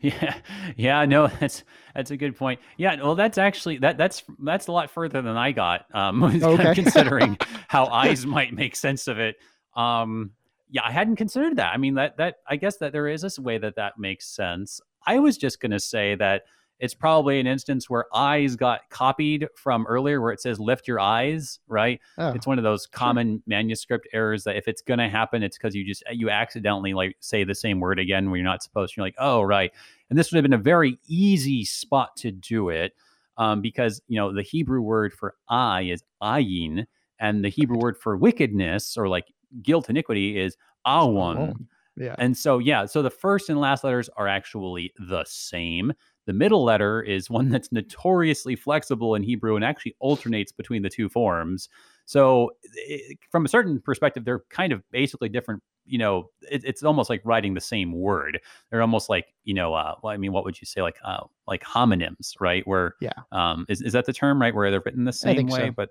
yeah, 0.00 0.36
yeah, 0.76 1.04
no, 1.04 1.26
that's 1.40 1.64
that's 1.94 2.10
a 2.10 2.16
good 2.16 2.36
point. 2.36 2.60
Yeah, 2.76 2.96
well, 3.02 3.14
that's 3.14 3.38
actually 3.38 3.78
that 3.78 3.96
that's 3.96 4.22
that's 4.42 4.66
a 4.68 4.72
lot 4.72 4.90
further 4.90 5.22
than 5.22 5.36
I 5.36 5.52
got. 5.52 5.86
Um, 5.94 6.22
okay. 6.42 6.74
considering 6.74 7.38
how 7.68 7.86
eyes 7.86 8.26
might 8.26 8.52
make 8.52 8.76
sense 8.76 9.08
of 9.08 9.18
it. 9.18 9.36
Um, 9.76 10.32
yeah, 10.70 10.82
I 10.84 10.92
hadn't 10.92 11.16
considered 11.16 11.56
that. 11.56 11.72
I 11.72 11.76
mean, 11.76 11.94
that 11.94 12.16
that 12.18 12.36
I 12.46 12.56
guess 12.56 12.76
that 12.78 12.92
there 12.92 13.08
is 13.08 13.22
this 13.22 13.38
way 13.38 13.58
that 13.58 13.76
that 13.76 13.98
makes 13.98 14.26
sense. 14.26 14.80
I 15.06 15.18
was 15.18 15.36
just 15.36 15.60
going 15.60 15.72
to 15.72 15.80
say 15.80 16.14
that 16.16 16.42
it's 16.80 16.94
probably 16.94 17.38
an 17.38 17.46
instance 17.46 17.88
where 17.88 18.06
eyes 18.14 18.56
got 18.56 18.88
copied 18.90 19.48
from 19.54 19.86
earlier 19.86 20.20
where 20.20 20.32
it 20.32 20.40
says 20.40 20.58
lift 20.58 20.88
your 20.88 21.00
eyes 21.00 21.60
right? 21.68 22.00
Oh, 22.18 22.30
it's 22.30 22.46
one 22.46 22.58
of 22.58 22.64
those 22.64 22.86
common 22.86 23.36
sure. 23.36 23.42
manuscript 23.46 24.08
errors 24.12 24.44
that 24.44 24.56
if 24.56 24.68
it's 24.68 24.82
going 24.82 24.98
to 24.98 25.08
happen 25.08 25.42
it's 25.42 25.56
because 25.56 25.74
you 25.74 25.84
just 25.84 26.02
you 26.12 26.30
accidentally 26.30 26.94
like 26.94 27.16
say 27.20 27.44
the 27.44 27.54
same 27.54 27.80
word 27.80 27.98
again 27.98 28.30
when 28.30 28.38
you're 28.38 28.48
not 28.48 28.62
supposed 28.62 28.94
to 28.94 28.98
you're 28.98 29.06
like 29.06 29.14
oh 29.18 29.42
right. 29.42 29.72
And 30.10 30.18
this 30.18 30.30
would 30.30 30.36
have 30.36 30.44
been 30.44 30.52
a 30.52 30.58
very 30.58 30.98
easy 31.06 31.64
spot 31.64 32.16
to 32.18 32.30
do 32.30 32.68
it 32.68 32.94
um, 33.36 33.60
because 33.60 34.02
you 34.08 34.16
know 34.16 34.32
the 34.32 34.42
hebrew 34.42 34.80
word 34.80 35.12
for 35.12 35.34
eye 35.48 35.82
is 35.82 36.02
ayin 36.22 36.86
and 37.18 37.44
the 37.44 37.48
hebrew 37.48 37.78
word 37.78 37.96
for 37.96 38.16
wickedness 38.16 38.96
or 38.96 39.08
like 39.08 39.26
guilt 39.62 39.88
iniquity 39.88 40.38
is 40.38 40.56
awon. 40.84 41.38
Oh, 41.38 41.54
yeah. 41.96 42.16
And 42.18 42.36
so 42.36 42.58
yeah 42.58 42.86
so 42.86 43.02
the 43.02 43.10
first 43.10 43.48
and 43.48 43.60
last 43.60 43.84
letters 43.84 44.10
are 44.16 44.28
actually 44.28 44.92
the 44.98 45.24
same 45.26 45.92
the 46.26 46.32
middle 46.32 46.64
letter 46.64 47.02
is 47.02 47.28
one 47.30 47.48
that's 47.48 47.70
notoriously 47.72 48.56
flexible 48.56 49.14
in 49.14 49.22
Hebrew 49.22 49.56
and 49.56 49.64
actually 49.64 49.96
alternates 50.00 50.52
between 50.52 50.82
the 50.82 50.90
two 50.90 51.08
forms. 51.08 51.68
So, 52.06 52.52
it, 52.74 53.18
from 53.30 53.44
a 53.44 53.48
certain 53.48 53.80
perspective, 53.80 54.24
they're 54.24 54.44
kind 54.50 54.72
of 54.72 54.82
basically 54.90 55.28
different. 55.28 55.62
You 55.86 55.98
know, 55.98 56.30
it, 56.50 56.64
it's 56.64 56.82
almost 56.82 57.10
like 57.10 57.20
writing 57.24 57.54
the 57.54 57.60
same 57.60 57.92
word. 57.92 58.40
They're 58.70 58.80
almost 58.80 59.08
like 59.08 59.26
you 59.44 59.54
know, 59.54 59.74
uh, 59.74 59.94
well, 60.02 60.12
I 60.12 60.16
mean, 60.16 60.32
what 60.32 60.44
would 60.44 60.60
you 60.60 60.66
say, 60.66 60.82
like 60.82 60.96
uh, 61.04 61.24
like 61.46 61.62
homonyms, 61.62 62.34
right? 62.40 62.66
Where 62.66 62.94
yeah, 63.00 63.12
um, 63.32 63.66
is 63.68 63.82
is 63.82 63.92
that 63.92 64.06
the 64.06 64.12
term, 64.12 64.40
right? 64.40 64.54
Where 64.54 64.70
they're 64.70 64.82
written 64.84 65.04
the 65.04 65.12
same 65.12 65.46
way, 65.46 65.68
so. 65.68 65.72
but 65.72 65.90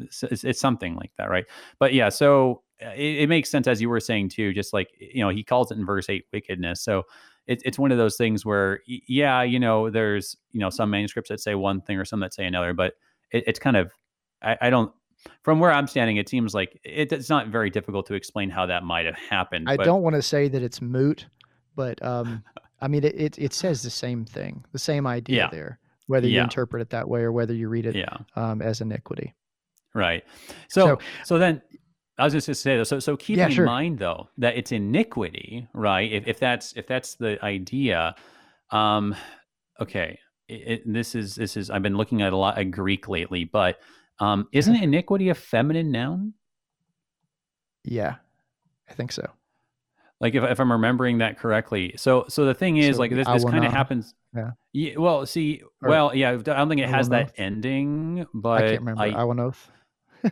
it's, 0.00 0.22
it's, 0.24 0.44
it's, 0.44 0.60
something 0.60 0.94
like 0.96 1.12
that, 1.18 1.30
right? 1.30 1.44
But 1.78 1.94
yeah, 1.94 2.08
so 2.08 2.62
uh, 2.84 2.90
it, 2.90 3.22
it 3.22 3.28
makes 3.28 3.50
sense 3.50 3.66
as 3.66 3.80
you 3.80 3.88
were 3.88 4.00
saying 4.00 4.30
too. 4.30 4.52
Just 4.52 4.72
like 4.72 4.88
you 4.98 5.22
know, 5.22 5.28
he 5.28 5.42
calls 5.42 5.70
it 5.70 5.78
in 5.78 5.86
verse 5.86 6.08
eight 6.08 6.26
wickedness. 6.32 6.80
So 6.80 7.04
it, 7.46 7.62
it's 7.64 7.78
one 7.78 7.92
of 7.92 7.98
those 7.98 8.16
things 8.16 8.44
where 8.44 8.80
yeah 8.86 9.42
you 9.42 9.58
know 9.58 9.90
there's 9.90 10.36
you 10.52 10.60
know 10.60 10.70
some 10.70 10.90
manuscripts 10.90 11.30
that 11.30 11.40
say 11.40 11.54
one 11.54 11.80
thing 11.80 11.96
or 11.98 12.04
some 12.04 12.20
that 12.20 12.34
say 12.34 12.44
another 12.44 12.72
but 12.72 12.94
it, 13.32 13.44
it's 13.46 13.58
kind 13.58 13.76
of 13.76 13.90
I, 14.42 14.56
I, 14.60 14.70
don't 14.70 14.92
from 15.42 15.60
where 15.60 15.70
i'm 15.72 15.86
standing 15.86 16.16
it 16.16 16.28
seems 16.28 16.54
like 16.54 16.80
it, 16.84 17.12
it's 17.12 17.28
not 17.28 17.48
very 17.48 17.70
difficult 17.70 18.06
to 18.06 18.14
explain 18.14 18.50
how 18.50 18.66
that 18.66 18.84
might 18.84 19.06
have 19.06 19.16
happened 19.16 19.68
i 19.68 19.76
but... 19.76 19.84
don't 19.84 20.02
want 20.02 20.16
to 20.16 20.22
say 20.22 20.48
that 20.48 20.62
it's 20.62 20.80
moot 20.80 21.26
but 21.76 22.02
um 22.04 22.42
i 22.80 22.88
mean 22.88 23.04
it, 23.04 23.20
it, 23.20 23.38
it 23.38 23.52
says 23.52 23.82
the 23.82 23.90
same 23.90 24.24
thing 24.24 24.64
the 24.72 24.78
same 24.78 25.06
idea 25.06 25.36
yeah. 25.36 25.48
there 25.50 25.78
whether 26.10 26.26
you 26.26 26.34
Yeah. 26.34 26.42
interpret 26.42 26.82
it 26.82 26.90
that 26.90 27.08
way 27.08 27.20
or 27.20 27.30
whether 27.30 27.54
you 27.54 27.68
read 27.68 27.86
it 27.86 27.94
Yeah. 27.94 28.16
um, 28.34 28.60
as 28.62 28.80
iniquity. 28.80 29.32
Right. 29.94 30.24
So, 30.66 30.86
so 30.86 30.98
So- 31.24 31.38
then 31.38 31.62
I 32.20 32.24
was 32.24 32.32
just 32.32 32.46
going 32.46 32.54
to 32.54 32.60
say 32.60 32.76
though, 32.76 32.84
so 32.84 32.98
so 33.00 33.16
keeping 33.16 33.38
Yeah, 33.40 33.46
in 33.46 33.52
sure. 33.52 33.66
mind 33.66 33.98
though 33.98 34.28
that 34.38 34.56
it's 34.56 34.70
iniquity, 34.72 35.66
right? 35.74 36.10
If, 36.12 36.26
if 36.28 36.38
that's 36.38 36.72
if 36.76 36.86
that's 36.86 37.14
the 37.16 37.42
idea, 37.44 38.14
um, 38.70 39.14
okay. 39.80 40.18
It, 40.48 40.52
it- 40.66 40.92
this 40.92 41.14
is 41.14 41.34
this 41.36 41.56
is 41.56 41.70
I've 41.70 41.82
been 41.82 41.96
looking 41.96 42.22
at 42.22 42.32
a 42.32 42.36
lot 42.36 42.58
of 42.60 42.70
Greek 42.70 43.08
lately, 43.08 43.44
but 43.44 43.78
um, 44.18 44.48
isn't 44.52 44.76
iniquity 44.76 45.28
a 45.30 45.34
feminine 45.34 45.90
noun? 45.90 46.34
Yeah, 47.84 48.16
I 48.88 48.92
think 48.94 49.12
so. 49.12 49.26
Like 50.20 50.34
if, 50.34 50.44
if 50.44 50.60
I'm 50.60 50.70
remembering 50.70 51.18
that 51.18 51.38
correctly. 51.38 51.94
So 51.96 52.26
so 52.28 52.44
the 52.44 52.52
thing 52.54 52.76
is 52.76 52.96
So 52.96 53.00
like 53.00 53.10
this 53.10 53.26
this 53.26 53.44
kind 53.44 53.64
of 53.64 53.72
happens. 53.72 54.14
yeah. 54.36 54.50
Yeah. 54.72 54.98
Well, 54.98 55.24
see, 55.24 55.62
Or 55.82 55.88
well, 55.88 56.14
yeah. 56.14 56.32
I 56.32 56.36
don't 56.36 56.68
think 56.68 56.80
it 56.82 56.88
has 56.90 57.08
that 57.08 57.32
ending, 57.38 58.26
I 58.44 58.60
can't 58.60 58.80
remember. 58.80 59.02
I, 59.02 59.12
Awanoth. 59.12 59.56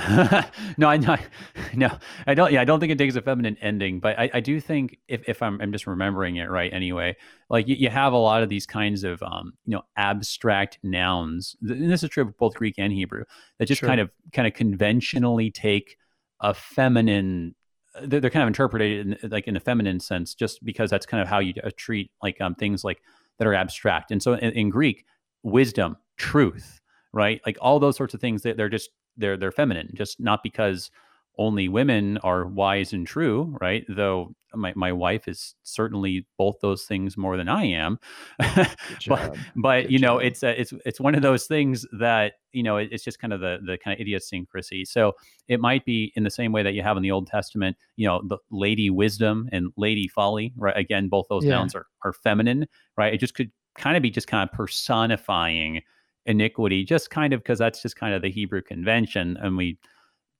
no, 0.78 0.88
I 0.88 0.96
no, 0.96 1.16
no, 1.74 1.98
I 2.26 2.34
don't. 2.34 2.52
Yeah, 2.52 2.60
I 2.60 2.64
don't 2.64 2.80
think 2.80 2.92
it 2.92 2.98
takes 2.98 3.16
a 3.16 3.22
feminine 3.22 3.56
ending, 3.60 4.00
but 4.00 4.18
I, 4.18 4.30
I 4.34 4.40
do 4.40 4.60
think 4.60 4.98
if, 5.08 5.28
if 5.28 5.42
I'm 5.42 5.60
I'm 5.60 5.72
just 5.72 5.86
remembering 5.86 6.36
it 6.36 6.50
right 6.50 6.72
anyway, 6.72 7.16
like 7.48 7.68
you, 7.68 7.76
you 7.76 7.90
have 7.90 8.12
a 8.12 8.18
lot 8.18 8.42
of 8.42 8.48
these 8.48 8.66
kinds 8.66 9.04
of 9.04 9.22
um 9.22 9.52
you 9.66 9.72
know 9.76 9.82
abstract 9.96 10.78
nouns, 10.82 11.56
and 11.62 11.90
this 11.90 12.02
is 12.02 12.10
true 12.10 12.24
of 12.24 12.36
both 12.38 12.54
Greek 12.54 12.74
and 12.78 12.92
Hebrew, 12.92 13.24
that 13.58 13.66
just 13.66 13.80
Sure. 13.80 13.88
kind 13.88 14.00
of 14.00 14.10
kind 14.32 14.48
of 14.48 14.54
conventionally 14.54 15.50
take 15.50 15.96
a 16.40 16.54
feminine. 16.54 17.54
They're, 18.02 18.20
they're 18.20 18.30
kind 18.30 18.44
of 18.44 18.48
interpreted 18.48 19.18
in, 19.22 19.30
like 19.30 19.48
in 19.48 19.56
a 19.56 19.60
feminine 19.60 20.00
sense, 20.00 20.34
just 20.34 20.64
because 20.64 20.90
that's 20.90 21.06
kind 21.06 21.20
of 21.22 21.28
how 21.28 21.40
you 21.40 21.54
uh, 21.62 21.70
treat 21.76 22.10
like 22.22 22.40
um 22.40 22.54
things 22.54 22.84
like 22.84 23.02
that 23.38 23.46
are 23.46 23.54
abstract. 23.54 24.10
And 24.10 24.22
so 24.22 24.34
in, 24.34 24.52
in 24.52 24.70
Greek, 24.70 25.04
wisdom, 25.42 25.96
truth, 26.16 26.80
right? 27.12 27.40
Like 27.44 27.58
all 27.60 27.78
those 27.80 27.96
sorts 27.96 28.14
of 28.14 28.20
things 28.20 28.42
that 28.42 28.56
they're 28.56 28.68
just 28.68 28.90
they're 29.20 29.36
they're 29.36 29.52
feminine, 29.52 29.90
just 29.94 30.20
not 30.20 30.42
because 30.42 30.90
only 31.38 31.68
women 31.68 32.18
are 32.18 32.46
wise 32.46 32.92
and 32.92 33.06
true, 33.06 33.56
right? 33.60 33.84
Though 33.88 34.34
my, 34.54 34.72
my 34.76 34.92
wife 34.92 35.28
is 35.28 35.54
certainly 35.62 36.26
both 36.36 36.56
those 36.60 36.84
things 36.84 37.16
more 37.16 37.36
than 37.36 37.48
I 37.48 37.64
am. 37.64 37.98
But 39.06 39.36
but 39.56 39.86
Good 39.86 39.90
you 39.90 39.98
know, 39.98 40.18
job. 40.18 40.20
it's 40.20 40.42
a, 40.42 40.60
it's 40.60 40.72
it's 40.84 41.00
one 41.00 41.14
of 41.14 41.22
those 41.22 41.46
things 41.46 41.86
that 41.98 42.34
you 42.52 42.62
know 42.62 42.76
it, 42.76 42.88
it's 42.92 43.04
just 43.04 43.18
kind 43.20 43.32
of 43.32 43.40
the 43.40 43.58
the 43.64 43.78
kind 43.78 43.94
of 43.94 44.00
idiosyncrasy. 44.00 44.84
So 44.84 45.12
it 45.48 45.60
might 45.60 45.84
be 45.84 46.12
in 46.16 46.24
the 46.24 46.30
same 46.30 46.52
way 46.52 46.62
that 46.62 46.74
you 46.74 46.82
have 46.82 46.96
in 46.96 47.02
the 47.02 47.10
Old 47.10 47.26
Testament, 47.26 47.76
you 47.96 48.06
know, 48.06 48.22
the 48.26 48.38
lady 48.50 48.90
wisdom 48.90 49.48
and 49.52 49.72
lady 49.76 50.08
folly, 50.08 50.52
right? 50.56 50.76
Again, 50.76 51.08
both 51.08 51.26
those 51.28 51.44
Yeah. 51.44 51.48
nouns 51.48 51.74
are 51.74 51.86
are 52.04 52.12
feminine, 52.12 52.66
right? 52.96 53.14
It 53.14 53.18
just 53.18 53.34
could 53.34 53.50
kind 53.76 53.96
of 53.96 54.02
be 54.02 54.10
just 54.10 54.26
kind 54.26 54.48
of 54.48 54.52
personifying 54.54 55.82
iniquity, 56.26 56.84
just 56.84 57.10
kind 57.10 57.32
of 57.32 57.42
because 57.42 57.58
that's 57.58 57.82
just 57.82 57.96
kind 57.96 58.14
of 58.14 58.22
the 58.22 58.30
Hebrew 58.30 58.62
convention, 58.62 59.36
and 59.40 59.56
we 59.56 59.78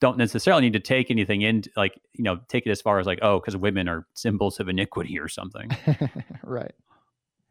don't 0.01 0.16
necessarily 0.16 0.62
need 0.62 0.72
to 0.72 0.81
take 0.81 1.11
anything 1.11 1.43
in 1.43 1.62
like 1.76 2.01
you 2.14 2.24
know 2.24 2.41
take 2.49 2.66
it 2.66 2.70
as 2.70 2.81
far 2.81 2.99
as 2.99 3.07
like 3.07 3.18
oh 3.20 3.39
because 3.39 3.57
women 3.57 3.87
are 3.87 4.07
symbols 4.14 4.59
of 4.59 4.68
iniquity 4.68 5.18
or 5.18 5.28
something 5.28 5.70
right. 6.43 6.72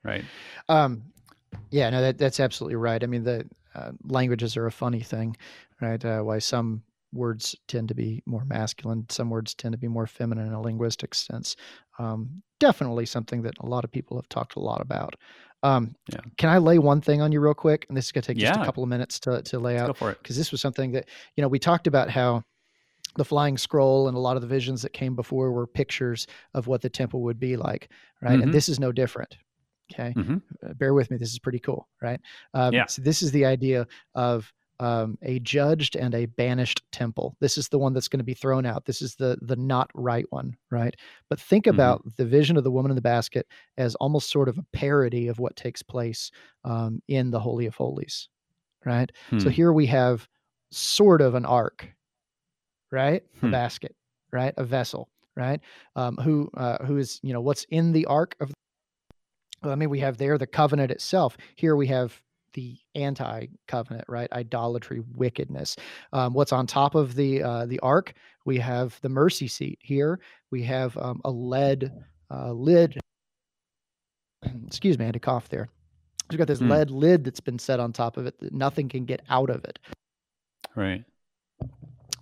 right 0.03 0.25
Um, 0.67 1.03
yeah, 1.71 1.89
no, 1.89 2.01
that 2.01 2.17
that's 2.17 2.39
absolutely 2.39 2.75
right. 2.75 3.03
I 3.03 3.07
mean, 3.07 3.23
the 3.23 3.47
uh, 3.75 3.91
languages 4.03 4.57
are 4.57 4.65
a 4.65 4.71
funny 4.71 5.01
thing, 5.01 5.35
right? 5.81 6.03
Uh, 6.03 6.21
why 6.21 6.39
some 6.39 6.83
words 7.11 7.55
tend 7.67 7.87
to 7.87 7.95
be 7.95 8.21
more 8.25 8.45
masculine, 8.45 9.05
some 9.09 9.29
words 9.29 9.53
tend 9.55 9.71
to 9.71 9.77
be 9.77 9.87
more 9.87 10.07
feminine 10.07 10.47
in 10.47 10.53
a 10.53 10.61
linguistic 10.61 11.15
sense. 11.15 11.55
Um, 11.97 12.43
definitely 12.59 13.05
something 13.05 13.41
that 13.43 13.57
a 13.59 13.65
lot 13.65 13.83
of 13.83 13.91
people 13.91 14.17
have 14.17 14.29
talked 14.29 14.55
a 14.55 14.59
lot 14.59 14.81
about. 14.81 15.15
Um, 15.63 15.95
Yeah. 16.11 16.19
Can 16.37 16.49
I 16.49 16.57
lay 16.57 16.79
one 16.79 17.01
thing 17.01 17.21
on 17.21 17.31
you 17.31 17.39
real 17.41 17.53
quick? 17.53 17.85
And 17.89 17.97
this 17.97 18.05
is 18.05 18.11
going 18.11 18.21
to 18.23 18.27
take 18.27 18.37
just 18.37 18.59
a 18.61 18.65
couple 18.65 18.83
of 18.83 18.89
minutes 18.89 19.19
to 19.21 19.41
to 19.41 19.59
lay 19.59 19.77
out 19.77 19.87
go 19.87 19.93
for 19.93 20.11
it 20.11 20.17
because 20.21 20.37
this 20.37 20.51
was 20.51 20.61
something 20.61 20.91
that 20.91 21.07
you 21.35 21.41
know 21.41 21.47
we 21.47 21.59
talked 21.59 21.87
about 21.87 22.09
how 22.09 22.43
the 23.15 23.25
flying 23.25 23.57
scroll 23.57 24.07
and 24.07 24.15
a 24.15 24.19
lot 24.19 24.35
of 24.37 24.41
the 24.41 24.47
visions 24.47 24.81
that 24.83 24.93
came 24.93 25.15
before 25.15 25.51
were 25.51 25.67
pictures 25.67 26.27
of 26.53 26.67
what 26.67 26.81
the 26.81 26.89
temple 26.89 27.21
would 27.23 27.39
be 27.39 27.57
like 27.57 27.91
right 28.21 28.39
Mhm. 28.39 28.43
and 28.43 28.53
this 28.53 28.69
is 28.69 28.79
no 28.79 28.91
different 28.91 29.35
okay 29.91 30.13
Mhm. 30.15 30.41
Uh, 30.63 30.73
bear 30.75 30.93
with 30.93 31.09
me 31.11 31.17
this 31.17 31.31
is 31.31 31.39
pretty 31.39 31.59
cool 31.59 31.89
right 32.01 32.21
um, 32.53 32.73
Yeah. 32.73 32.85
so 32.85 33.01
this 33.01 33.21
is 33.23 33.31
the 33.31 33.45
idea 33.45 33.87
of 34.15 34.53
um, 34.79 35.17
a 35.21 35.39
judged 35.39 35.95
and 35.95 36.15
a 36.15 36.25
banished 36.25 36.81
temple 36.91 37.35
this 37.39 37.57
is 37.57 37.69
the 37.69 37.79
one 37.79 37.93
that's 37.93 38.07
going 38.07 38.19
to 38.19 38.23
be 38.23 38.33
thrown 38.33 38.65
out 38.65 38.85
this 38.85 39.01
is 39.01 39.15
the 39.15 39.37
the 39.41 39.55
not 39.55 39.89
right 39.93 40.25
one 40.29 40.55
right 40.71 40.95
but 41.29 41.39
think 41.39 41.65
Mhm. 41.65 41.69
about 41.69 42.01
the 42.17 42.25
vision 42.25 42.57
of 42.57 42.63
the 42.63 42.71
woman 42.71 42.91
in 42.91 42.95
the 42.95 43.01
basket 43.01 43.47
as 43.77 43.95
almost 43.95 44.29
sort 44.29 44.49
of 44.49 44.57
a 44.57 44.63
parody 44.73 45.27
of 45.27 45.39
what 45.39 45.55
takes 45.55 45.81
place 45.83 46.31
um, 46.63 47.01
in 47.07 47.31
the 47.31 47.39
holy 47.39 47.65
of 47.65 47.75
holies 47.75 48.29
right 48.85 49.11
so 49.37 49.49
Hmm. 49.49 49.49
here 49.49 49.73
we 49.73 49.85
have 49.87 50.27
sort 50.71 51.21
of 51.21 51.35
an 51.35 51.45
ark, 51.45 51.89
right? 52.91 53.23
A 53.43 53.47
Hmm. 53.47 53.51
basket, 53.51 53.95
right? 54.31 54.53
A 54.57 54.63
vessel, 54.63 55.09
right? 55.35 55.59
Um, 55.95 56.15
who 56.17 56.49
uh, 56.55 56.83
who 56.85 56.97
is 56.97 57.19
you 57.23 57.33
know 57.33 57.41
what's 57.41 57.63
in 57.65 57.91
the 57.91 58.05
ark 58.05 58.35
of? 58.39 58.51
Well, 59.61 59.71
I 59.73 59.75
mean, 59.75 59.89
we 59.89 59.99
have 59.99 60.17
there 60.17 60.37
the 60.37 60.47
covenant 60.47 60.91
itself. 60.91 61.37
Here 61.55 61.75
we 61.75 61.87
have 61.87 62.21
the 62.53 62.77
anti-covenant, 62.95 64.05
right? 64.07 64.31
Idolatry, 64.31 65.01
wickedness. 65.15 65.75
Um, 66.13 66.33
what's 66.33 66.51
on 66.53 66.67
top 66.67 66.95
of 66.95 67.15
the 67.15 67.43
uh, 67.43 67.65
the 67.65 67.79
ark? 67.79 68.13
We 68.45 68.57
have 68.59 68.99
the 69.01 69.09
mercy 69.09 69.47
seat. 69.47 69.79
Here 69.81 70.19
we 70.51 70.63
have 70.63 70.97
um, 70.97 71.21
a 71.25 71.31
lead 71.31 71.91
uh, 72.31 72.51
lid. 72.51 72.99
Excuse 74.67 74.97
me, 74.97 75.05
I 75.05 75.07
had 75.07 75.13
to 75.13 75.19
cough 75.19 75.49
there. 75.49 75.69
We've 76.29 76.37
got 76.37 76.47
this 76.47 76.59
Hmm. 76.59 76.69
lead 76.69 76.91
lid 76.91 77.23
that's 77.23 77.39
been 77.39 77.59
set 77.59 77.79
on 77.79 77.91
top 77.91 78.17
of 78.17 78.25
it 78.27 78.39
that 78.39 78.53
nothing 78.53 78.87
can 78.89 79.05
get 79.05 79.21
out 79.29 79.49
of 79.49 79.63
it. 79.65 79.79
right 80.75 81.03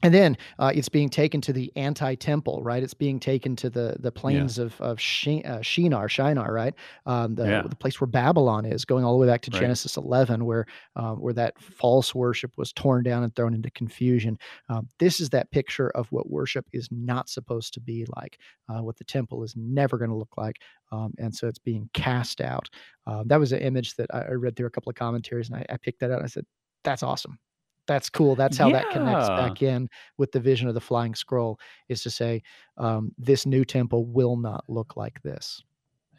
And 0.03 0.13
then 0.13 0.37
uh, 0.59 0.71
it's 0.73 0.89
being 0.89 1.09
taken 1.09 1.41
to 1.41 1.53
the 1.53 1.71
anti-temple, 1.75 2.61
right? 2.63 2.83
It's 2.83 2.93
being 2.93 3.19
taken 3.19 3.55
to 3.57 3.69
the 3.69 3.97
the 3.99 4.11
plains 4.11 4.57
of 4.57 4.79
of 4.81 4.99
Shi- 4.99 5.43
uh, 5.43 5.61
Shinar, 5.61 6.07
Shinar, 6.09 6.53
right? 6.53 6.73
Um, 7.05 7.35
the 7.35 7.47
Yeah. 7.49 7.63
the 7.67 7.75
place 7.75 7.99
where 7.99 8.07
Babylon 8.07 8.65
is, 8.65 8.85
going 8.85 9.03
all 9.03 9.13
the 9.13 9.19
way 9.19 9.27
back 9.27 9.41
to 9.43 9.51
Right. 9.51 9.59
Genesis 9.59 9.97
11, 9.97 10.45
where 10.45 10.65
um, 10.95 11.19
where 11.19 11.33
that 11.33 11.59
false 11.59 12.13
worship 12.13 12.53
was 12.57 12.71
torn 12.73 13.03
down 13.03 13.23
and 13.23 13.35
thrown 13.35 13.53
into 13.53 13.71
confusion. 13.71 14.37
Um, 14.69 14.87
this 14.99 15.19
is 15.19 15.29
that 15.31 15.51
picture 15.51 15.89
of 15.91 16.11
what 16.11 16.29
worship 16.29 16.67
is 16.73 16.87
not 16.91 17.29
supposed 17.29 17.73
to 17.75 17.79
be 17.81 18.05
like, 18.15 18.39
uh, 18.69 18.81
what 18.83 18.97
the 18.97 19.03
temple 19.03 19.43
is 19.43 19.55
never 19.55 19.97
going 19.97 20.09
to 20.11 20.15
look 20.17 20.37
like, 20.37 20.57
um, 20.91 21.13
and 21.17 21.33
so 21.35 21.47
it's 21.47 21.59
being 21.59 21.89
cast 21.93 22.41
out. 22.41 22.69
Uh, 23.05 23.23
that 23.25 23.39
was 23.39 23.51
an 23.51 23.59
image 23.59 23.95
that 23.95 24.13
I, 24.13 24.21
I 24.21 24.31
read 24.31 24.55
through 24.55 24.67
a 24.67 24.71
couple 24.71 24.89
of 24.89 24.95
commentaries, 24.95 25.49
and 25.49 25.57
I, 25.57 25.65
I 25.69 25.77
picked 25.77 25.99
that 26.01 26.11
out. 26.11 26.17
and 26.17 26.25
I 26.25 26.27
said, 26.29 26.45
"That's 26.83 27.03
awesome." 27.03 27.39
That's 27.88 28.09
cool. 28.09 28.35
That's 28.35 28.57
how 28.57 28.69
that 28.71 28.89
connects 28.91 29.27
back 29.29 29.61
in 29.61 29.89
with 30.17 30.31
the 30.31 30.39
vision 30.39 30.67
of 30.67 30.73
the 30.73 30.81
flying 30.81 31.15
scroll 31.15 31.59
is 31.88 32.03
to 32.03 32.09
say 32.09 32.43
um, 32.77 33.13
this 33.17 33.45
new 33.45 33.63
temple 33.65 34.05
will 34.05 34.35
not 34.38 34.65
look 34.67 34.97
like 34.97 35.21
this. 35.23 35.63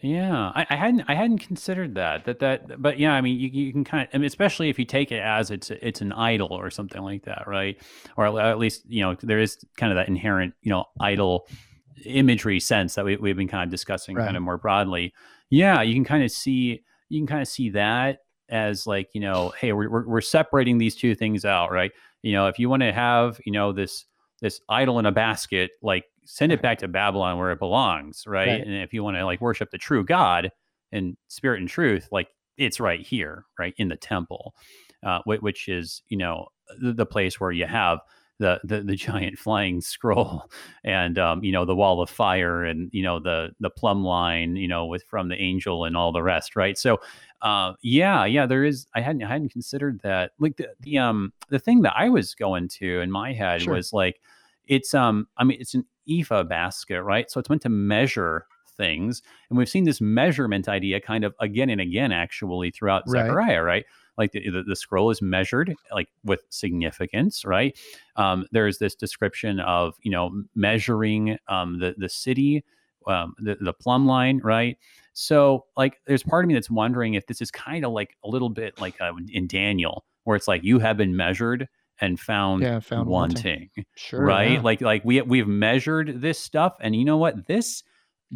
Yeah, 0.01 0.53
I, 0.55 0.65
I 0.71 0.77
hadn't 0.77 1.03
I 1.09 1.15
hadn't 1.15 1.39
considered 1.39 1.97
that 1.97 2.25
that 2.27 2.39
that 2.39 2.81
but 2.81 3.01
yeah, 3.01 3.13
I 3.15 3.21
mean 3.21 3.39
you, 3.39 3.49
you 3.49 3.73
can 3.73 3.83
kind 3.83 4.05
of 4.07 4.15
I 4.15 4.19
mean, 4.19 4.27
especially 4.27 4.69
if 4.71 4.79
you 4.79 4.85
take 4.85 5.11
it 5.11 5.21
as 5.21 5.51
it's 5.51 5.71
it's 5.73 6.01
an 6.01 6.13
idol 6.13 6.53
or 6.53 6.71
something 6.71 7.03
like 7.03 7.25
that, 7.25 7.49
right? 7.49 7.77
Or 8.17 8.27
at- 8.27 8.47
at 8.47 8.59
least 8.59 8.85
you 8.89 9.03
know 9.03 9.17
there 9.23 9.41
is 9.41 9.59
kind 9.77 9.91
of 9.93 9.97
that 9.97 10.07
inherent 10.09 10.55
you 10.63 10.71
know 10.71 10.85
idol 11.01 11.49
imagery 12.05 12.61
sense 12.61 12.95
that 12.95 13.05
we, 13.05 13.17
we've 13.17 13.37
been 13.37 13.49
kind 13.49 13.65
of 13.65 13.71
discussing 13.71 14.15
Right. 14.15 14.25
kind 14.25 14.37
of 14.37 14.43
more 14.45 14.57
broadly. 14.57 15.13
Yeah, 15.51 15.83
you 15.83 15.95
can 15.95 16.05
kind 16.05 16.23
of 16.23 16.31
see 16.31 16.85
you 17.09 17.19
can 17.21 17.27
kind 17.27 17.43
of 17.43 17.49
see 17.49 17.71
that 17.71 18.21
as 18.51 18.87
like 18.87 19.09
you 19.13 19.21
know 19.21 19.53
hey 19.61 19.73
we're, 19.73 19.91
we're, 19.91 20.07
we're 20.07 20.21
separating 20.21 20.79
these 20.79 20.95
two 20.97 21.15
things 21.15 21.45
out 21.45 21.71
right? 21.71 21.93
You 22.23 22.33
know 22.33 22.47
if 22.49 22.59
you 22.59 22.69
want 22.69 22.83
to 22.83 22.93
have 22.93 23.41
you 23.45 23.53
know 23.53 23.73
this 23.73 24.05
this 24.41 24.61
idol 24.69 24.99
in 24.99 25.07
a 25.07 25.13
basket 25.13 25.73
like 25.83 26.05
send 26.25 26.53
it 26.53 26.61
back 26.63 26.79
to 26.79 26.89
babylon 26.89 27.39
where 27.39 27.51
it 27.53 27.59
belongs 27.59 28.25
right, 28.27 28.49
Right. 28.49 28.61
and 28.61 28.75
if 28.83 28.93
you 28.93 29.03
want 29.03 29.17
to 29.17 29.25
like 29.25 29.41
worship 29.41 29.71
the 29.71 29.79
true 29.79 30.05
god 30.05 30.51
in 30.93 31.17
spirit 31.29 31.61
and 31.61 31.69
truth 31.69 32.09
like 32.13 32.29
it's 32.57 32.79
right 32.81 33.01
here 33.01 33.45
right 33.59 33.75
in 33.79 33.89
the 33.89 33.97
temple 33.97 34.55
uh, 35.05 35.21
which 35.25 35.69
is 35.69 36.03
you 36.09 36.17
know 36.19 36.47
the, 36.81 36.93
the 36.93 37.07
place 37.07 37.41
where 37.41 37.51
you 37.53 37.67
have 37.67 38.01
the, 38.39 38.61
the 38.65 38.83
the 38.83 38.95
giant 38.95 39.39
flying 39.39 39.81
scroll 39.81 40.51
and 40.85 41.19
um, 41.19 41.43
you 41.43 41.53
know 41.53 41.65
the 41.65 41.75
wall 41.75 42.01
of 42.01 42.09
fire 42.09 42.65
and 42.65 42.89
you 42.93 43.03
know 43.03 43.19
the 43.19 43.51
the 43.61 43.71
plumb 43.71 44.05
line 44.05 44.57
you 44.57 44.69
know 44.69 44.87
with 44.87 45.03
from 45.05 45.29
the 45.29 45.37
angel 45.41 45.85
and 45.85 45.97
all 45.97 46.13
the 46.13 46.23
rest 46.23 46.55
right 46.57 46.79
so 46.79 47.01
uh, 47.43 47.73
yeah 47.83 48.25
yeah 48.25 48.47
there 48.47 48.65
is 48.65 48.87
i 48.95 49.01
hadn't 49.01 49.23
i 49.23 49.29
hadn't 49.29 49.51
considered 49.51 50.01
that 50.03 50.33
like 50.39 50.57
the, 50.57 50.69
the 50.81 50.99
um 50.99 51.33
the 51.51 51.59
thing 51.59 51.83
that 51.83 51.95
i 51.97 52.09
was 52.09 52.35
going 52.35 52.69
to 52.69 53.01
in 53.01 53.11
my 53.11 53.33
head 53.33 53.63
Sure. 53.63 53.75
was 53.75 53.93
like 53.93 54.21
it's 54.67 54.95
um 54.95 55.27
i 55.37 55.45
mean 55.45 55.59
it's 55.61 55.75
an 55.75 55.85
ephah 56.09 56.43
basket 56.45 57.03
right 57.03 57.31
so 57.31 57.39
it's 57.41 57.49
meant 57.49 57.63
to 57.63 57.69
measure 57.69 58.47
things 58.77 59.23
and 59.51 59.59
we've 59.59 59.69
seen 59.69 59.85
this 59.85 60.01
measurement 60.01 60.69
idea 60.69 61.01
kind 61.01 61.25
of 61.25 61.35
again 61.41 61.71
and 61.71 61.81
again 61.81 62.13
actually 62.13 62.71
throughout 62.71 63.03
Right. 63.07 63.23
zechariah 63.27 63.63
right 63.63 63.85
like 64.19 64.33
the, 64.33 64.51
the, 64.51 64.63
the 64.63 64.77
scroll 64.77 65.11
is 65.11 65.23
measured 65.23 65.75
like 65.93 66.09
with 66.25 66.45
significance 66.51 67.45
right 67.45 67.79
um, 68.17 68.45
there's 68.53 68.79
this 68.79 68.95
description 68.95 69.61
of 69.61 69.95
you 70.03 70.11
know 70.11 70.43
measuring 70.55 71.39
um, 71.49 71.79
the 71.79 71.95
the 71.97 72.09
city 72.09 72.65
um, 73.09 73.35
the, 73.39 73.57
the 73.61 73.73
plumb 73.73 74.07
line, 74.07 74.41
right? 74.45 74.77
So, 75.15 75.67
like, 75.77 76.01
there's 76.07 76.23
part 76.23 76.45
of 76.45 76.49
me 76.49 76.55
that's 76.55 76.71
wondering 76.71 77.15
if 77.15 77.27
this 77.27 77.41
is 77.41 77.51
kind 77.51 77.85
of 77.85 77.93
like 77.93 78.17
a 78.25 78.29
little 78.29 78.51
bit 78.51 78.81
like 78.81 79.01
uh, 79.01 79.13
in 79.31 79.47
Daniel, 79.47 80.05
where 80.25 80.37
it's 80.37 80.47
like 80.47 80.63
you 80.63 80.79
have 80.79 80.97
been 80.97 81.17
measured 81.17 81.69
and 82.01 82.21
found, 82.21 82.63
Yeah, 82.63 82.79
found 82.79 83.09
wanting, 83.09 83.71
wanting. 83.77 83.87
Sure. 83.97 84.23
right? 84.23 84.53
yeah. 84.53 84.61
Like, 84.61 84.81
like 84.81 85.05
we 85.05 85.21
we've 85.23 85.49
measured 85.49 86.21
this 86.21 86.39
stuff, 86.39 86.77
and 86.81 86.95
you 86.95 87.05
know 87.05 87.17
what? 87.17 87.47
This 87.47 87.83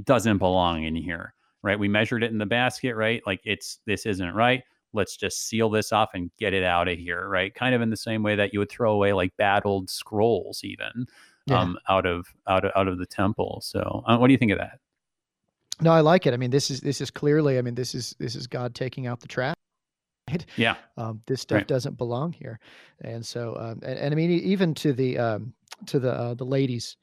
doesn't 0.03 0.39
belong 0.39 0.85
in 0.85 0.97
here, 0.97 1.35
right? 1.63 1.79
We 1.79 1.89
measured 1.89 2.25
it 2.25 2.33
in 2.33 2.39
the 2.39 2.47
basket, 2.47 2.97
right? 2.97 3.23
Like, 3.27 3.41
it's 3.45 3.79
this 3.87 4.07
isn't 4.07 4.35
right. 4.35 4.63
Let's 4.93 5.17
just 5.17 5.49
seal 5.49 5.71
this 5.71 5.93
off 5.93 6.11
and 6.15 6.31
get 6.39 6.53
it 6.55 6.65
out 6.65 6.89
of 6.89 6.99
here, 6.99 7.29
right? 7.29 7.55
Kind 7.55 7.75
of 7.75 7.81
in 7.83 7.91
the 7.91 7.97
same 7.97 8.23
way 8.23 8.37
that 8.37 8.53
you 8.53 8.59
would 8.59 8.71
throw 8.71 8.93
away 8.93 9.13
like 9.13 9.37
bad 9.37 9.63
old 9.65 9.91
scrolls, 9.91 10.63
even 10.65 11.07
Yeah. 11.47 11.61
um, 11.61 11.79
out 11.89 12.07
of 12.07 12.27
out 12.47 12.65
of 12.65 12.73
out 12.77 12.89
of 12.89 12.99
the 12.99 13.07
temple. 13.07 13.61
So, 13.63 14.03
uh, 14.07 14.17
what 14.19 14.29
do 14.29 14.33
you 14.33 14.39
think 14.39 14.53
of 14.53 14.59
that? 14.59 14.79
No, 15.81 15.91
I 15.93 16.01
like 16.01 16.27
it. 16.27 16.35
I 16.35 16.37
mean, 16.37 16.51
this 16.51 16.71
is 16.71 16.81
this 16.81 17.01
is 17.01 17.11
clearly. 17.11 17.59
I 17.59 17.63
mean, 17.63 17.75
this 17.75 17.95
is 17.95 18.15
this 18.19 18.37
is 18.37 18.47
God 18.47 18.75
taking 18.75 19.07
out 19.07 19.21
the 19.21 19.29
trash. 19.29 19.55
Right? 20.31 20.47
Yeah, 20.57 20.77
Um, 20.97 21.21
this 21.27 21.41
stuff 21.41 21.59
Right. 21.59 21.67
doesn't 21.69 21.99
belong 21.99 22.33
here, 22.33 22.61
and 23.01 23.27
so 23.27 23.57
um, 23.59 23.81
and, 23.83 23.99
and 23.99 24.13
I 24.13 24.17
mean, 24.17 24.31
even 24.31 24.75
to 24.77 24.93
the 24.93 25.19
um, 25.19 25.53
to 25.87 25.99
the 25.99 26.13
uh, 26.13 26.35
the 26.35 26.45
ladies, 26.45 26.97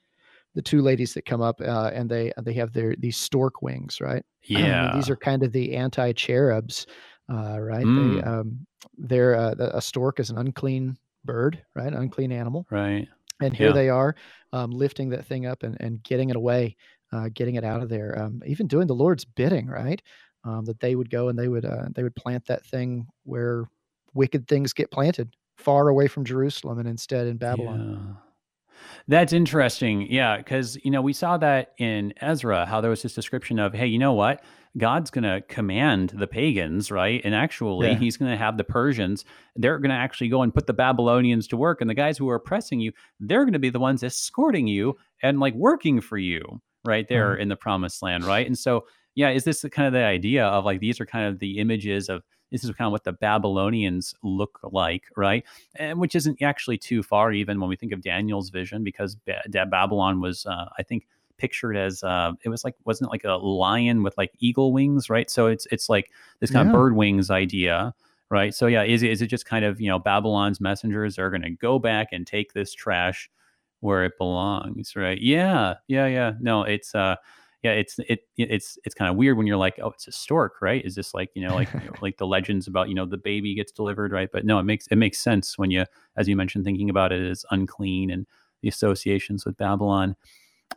the 0.56 0.62
two 0.62 0.82
ladies 0.82 1.14
that 1.16 1.26
come 1.26 1.42
up 1.42 1.60
uh, 1.60 1.92
and 1.94 2.10
they 2.10 2.32
they 2.42 2.54
have 2.54 2.72
their 2.72 2.96
these 2.98 3.18
stork 3.18 3.62
wings, 3.62 4.00
right? 4.00 4.24
I 4.50 4.54
mean, 4.54 4.62
yeah, 4.64 4.92
these 4.94 5.10
are 5.10 5.18
kind 5.18 5.44
of 5.44 5.52
the 5.52 5.76
anti 5.76 6.14
cherubs, 6.14 6.88
uh, 7.32 7.60
right? 7.60 7.86
They 7.86 7.86
Mm. 7.86 8.28
um, 8.28 8.66
they're 8.98 9.36
uh, 9.36 9.56
a 9.58 9.82
stork 9.82 10.20
is 10.20 10.30
an 10.30 10.38
unclean 10.38 10.98
bird, 11.26 11.62
right? 11.76 11.94
Unclean 11.94 12.32
animal, 12.32 12.66
right. 12.72 13.08
and 13.42 13.54
here 13.56 13.68
Yeah. 13.68 13.74
they 13.74 13.90
are 13.90 14.16
um, 14.54 14.72
lifting 14.72 15.10
that 15.10 15.26
thing 15.26 15.46
up 15.46 15.64
and, 15.64 15.78
and 15.80 16.02
getting 16.04 16.30
it 16.30 16.36
away, 16.36 16.76
uh, 17.12 17.30
getting 17.34 17.56
it 17.56 17.64
out 17.64 17.82
of 17.84 17.90
there, 17.90 18.18
um, 18.22 18.42
even 18.46 18.68
doing 18.68 18.88
the 18.88 18.96
Lord's 18.96 19.26
bidding, 19.26 19.68
right? 19.68 20.02
Um, 20.46 20.64
that 20.66 20.80
they 20.80 20.96
would 20.96 21.10
go 21.10 21.28
and 21.30 21.38
they 21.38 21.50
would 21.50 21.66
uh, 21.66 21.86
they 21.94 22.04
would 22.04 22.16
plant 22.16 22.46
that 22.48 22.66
thing 22.66 23.06
where 23.24 23.66
wicked 24.14 24.48
things 24.48 24.72
get 24.74 24.90
planted, 24.92 25.36
far 25.58 25.90
away 25.90 26.08
from 26.08 26.24
Jerusalem, 26.26 26.80
and 26.80 26.88
instead 26.88 27.28
in 27.28 27.38
Babylon. 27.38 28.16
Yeah. 28.16 28.16
That's 29.10 29.34
interesting. 29.34 30.08
Yeah, 30.10 30.38
because 30.38 30.78
you 30.84 30.92
know 30.92 31.02
we 31.02 31.12
saw 31.14 31.38
that 31.38 31.74
in 31.78 32.14
Ezra, 32.22 32.66
how 32.66 32.80
there 32.80 32.90
was 32.90 33.02
this 33.02 33.14
description 33.14 33.60
of, 33.60 33.74
hey, 33.74 33.88
you 33.88 34.00
know 34.00 34.14
what? 34.14 34.42
God's 34.78 35.10
going 35.10 35.24
to 35.24 35.42
command 35.48 36.10
the 36.16 36.28
pagans, 36.28 36.92
right? 36.92 37.22
And 37.24 37.34
actually, 37.34 37.88
Yeah. 37.90 37.96
He's 37.98 38.18
going 38.18 38.32
to 38.32 38.38
have 38.38 38.58
the 38.58 38.64
Persians. 38.64 39.26
They're 39.56 39.80
going 39.80 39.90
to 39.90 39.96
actually 39.96 40.30
go 40.30 40.42
and 40.44 40.54
put 40.54 40.68
the 40.68 40.74
Babylonians 40.74 41.48
to 41.48 41.58
work, 41.58 41.82
and 41.82 41.90
the 41.90 41.94
guys 41.96 42.18
who 42.18 42.30
are 42.30 42.36
oppressing 42.36 42.80
you, 42.80 42.92
they're 43.20 43.44
going 43.46 43.54
to 43.54 43.60
be 43.60 43.70
the 43.72 43.80
ones 43.80 44.04
escorting 44.04 44.68
you 44.68 44.96
and 45.24 45.40
like 45.40 45.56
working 45.56 46.02
for 46.02 46.18
you, 46.18 46.62
right 46.86 47.08
there 47.08 47.32
Right. 47.32 47.40
in 47.42 47.50
the 47.50 47.56
Promised 47.56 48.02
Land, 48.04 48.24
right? 48.26 48.46
And 48.46 48.58
so, 48.58 48.86
yeah, 49.16 49.30
is 49.30 49.44
this 49.44 49.62
the 49.62 49.70
kind 49.70 49.88
of 49.88 49.94
the 49.94 50.04
idea 50.06 50.46
of 50.46 50.66
like 50.66 50.80
these 50.80 51.02
are 51.02 51.06
kind 51.06 51.26
of 51.28 51.40
the 51.40 51.58
images 51.58 52.08
of 52.08 52.22
this 52.52 52.64
is 52.64 52.72
kind 52.72 52.88
of 52.88 52.92
what 52.92 53.04
the 53.04 53.12
Babylonians 53.14 54.14
look 54.24 54.60
like, 54.72 55.04
right? 55.16 55.44
and 55.76 56.00
which 56.00 56.16
isn't 56.16 56.42
actually 56.42 56.78
too 56.78 57.04
far 57.04 57.32
even 57.32 57.60
when 57.60 57.70
we 57.70 57.76
think 57.76 57.92
of 57.92 58.02
Daniel's 58.02 58.50
vision 58.50 58.84
because 58.84 59.16
ba- 59.16 59.44
Babylon 59.68 60.20
was 60.22 60.46
uh, 60.46 60.66
I 60.78 60.84
think 60.84 61.06
pictured 61.40 61.76
as 61.76 62.04
uh, 62.04 62.34
it 62.44 62.50
was 62.50 62.64
like 62.64 62.76
wasn't 62.86 63.08
it 63.08 63.12
like 63.12 63.24
a 63.24 63.34
lion 63.44 64.04
with 64.04 64.16
like 64.18 64.32
eagle 64.40 64.72
wings 64.74 65.10
right? 65.10 65.30
So 65.32 65.48
it's 65.48 65.66
it's 65.72 65.90
like 65.90 66.12
this 66.42 66.52
kind 66.52 66.68
Yeah. 66.68 66.72
of 66.72 66.76
bird 66.80 66.96
wings 66.96 67.32
idea 67.32 67.96
right? 68.30 68.54
So 68.54 68.68
yeah 68.68 68.84
is 68.84 69.02
it, 69.02 69.10
is 69.12 69.22
it 69.24 69.28
just 69.28 69.46
kind 69.48 69.66
of 69.66 69.82
you 69.82 69.88
know 69.88 69.98
Babylon's 69.98 70.62
messengers 70.62 71.18
are 71.18 71.32
going 71.32 71.42
to 71.42 71.50
go 71.50 71.80
back 71.80 72.10
and 72.12 72.28
take 72.28 72.54
this 72.54 72.74
trash 72.74 73.30
where 73.80 74.04
it 74.06 74.14
belongs 74.20 74.96
right? 74.96 75.20
Yeah 75.20 75.76
yeah 75.88 76.06
yeah. 76.08 76.34
No 76.40 76.64
it's 76.64 76.94
uh 76.94 77.16
yeah 77.64 77.72
it's 77.72 78.00
it 78.08 78.22
it's 78.38 78.78
it's 78.86 78.96
kind 78.96 79.10
of 79.12 79.18
weird 79.18 79.36
when 79.38 79.46
you're 79.48 79.58
like 79.58 79.80
oh 79.84 79.90
it's 79.92 80.08
a 80.08 80.12
stork 80.12 80.62
right? 80.62 80.86
Is 80.86 80.96
this 80.96 81.14
like 81.14 81.30
you 81.34 81.42
know 81.42 81.56
like 81.56 81.70
like 82.02 82.18
the 82.18 82.28
legends 82.28 82.68
about 82.68 82.90
you 82.90 82.96
know 82.96 83.06
the 83.06 83.18
baby 83.18 83.56
gets 83.56 83.72
delivered 83.72 84.12
right? 84.12 84.30
But 84.32 84.46
no 84.46 84.60
it 84.60 84.64
makes 84.64 84.88
it 84.88 84.96
makes 84.98 85.20
sense 85.20 85.58
when 85.58 85.72
you 85.72 85.86
as 86.16 86.28
you 86.28 86.36
mentioned 86.36 86.66
thinking 86.66 86.90
about 86.90 87.12
it 87.12 87.22
as 87.22 87.46
unclean 87.52 88.12
and 88.12 88.26
the 88.62 88.68
associations 88.68 89.46
with 89.46 89.56
babylon 89.56 90.18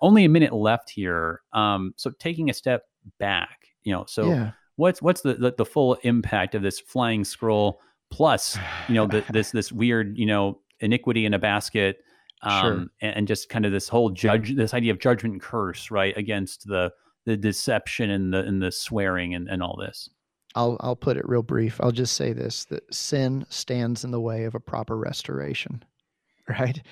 only 0.00 0.24
a 0.24 0.28
minute 0.28 0.52
left 0.52 0.90
here 0.90 1.42
um 1.52 1.92
so 1.96 2.10
taking 2.18 2.50
a 2.50 2.54
step 2.54 2.84
back 3.18 3.68
you 3.82 3.92
know 3.92 4.04
so 4.06 4.28
yeah. 4.28 4.50
what's 4.76 5.02
what's 5.02 5.20
the, 5.22 5.34
the 5.34 5.54
the 5.58 5.64
full 5.64 5.94
impact 6.02 6.54
of 6.54 6.62
this 6.62 6.80
flying 6.80 7.24
scroll 7.24 7.80
plus 8.10 8.58
you 8.88 8.94
know 8.94 9.06
the, 9.06 9.24
this 9.30 9.50
this 9.50 9.72
weird 9.72 10.16
you 10.16 10.26
know 10.26 10.60
iniquity 10.80 11.26
in 11.26 11.34
a 11.34 11.38
basket 11.38 11.98
um 12.42 12.62
Sure. 12.62 12.72
and, 12.72 13.16
and 13.16 13.28
just 13.28 13.48
kind 13.48 13.64
of 13.64 13.72
this 13.72 13.88
whole 13.88 14.10
judge 14.10 14.54
this 14.56 14.74
idea 14.74 14.92
of 14.92 14.98
judgment 14.98 15.34
and 15.34 15.42
curse 15.42 15.90
right 15.90 16.16
against 16.16 16.66
the 16.66 16.92
the 17.24 17.36
deception 17.36 18.10
and 18.10 18.34
the 18.34 18.40
and 18.40 18.60
the 18.60 18.72
swearing 18.72 19.34
and, 19.34 19.48
and 19.48 19.62
all 19.62 19.76
this 19.76 20.08
I'll 20.54 20.76
I'll 20.80 20.96
put 20.96 21.16
it 21.16 21.28
real 21.28 21.42
brief. 21.42 21.80
I'll 21.80 21.92
just 21.92 22.14
say 22.14 22.32
this: 22.32 22.64
that 22.66 22.92
sin 22.92 23.46
stands 23.48 24.04
in 24.04 24.10
the 24.10 24.20
way 24.20 24.44
of 24.44 24.54
a 24.54 24.60
proper 24.60 24.96
restoration, 24.96 25.82
right? 26.48 26.82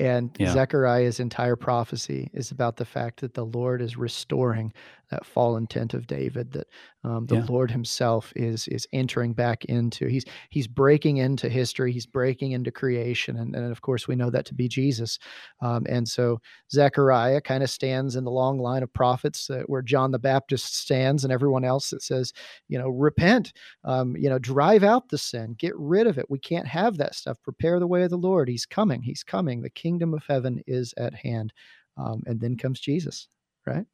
And 0.00 0.36
Yeah. 0.38 0.52
Zechariah's 0.52 1.20
entire 1.20 1.56
prophecy 1.56 2.30
is 2.32 2.50
about 2.50 2.76
the 2.76 2.84
fact 2.84 3.20
that 3.20 3.34
the 3.34 3.46
Lord 3.46 3.82
is 3.82 3.96
restoring 3.96 4.72
that 5.10 5.26
fallen 5.26 5.66
tent 5.66 5.92
of 5.92 6.06
David. 6.06 6.52
That 6.52 6.68
um, 7.04 7.26
the 7.26 7.36
Yeah. 7.36 7.44
Lord 7.48 7.70
Himself 7.70 8.32
is 8.36 8.68
is 8.68 8.86
entering 8.92 9.34
back 9.34 9.64
into. 9.66 10.06
He's 10.06 10.24
He's 10.50 10.68
breaking 10.68 11.18
into 11.18 11.48
history. 11.48 11.92
He's 11.92 12.06
breaking 12.06 12.52
into 12.52 12.70
creation, 12.70 13.36
and, 13.36 13.54
and 13.56 13.70
of 13.72 13.82
course 13.82 14.08
we 14.08 14.16
know 14.16 14.30
that 14.30 14.46
to 14.46 14.54
be 14.54 14.68
Jesus. 14.68 15.18
Um, 15.60 15.84
and 15.88 16.08
so 16.08 16.40
Zechariah 16.70 17.40
kind 17.40 17.62
of 17.62 17.70
stands 17.70 18.16
in 18.16 18.24
the 18.24 18.30
long 18.30 18.58
line 18.58 18.82
of 18.82 18.92
prophets 18.92 19.50
uh, 19.50 19.62
where 19.66 19.82
John 19.82 20.12
the 20.12 20.18
Baptist 20.18 20.76
stands, 20.76 21.24
and 21.24 21.32
everyone 21.32 21.64
else 21.64 21.90
that 21.90 22.02
says, 22.02 22.32
you 22.68 22.78
know, 22.78 22.88
repent, 22.88 23.52
um, 23.84 24.16
you 24.16 24.28
know, 24.28 24.38
drive 24.38 24.84
out 24.84 25.08
the 25.08 25.18
sin, 25.18 25.54
get 25.58 25.76
rid 25.76 26.06
of 26.06 26.18
it. 26.18 26.30
We 26.30 26.38
can't 26.38 26.68
have 26.68 26.96
that 26.98 27.14
stuff. 27.14 27.38
Prepare 27.42 27.80
the 27.80 27.86
way 27.86 28.02
of 28.04 28.10
the 28.10 28.16
Lord. 28.16 28.48
He's 28.48 28.66
coming. 28.66 29.02
He's 29.02 29.24
coming. 29.24 29.62
The 29.62 29.70
kingdom 29.90 30.14
of 30.14 30.22
heaven 30.28 30.62
is 30.68 30.94
at 30.98 31.14
hand. 31.14 31.52
Um, 31.96 32.22
and 32.26 32.40
then 32.40 32.56
comes 32.56 32.78
Jesus, 32.80 33.26
right? 33.66 33.84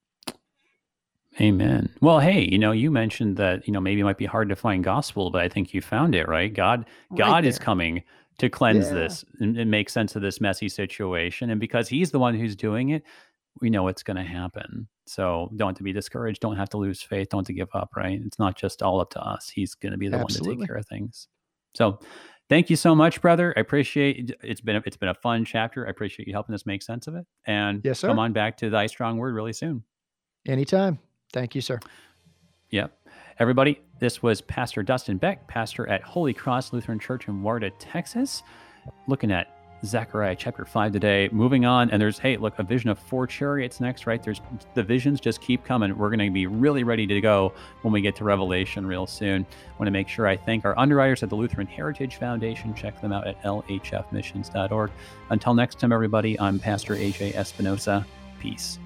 Amen. 1.41 1.89
Well, 2.01 2.21
hey, 2.21 2.49
you 2.51 2.59
know, 2.59 2.73
you 2.73 2.91
mentioned 2.91 3.37
that, 3.39 3.67
you 3.67 3.73
know, 3.73 3.81
maybe 3.81 4.01
it 4.01 4.05
might 4.05 4.19
be 4.19 4.27
hard 4.27 4.49
to 4.51 4.57
find 4.57 4.85
gospel, 4.85 5.31
but 5.31 5.43
I 5.43 5.49
think 5.49 5.75
you 5.75 5.81
found 5.81 6.15
it, 6.15 6.29
right? 6.29 6.53
God 6.53 6.87
Right 7.11 7.19
God 7.19 7.45
is 7.45 7.59
coming 7.59 8.03
to 8.39 8.49
cleanse 8.49 8.87
Yeah. 8.87 8.95
this 8.95 9.25
and, 9.41 9.57
and 9.59 9.71
make 9.71 9.91
sense 9.91 10.17
of 10.17 10.23
this 10.23 10.41
messy 10.41 10.69
situation. 10.69 11.51
And 11.51 11.61
because 11.61 11.89
he's 11.89 12.11
the 12.11 12.19
one 12.19 12.35
who's 12.35 12.57
doing 12.57 12.91
it, 12.91 13.03
we 13.61 13.71
know 13.71 13.89
it's 13.89 14.03
going 14.03 14.17
to 14.19 14.23
happen. 14.23 14.89
So 15.07 15.51
don't 15.57 15.71
have 15.71 15.77
to 15.79 15.83
be 15.83 15.93
discouraged. 15.93 16.41
Don't 16.41 16.57
have 16.57 16.71
to 16.71 16.79
lose 16.79 17.03
faith. 17.03 17.29
Don't 17.31 17.41
have 17.41 17.47
to 17.47 17.53
give 17.53 17.71
up, 17.75 17.91
right? 17.97 18.21
It's 18.25 18.39
not 18.39 18.57
just 18.57 18.83
all 18.83 19.01
up 19.01 19.11
to 19.11 19.21
us. 19.21 19.49
He's 19.49 19.75
going 19.75 19.93
to 19.93 19.99
be 19.99 20.09
the 20.09 20.19
one 20.19 20.29
to 20.29 20.41
take 20.41 20.67
care 20.67 20.77
of 20.77 20.87
things. 20.87 21.29
So 21.75 21.99
thank 22.49 22.71
you 22.71 22.77
so 22.77 22.95
much, 22.95 23.21
brother. 23.21 23.53
I 23.57 23.61
appreciate 23.61 24.33
it's 24.43 24.61
been 24.61 24.77
a, 24.77 24.83
it's 24.87 24.97
been 24.97 25.09
a 25.09 25.15
fun 25.15 25.45
chapter. 25.45 25.87
I 25.87 25.91
appreciate 25.91 26.27
you 26.27 26.35
helping 26.35 26.55
us 26.55 26.67
make 26.67 26.83
sense 26.83 27.07
of 27.07 27.15
it. 27.15 27.27
And 27.47 27.81
Yes, 27.85 28.01
sir. 28.01 28.09
come 28.09 28.19
on 28.19 28.33
back 28.33 28.57
to 28.59 28.71
thy 28.71 28.87
strong 28.87 29.19
word 29.19 29.35
really 29.35 29.53
soon. 29.53 29.83
Anytime. 30.47 30.99
Thank 31.33 31.55
you, 31.55 31.61
sir. 31.61 31.81
Yep. 32.71 32.93
Everybody, 33.39 33.81
this 34.01 34.23
was 34.23 34.41
Pastor 34.41 34.83
Dustin 34.83 35.19
Beck, 35.19 35.47
pastor 35.49 35.89
at 35.89 36.03
Holy 36.03 36.33
Cross 36.33 36.73
Lutheran 36.73 36.99
Church 36.99 37.29
in 37.29 37.43
Warda, 37.43 37.71
Texas, 37.79 38.43
looking 39.07 39.31
at 39.31 39.56
Zechariah 39.87 40.37
chapter 40.37 40.65
5 40.65 40.93
today. 40.93 41.29
Moving 41.33 41.65
on, 41.65 41.91
and 41.91 42.01
there's, 42.01 42.19
hey, 42.19 42.37
look, 42.37 42.59
a 42.59 42.63
vision 42.63 42.91
of 42.91 42.99
four 42.99 43.27
chariots 43.27 43.81
next, 43.81 44.07
right? 44.07 44.23
There's 44.23 44.41
the 44.75 44.83
visions 44.83 45.21
just 45.21 45.41
keep 45.41 45.65
coming. 45.65 45.97
We're 45.97 46.11
going 46.11 46.19
to 46.19 46.31
be 46.31 46.47
really 46.47 46.85
ready 46.85 47.07
to 47.07 47.21
go 47.21 47.53
when 47.83 47.93
we 47.93 48.01
get 48.01 48.17
to 48.17 48.25
Revelation 48.25 48.87
real 48.87 49.07
soon. 49.07 49.47
want 49.79 49.87
to 49.87 49.93
make 49.93 50.09
sure 50.09 50.27
I 50.27 50.37
thank 50.37 50.65
our 50.65 50.79
underwriters 50.79 51.23
at 51.23 51.31
the 51.31 51.37
Lutheran 51.37 51.67
Heritage 51.67 52.17
Foundation. 52.17 52.75
Check 52.75 53.01
them 53.01 53.13
out 53.13 53.27
at 53.27 53.41
lhfmissions.org. 53.43 54.91
Until 55.31 55.55
next 55.55 55.79
time, 55.79 55.93
everybody, 55.93 56.39
I'm 56.39 56.59
Pastor 56.59 56.95
AJ 56.95 57.35
Espinosa. 57.35 58.07
Peace. 58.41 58.79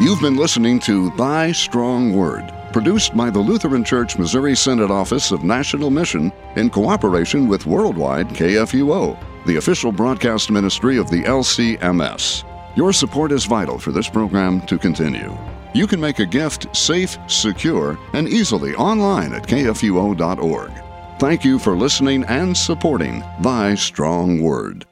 You've 0.00 0.20
been 0.20 0.36
listening 0.36 0.80
to 0.80 1.10
Thy 1.10 1.52
Strong 1.52 2.16
Word, 2.16 2.42
produced 2.74 3.16
by 3.16 3.30
the 3.30 3.38
Lutheran 3.38 3.84
Church 3.84 4.18
Missouri 4.18 4.56
Synod 4.56 4.90
Office 4.90 5.30
of 5.30 5.44
National 5.44 5.90
Mission 5.90 6.32
in 6.56 6.68
cooperation 6.68 7.46
with 7.46 7.66
Worldwide 7.66 8.28
KFUO, 8.30 9.16
the 9.46 9.58
official 9.58 9.92
broadcast 9.92 10.50
ministry 10.50 10.98
of 10.98 11.08
the 11.08 11.22
LCMS. 11.22 12.42
Your 12.76 12.92
support 12.92 13.30
is 13.30 13.44
vital 13.44 13.78
for 13.78 13.92
this 13.92 14.08
program 14.08 14.60
to 14.62 14.76
continue. 14.76 15.32
You 15.72 15.86
can 15.86 16.00
make 16.00 16.18
a 16.18 16.26
gift 16.26 16.74
safe, 16.74 17.16
secure, 17.28 17.96
and 18.12 18.28
easily 18.28 18.74
online 18.74 19.34
at 19.34 19.46
kfuo.org. 19.46 20.72
Thank 21.20 21.44
you 21.44 21.60
for 21.60 21.76
listening 21.76 22.24
and 22.24 22.56
supporting 22.56 23.22
Thy 23.40 23.76
Strong 23.76 24.42
Word. 24.42 24.84